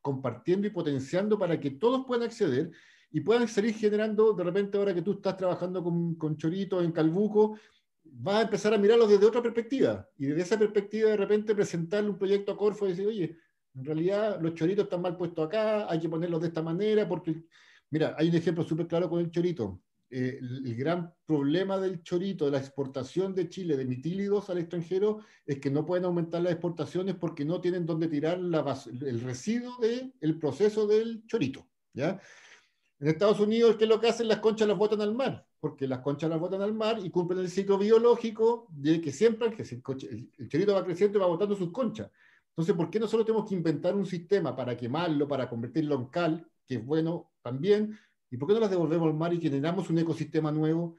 [0.00, 2.70] compartiendo y potenciando para que todos puedan acceder
[3.10, 6.92] y puedan salir generando, de repente ahora que tú estás trabajando con, con Chorito en
[6.92, 7.58] Calbuco,
[8.04, 12.10] vas a empezar a mirarlo desde otra perspectiva y desde esa perspectiva de repente presentarle
[12.10, 13.36] un proyecto a Corfo y decir, oye,
[13.74, 17.44] en realidad los choritos están mal puestos acá, hay que ponerlos de esta manera porque,
[17.90, 19.80] mira, hay un ejemplo súper claro con el chorito.
[20.10, 25.18] Eh, el, gran problema del chorito, de la exportación de Chile de mitílidos al extranjero,
[25.44, 30.38] es que no pueden aumentar las exportaciones porque no tienen dónde tirar el residuo del
[30.38, 31.68] proceso del chorito.
[31.92, 32.18] ¿ya?
[33.00, 34.28] En Estados Unidos, ¿qué es lo que hacen?
[34.28, 37.40] Las conchas las botan al mar, porque las conchas las botan al mar y cumplen
[37.40, 41.70] el ciclo biológico de que siempre el, el chorito va creciendo y va botando sus
[41.70, 42.10] conchas.
[42.50, 46.50] Entonces, ¿por qué nosotros tenemos que inventar un sistema para quemarlo, para convertirlo en cal,
[46.66, 47.96] que es bueno también,
[48.30, 50.96] ¿Y por qué no las devolvemos al mar y generamos un ecosistema nuevo?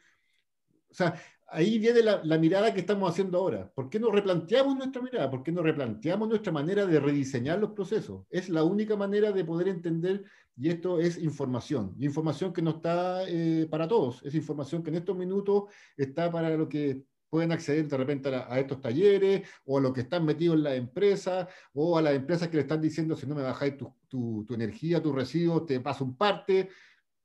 [0.90, 1.14] O sea,
[1.52, 3.72] ahí viene la, mirada que estamos haciendo ahora.
[3.74, 5.30] ¿Por qué no replanteamos nuestra mirada?
[5.30, 8.26] ¿Por qué no replanteamos nuestra manera de rediseñar los procesos?
[8.30, 10.24] Es la única manera de poder entender,
[10.56, 14.98] y esto es información, información que no está eh, para todos, es información que en
[14.98, 15.64] estos minutos
[15.98, 20.02] está para lo que pueden acceder de repente a, estos talleres o a los que
[20.02, 23.36] están metidos en la empresa o a las empresas que le están diciendo si no
[23.36, 26.70] me bajáis tu, tu, tu energía, tus residuos, te paso un parte.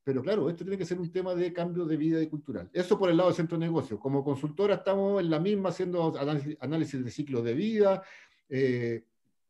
[0.04, 2.68] Pero claro, esto tiene que ser un tema de cambio de vida y cultural.
[2.72, 3.98] Eso por el lado del centro de negocio.
[3.98, 6.12] Como consultora estamos en la misma haciendo
[6.60, 8.02] análisis, de ciclo de vida,
[8.50, 9.04] eh,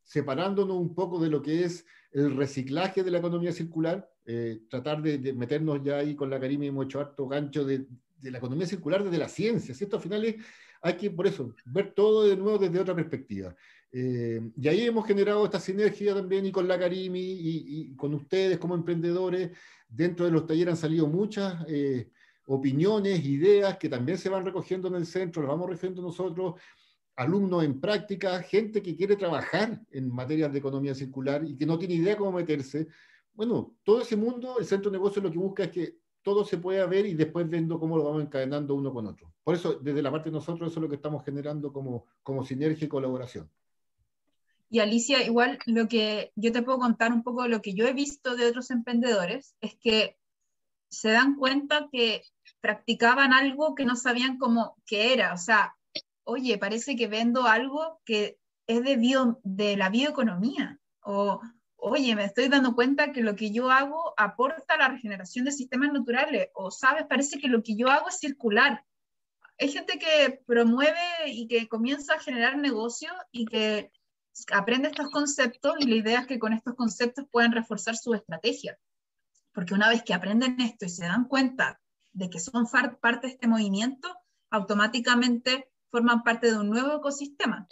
[0.04, 5.02] separándonos un poco de lo que es el reciclaje de la economía circular, eh, tratar
[5.02, 7.86] de, meternos ya ahí con la Karima y hemos hecho harto gancho de,
[8.22, 9.72] la economía circular desde la ciencia.
[9.78, 10.36] Esto al final es,
[10.80, 13.54] hay que, por eso, ver todo de nuevo desde otra perspectiva.
[13.90, 18.58] Eh, y ahí hemos generado esta sinergia también y con la Karimi y, con ustedes
[18.58, 19.50] como emprendedores.
[19.94, 22.10] Dentro de los talleres han salido muchas eh,
[22.46, 26.54] opiniones, ideas que también se van recogiendo en el centro, las vamos recogiendo nosotros,
[27.14, 31.78] alumnos en práctica, gente que quiere trabajar en materias de economía circular y que no
[31.78, 32.88] tiene idea cómo meterse.
[33.32, 36.58] Bueno, todo ese mundo, el centro de negocios lo que busca es que todo se
[36.58, 39.32] pueda ver y después viendo cómo lo vamos encadenando uno con otro.
[39.44, 42.44] Por eso, desde la parte de nosotros, eso es lo que estamos generando como, como
[42.44, 43.48] sinergia y colaboración.
[44.74, 47.86] Y Alicia, igual lo que yo te puedo contar un poco de lo que yo
[47.86, 50.18] he visto de otros emprendedores es que
[50.90, 52.24] se dan cuenta que
[52.60, 55.32] practicaban algo que no sabían cómo qué era.
[55.32, 55.76] O sea,
[56.24, 58.36] oye, parece que vendo algo que
[58.66, 60.80] es de, bio, de la bioeconomía.
[61.02, 61.40] O,
[61.76, 65.52] oye, me estoy dando cuenta que lo que yo hago aporta a la regeneración de
[65.52, 66.48] sistemas naturales.
[66.52, 68.84] O, sabes, parece que lo que yo hago es circular.
[69.56, 73.92] Hay gente que promueve y que comienza a generar negocio y que
[74.52, 78.78] aprende estos conceptos y la idea es que con estos conceptos puedan reforzar su estrategia.
[79.52, 81.80] Porque una vez que aprenden esto y se dan cuenta
[82.12, 82.66] de que son
[83.00, 84.08] parte de este movimiento,
[84.50, 87.68] automáticamente forman parte de un nuevo ecosistema.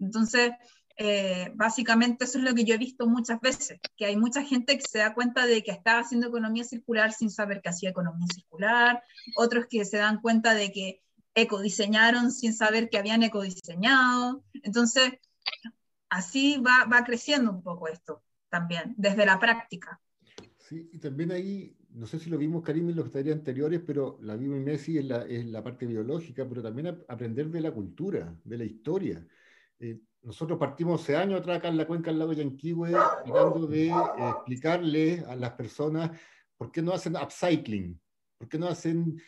[0.00, 0.52] Entonces,
[0.96, 4.76] eh, básicamente eso es lo que yo he visto muchas veces, que hay mucha gente
[4.76, 8.26] que se da cuenta de que estaba haciendo economía circular sin saber que hacía economía
[8.34, 9.02] circular,
[9.36, 11.02] otros que se dan cuenta de que
[11.34, 14.42] ecodiseñaron sin saber que habían ecodiseñado.
[14.64, 15.12] Entonces,
[16.10, 20.00] así va, va creciendo un poco esto también, desde la práctica.
[20.56, 24.18] Sí, y también ahí, no sé si lo vimos, Karim, en los talleres anteriores, pero
[24.22, 28.58] la vimos Messi en la, la parte biológica, pero también aprender de la cultura, de
[28.58, 29.26] la historia.
[29.78, 33.66] Eh, nosotros partimos hace años atrás acá en la cuenca al lado de Yanquihue, tratando
[33.66, 36.10] de eh, explicarle a las personas
[36.56, 37.98] por qué no hacen upcycling,
[38.36, 39.20] por qué no hacen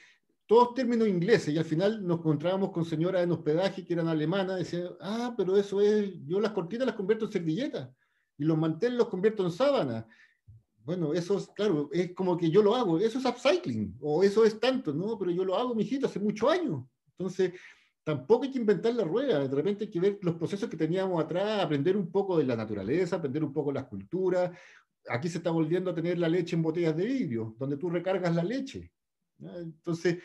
[0.51, 4.59] todos términos ingleses, y al final nos encontrábamos con señoras en hospedaje que eran alemanas,
[4.59, 7.89] decían, ah, pero eso es, yo las cortinas las convierto en servilletas,
[8.37, 10.09] y los manteles los convierto en sábana.
[10.83, 14.45] Bueno, eso es, claro, es como que yo lo hago, eso es upcycling, o eso
[14.45, 15.17] es tanto, ¿no?
[15.21, 16.85] Pero yo lo hago, mijito, hace muchos años.
[17.17, 17.53] Entonces,
[18.03, 21.23] tampoco hay que inventar la rueda, de repente hay que ver los procesos que teníamos
[21.23, 24.51] atrás, aprender un poco de la naturaleza, aprender un poco las culturas.
[25.11, 28.35] Aquí se está volviendo a tener la leche en botellas de vidrio, donde tú recargas
[28.35, 28.91] la leche.
[29.41, 30.19] Entonces,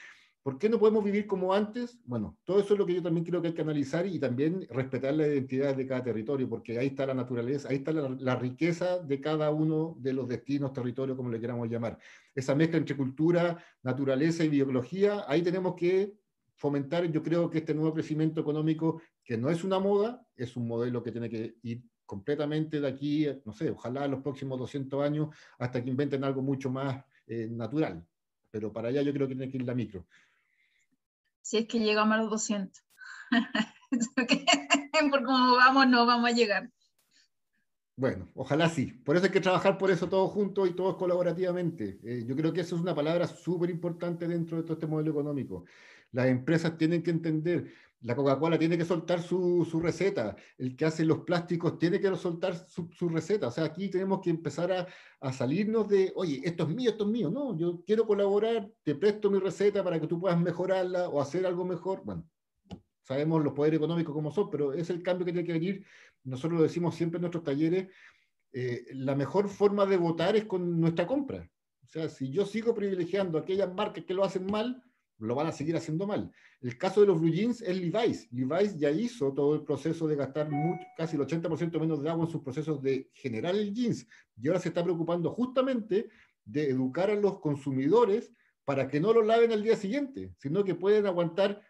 [0.46, 2.00] ¿por qué no podemos vivir como antes?
[2.06, 4.68] Bueno, todo eso es lo que yo también creo que hay que analizar y también
[4.70, 9.00] respetar la identidad de cada territorio, porque ahí está la naturaleza, ahí está la, riqueza
[9.00, 11.98] de cada uno de los destinos, territorios, como le queramos llamar.
[12.34, 16.14] Esa mezcla entre cultura, naturaleza y biología, ahí tenemos que
[16.58, 20.68] fomentar, yo creo que este nuevo crecimiento económico, que no es una moda, es un
[20.68, 25.36] modelo que tiene que ir completamente de aquí, no sé, ojalá los próximos 200 años,
[25.58, 28.06] hasta que inventen algo mucho más eh, natural
[28.56, 30.06] pero para allá yo creo que tiene que ir la micro.
[31.42, 32.82] Si es que llegamos a los 200.
[35.12, 36.72] por cómo vamos, no vamos a llegar.
[37.98, 38.86] Bueno, ojalá sí.
[38.86, 42.00] Por eso hay que trabajar por eso todos juntos y todos colaborativamente.
[42.02, 45.12] Eh, yo creo que eso es una palabra súper importante dentro de todo este modelo
[45.12, 45.66] económico.
[46.14, 50.86] Las empresas tienen que entender la Coca-Cola tiene que soltar su, su, receta, el que
[50.86, 53.48] hace los plásticos tiene que soltar su, su receta.
[53.48, 54.88] O sea, aquí tenemos que empezar a,
[55.22, 57.32] a, salirnos de, oye, esto es mío, esto es mío.
[57.32, 61.46] No, yo quiero colaborar, te presto mi receta para que tú puedas mejorarla o hacer
[61.48, 62.04] algo mejor.
[62.04, 62.30] Bueno,
[63.02, 65.86] sabemos los poderes económicos como son, pero es el cambio que tiene que venir.
[66.24, 67.88] Nosotros lo decimos siempre en nuestros talleres,
[68.52, 71.50] eh, la mejor forma de votar es con nuestra compra.
[71.84, 74.82] O sea, si yo sigo privilegiando aquellas marcas que lo hacen mal,
[75.20, 76.32] lo van a seguir haciendo mal.
[76.62, 78.28] El caso de los blue jeans es Levi's.
[78.32, 80.50] Levi's ya hizo todo el proceso de gastar
[80.98, 84.60] casi el 80% menos de agua en sus procesos de generar el jeans y ahora
[84.60, 86.10] se está preocupando justamente
[86.44, 88.32] de educar a los consumidores
[88.66, 91.62] para que no lo laven al día siguiente, sino que pueden aguantar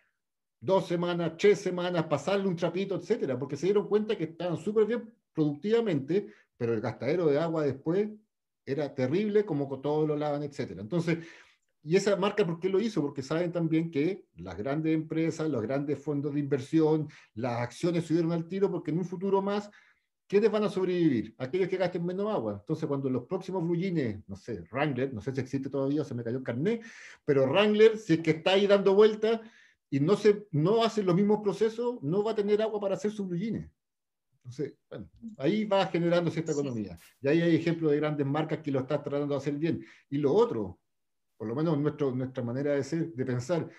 [0.59, 4.85] dos semanas, tres semanas, pasarle un trapito, etcétera, porque se dieron cuenta que estaban súper
[4.85, 6.27] bien productivamente,
[6.57, 8.09] pero el gastadero de agua después
[8.65, 10.81] era terrible, como todos lo lavan, etcétera.
[10.81, 11.19] Entonces,
[11.87, 12.99] y esa marca, ¿por qué lo hizo?
[12.99, 18.31] Porque saben también que las grandes empresas, los grandes fondos de inversión, las acciones subieron
[18.31, 19.69] al tiro porque en un futuro más,
[20.27, 21.35] ¿quiénes van a sobrevivir?
[21.37, 22.57] Aquellos que gasten menos agua.
[22.59, 23.77] Entonces, cuando los próximos blue
[24.25, 26.83] no sé, Wrangler, no sé si existe todavía, se me cayó el carnet,
[27.23, 29.39] pero Wrangler, si es que está ahí dando vuelta
[29.91, 33.11] y no, se, no hace los mismos procesos, no va a tener agua para hacer
[33.11, 33.37] sus blue
[34.43, 35.07] Entonces, bueno,
[35.37, 36.97] ahí va generándose esta economía.
[37.21, 39.85] Y ahí hay ejemplos de grandes marcas que lo están tratando de hacer bien.
[40.09, 40.79] Y lo otro,
[41.37, 43.69] por lo menos nuestro, nuestra manera de, ser, de pensar.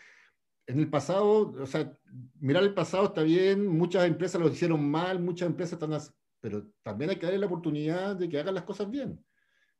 [0.66, 1.96] En el pasado, o sea,
[2.40, 5.98] mirar el pasado está bien, muchas empresas lo hicieron mal, muchas empresas están,
[6.40, 9.24] pero también hay que darle la oportunidad de que hagan las cosas bien.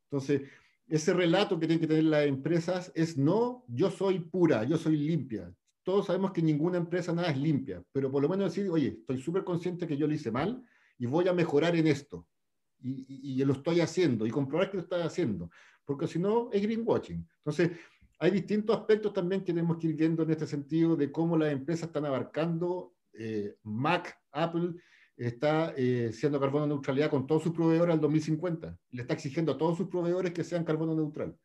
[0.09, 0.43] Entonces,
[0.87, 4.95] ese relato que tienen que tener las empresas es no, yo soy pura, yo soy
[4.95, 5.53] limpia.
[5.83, 9.21] Todos sabemos que ninguna empresa nada es limpia, pero por lo menos decir, oye, estoy
[9.21, 10.63] súper consciente que yo lo hice mal
[10.97, 12.25] y voy a mejorar en esto.
[12.79, 15.49] Y, y, y, lo estoy haciendo y comprobar que lo estoy haciendo
[15.87, 17.25] porque si no es greenwashing.
[17.37, 17.71] Entonces,
[18.19, 21.51] hay distintos aspectos también que tenemos que ir viendo en este sentido de cómo las
[21.51, 22.93] empresas están abarcando.
[23.13, 24.73] Eh, Mac, Apple,
[25.15, 28.77] está eh, siendo carbono neutralidad con todos sus proveedores al 2050.
[28.91, 31.35] Le está exigiendo a todos sus proveedores que sean carbono neutral.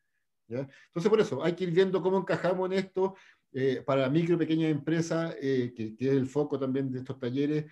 [0.49, 3.15] Entonces, por eso, hay que ir viendo cómo encajamos en esto
[3.53, 7.65] eh, para micro y pequeñas empresas, que, que, es el foco también de estos talleres.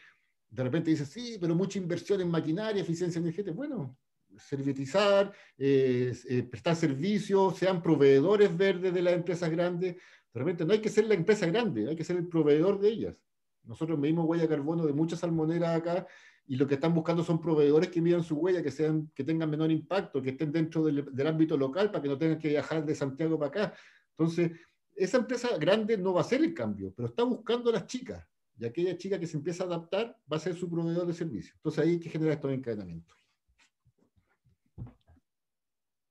[0.50, 3.54] De repente dice, sí, pero mucha inversión en maquinaria, eficiencia energética.
[3.54, 3.96] Bueno,
[4.36, 9.94] servitizar, eh, eh, prestar servicios, sean proveedores verdes de las empresas grandes.
[9.94, 12.88] De repente no hay que ser la empresa grande, hay que ser el proveedor de
[12.88, 13.16] ellas.
[13.64, 16.06] Nosotros medimos huella de carbono de muchas salmoneras acá
[16.46, 19.50] y lo que están buscando son proveedores que midan su huella, que, sean, que tengan
[19.50, 22.84] menor impacto, que estén dentro del, del ámbito local para que no tengan que viajar
[22.84, 23.74] de Santiago para acá.
[24.16, 24.52] Entonces,
[24.96, 28.26] esa empresa grande no va a hacer el cambio, pero está buscando a las chicas.
[28.60, 31.54] Y aquella chica que se empieza a adaptar va a ser su proveedor de servicio.
[31.56, 33.16] Entonces ahí hay que generar estos encadenamientos.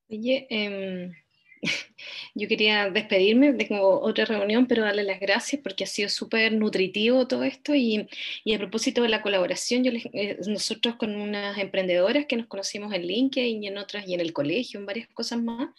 [0.10, 1.14] Oye, em,
[2.36, 7.28] yo quería despedirme, tengo otra reunión, pero darle las gracias porque ha sido súper nutritivo
[7.28, 7.76] todo esto.
[7.76, 8.08] Y,
[8.44, 13.04] y, a propósito de la colaboración, eh, nosotros con unas emprendedoras que nos conocimos en
[13.04, 15.70] LinkedIn y en otras y en el colegio, en varias cosas más,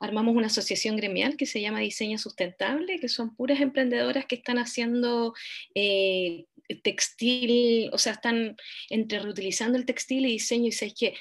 [0.00, 4.58] armamos una asociación gremial que se llama Diseño Sustentable, que son puras emprendedoras que están
[4.58, 5.34] haciendo...
[5.74, 6.44] Eh,
[6.82, 8.56] textil, o sea, están
[8.90, 10.66] entre reutilizando el textil y diseño.
[10.66, 11.14] Y sabes que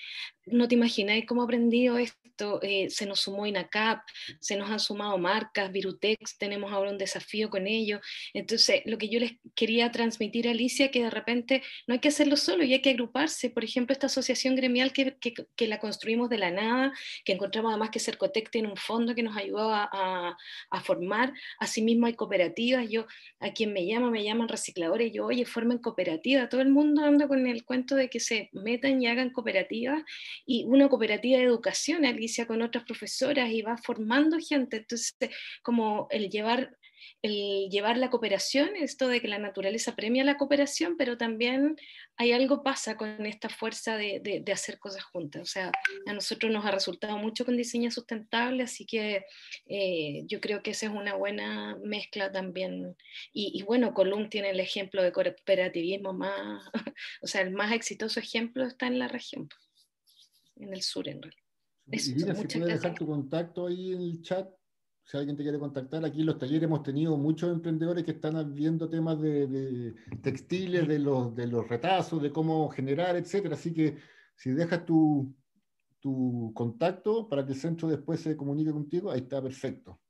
[0.48, 2.18] no te imagináis cómo aprendido esto.
[2.62, 4.04] Eh, se nos sumó INACAP,
[4.40, 8.00] se nos han sumado marcas, Virutex, tenemos ahora un desafío con ellos.
[8.32, 12.10] Entonces, lo que yo les quería transmitir a Alicia, que de repente no hay que
[12.10, 13.50] hacerlo solo y hay que agruparse.
[13.50, 16.94] Por ejemplo, esta asociación gremial que, que, la construimos de la nada,
[17.26, 20.38] que encontramos además que Cercotec tiene un fondo que nos ayudó a, a,
[20.70, 21.34] a, formar.
[21.60, 22.88] Asimismo, hay cooperativas.
[22.88, 23.08] Yo,
[23.40, 25.12] a quien me llama, me llaman recicladores.
[25.12, 26.50] Yo, oye, formen cooperativa.
[26.50, 30.04] Todo el mundo anda con el cuento de que se metan y hagan cooperativas
[30.46, 34.78] y una cooperativa de educación, Alicia, con otras profesoras y va formando gente.
[34.78, 35.16] Entonces,
[35.62, 36.78] como el llevar,
[37.22, 41.76] el llevar la cooperación, esto de que la naturaleza premia la cooperación, pero también
[42.18, 45.42] hay algo pasa con esta fuerza de, de, hacer cosas juntas.
[45.42, 45.72] O sea,
[46.08, 49.24] a nosotros nos ha resultado mucho con diseño sustentable, así que
[49.68, 52.96] eh, yo creo que esa es una buena mezcla también.
[53.32, 56.64] Y, y bueno, Colum tiene el ejemplo de cooperativismo más,
[57.22, 59.50] o sea, el más exitoso ejemplo está en la región
[60.60, 61.44] en el sur en realidad.
[61.90, 64.50] Eso, si puedes dejar tu contacto ahí en el chat,
[65.04, 68.54] si alguien te quiere contactar, aquí en los talleres hemos tenido muchos emprendedores que están
[68.54, 73.56] viendo temas de, textiles, de los, de los retazos, de cómo generar, etcétera.
[73.56, 73.96] Así que
[74.36, 75.34] si dejas tu,
[76.02, 80.02] tu contacto para que el centro después se comunique contigo, ahí está perfecto.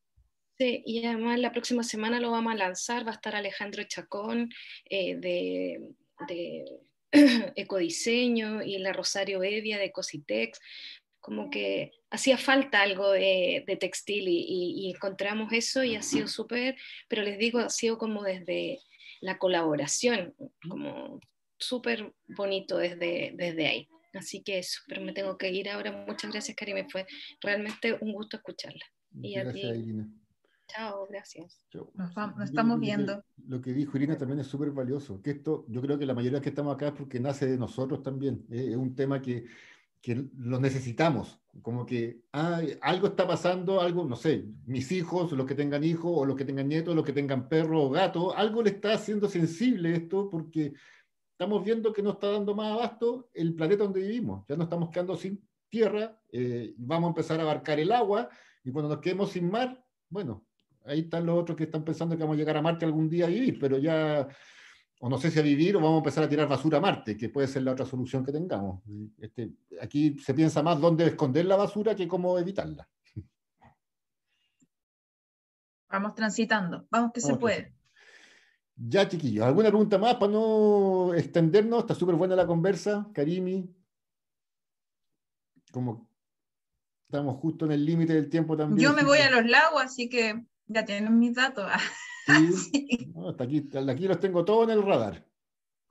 [0.58, 4.50] Sí, y además la próxima semana lo vamos a lanzar, va a estar Alejandro Chacón
[4.90, 5.94] eh, de,
[6.28, 6.66] de
[7.56, 10.60] ecodiseño y la Rosario Evia de Cositex,
[11.20, 16.76] como que hacía falta algo de, textil y, encontramos eso y ha sido súper,
[17.08, 18.80] pero les digo, ha sido como desde
[19.20, 20.36] la colaboración,
[20.70, 21.20] como
[21.58, 23.88] súper bonito desde, desde ahí.
[24.14, 25.92] Así que eso, pero me tengo que ir ahora.
[25.92, 26.88] Muchas gracias, Karim.
[26.90, 27.06] Fue
[27.42, 28.86] realmente un gusto escucharla.
[29.22, 29.62] y a ti.
[30.68, 31.62] Chao, gracias.
[31.96, 32.12] Nos,
[32.44, 33.24] estamos viendo.
[33.48, 36.42] lo que dijo Irina también es súper valioso, que esto, yo creo que la mayoría
[36.42, 38.46] que estamos acá es porque nace de nosotros también.
[38.50, 39.46] Es un tema que,
[40.02, 45.46] que lo necesitamos, como que ah, algo está pasando, algo, no sé, mis hijos, los
[45.46, 48.62] que tengan hijos, o los que tengan nietos, los que tengan perro o gato, algo
[48.62, 50.74] le está haciendo sensible esto porque
[51.32, 54.46] estamos viendo que no está dando más abasto el planeta donde vivimos.
[54.48, 58.30] Ya no estamos quedando sin tierra, eh, vamos a empezar a abarcar el agua,
[58.64, 60.46] y cuando nos quedemos sin mar, bueno,
[60.88, 63.26] ahí están los otros que están pensando que vamos a llegar a Marte algún día
[63.26, 64.28] a vivir, pero ya,
[65.00, 67.18] o no sé si a vivir o vamos a empezar a tirar basura a Marte,
[67.18, 68.82] que puede ser la otra solución que tengamos.
[69.20, 69.52] Este,
[69.82, 72.88] aquí se piensa más dónde esconder la basura que cómo evitarla.
[75.90, 77.74] Vamos transitando, vamos que se puede.
[78.76, 81.80] Ya, chiquillos, ¿alguna pregunta más para no extendernos?
[81.80, 83.74] Está súper buena la conversa, Karimi.
[85.72, 86.10] Como
[87.08, 88.88] estamos justo en el límite del tiempo también.
[88.88, 91.66] Yo me voy a los lagos, así que ya tienen mis datos.
[92.28, 93.14] Sí.
[93.26, 95.26] hasta aquí, aquí los tengo todos en el radar.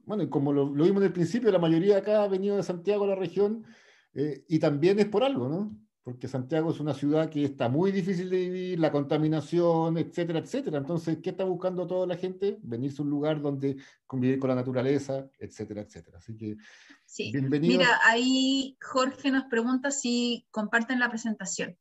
[0.04, 3.04] Bueno, y como lo, vimos en el principio, la mayoría acá ha venido de Santiago
[3.04, 3.64] a la región
[4.12, 5.74] eh, y también es por algo, ¿no?
[6.02, 10.76] Porque Santiago es una ciudad que está muy difícil de vivir, la contaminación, etcétera, etcétera.
[10.76, 12.58] Entonces, ¿qué está buscando toda la gente?
[12.62, 16.18] Venirse a un lugar donde convivir con la naturaleza, etcétera, etcétera.
[16.18, 16.58] Así que,
[17.06, 17.32] sí.
[17.32, 17.78] bienvenidos.
[17.78, 21.78] Mira, ahí Jorge nos pregunta si comparten la presentación.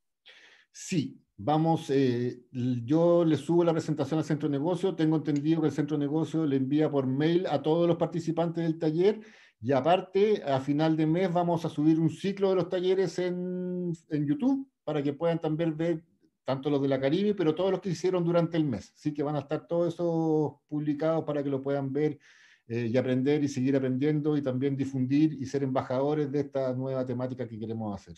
[0.72, 4.96] Sí, Vamos, eh, yo le subo la presentación al centro de negocio.
[4.96, 8.64] Tengo entendido que el centro de negocio le envía por mail a todos los participantes
[8.64, 9.20] del taller.
[9.60, 13.92] Y aparte, a final de mes vamos a subir un ciclo de los talleres en,
[14.10, 16.04] en YouTube para que puedan también ver
[16.46, 18.94] tanto los de la Caribe, pero todos los que hicieron durante el mes.
[18.96, 22.20] Así que van a estar todos esos publicados para que lo puedan ver
[22.68, 27.06] eh, y aprender y seguir aprendiendo y también difundir y ser embajadores de esta nueva
[27.06, 28.16] temática que queremos hacer.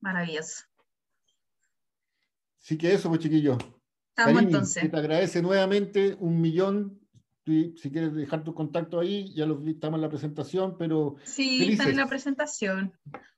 [0.00, 0.64] Maravilloso.
[2.60, 3.58] Así que eso, pues chiquillos.
[4.16, 4.90] Estamos entonces.
[4.90, 7.00] Te agradece nuevamente un millón.
[7.46, 11.16] Si quieres dejar tu contacto ahí, ya lo estamos en la presentación, pero.
[11.24, 12.92] Sí, está en la presentación.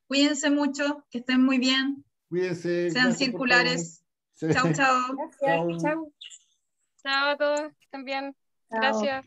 [0.05, 2.03] Cuídense mucho, que estén muy bien.
[2.27, 2.91] Cuídense.
[2.91, 4.03] Sean circulares.
[4.37, 5.15] Chao, chao.
[5.39, 5.81] Gracias.
[5.83, 6.13] Chao.
[7.01, 7.71] Chao a todos.
[7.79, 8.35] Estén bien.
[8.69, 9.25] Gracias.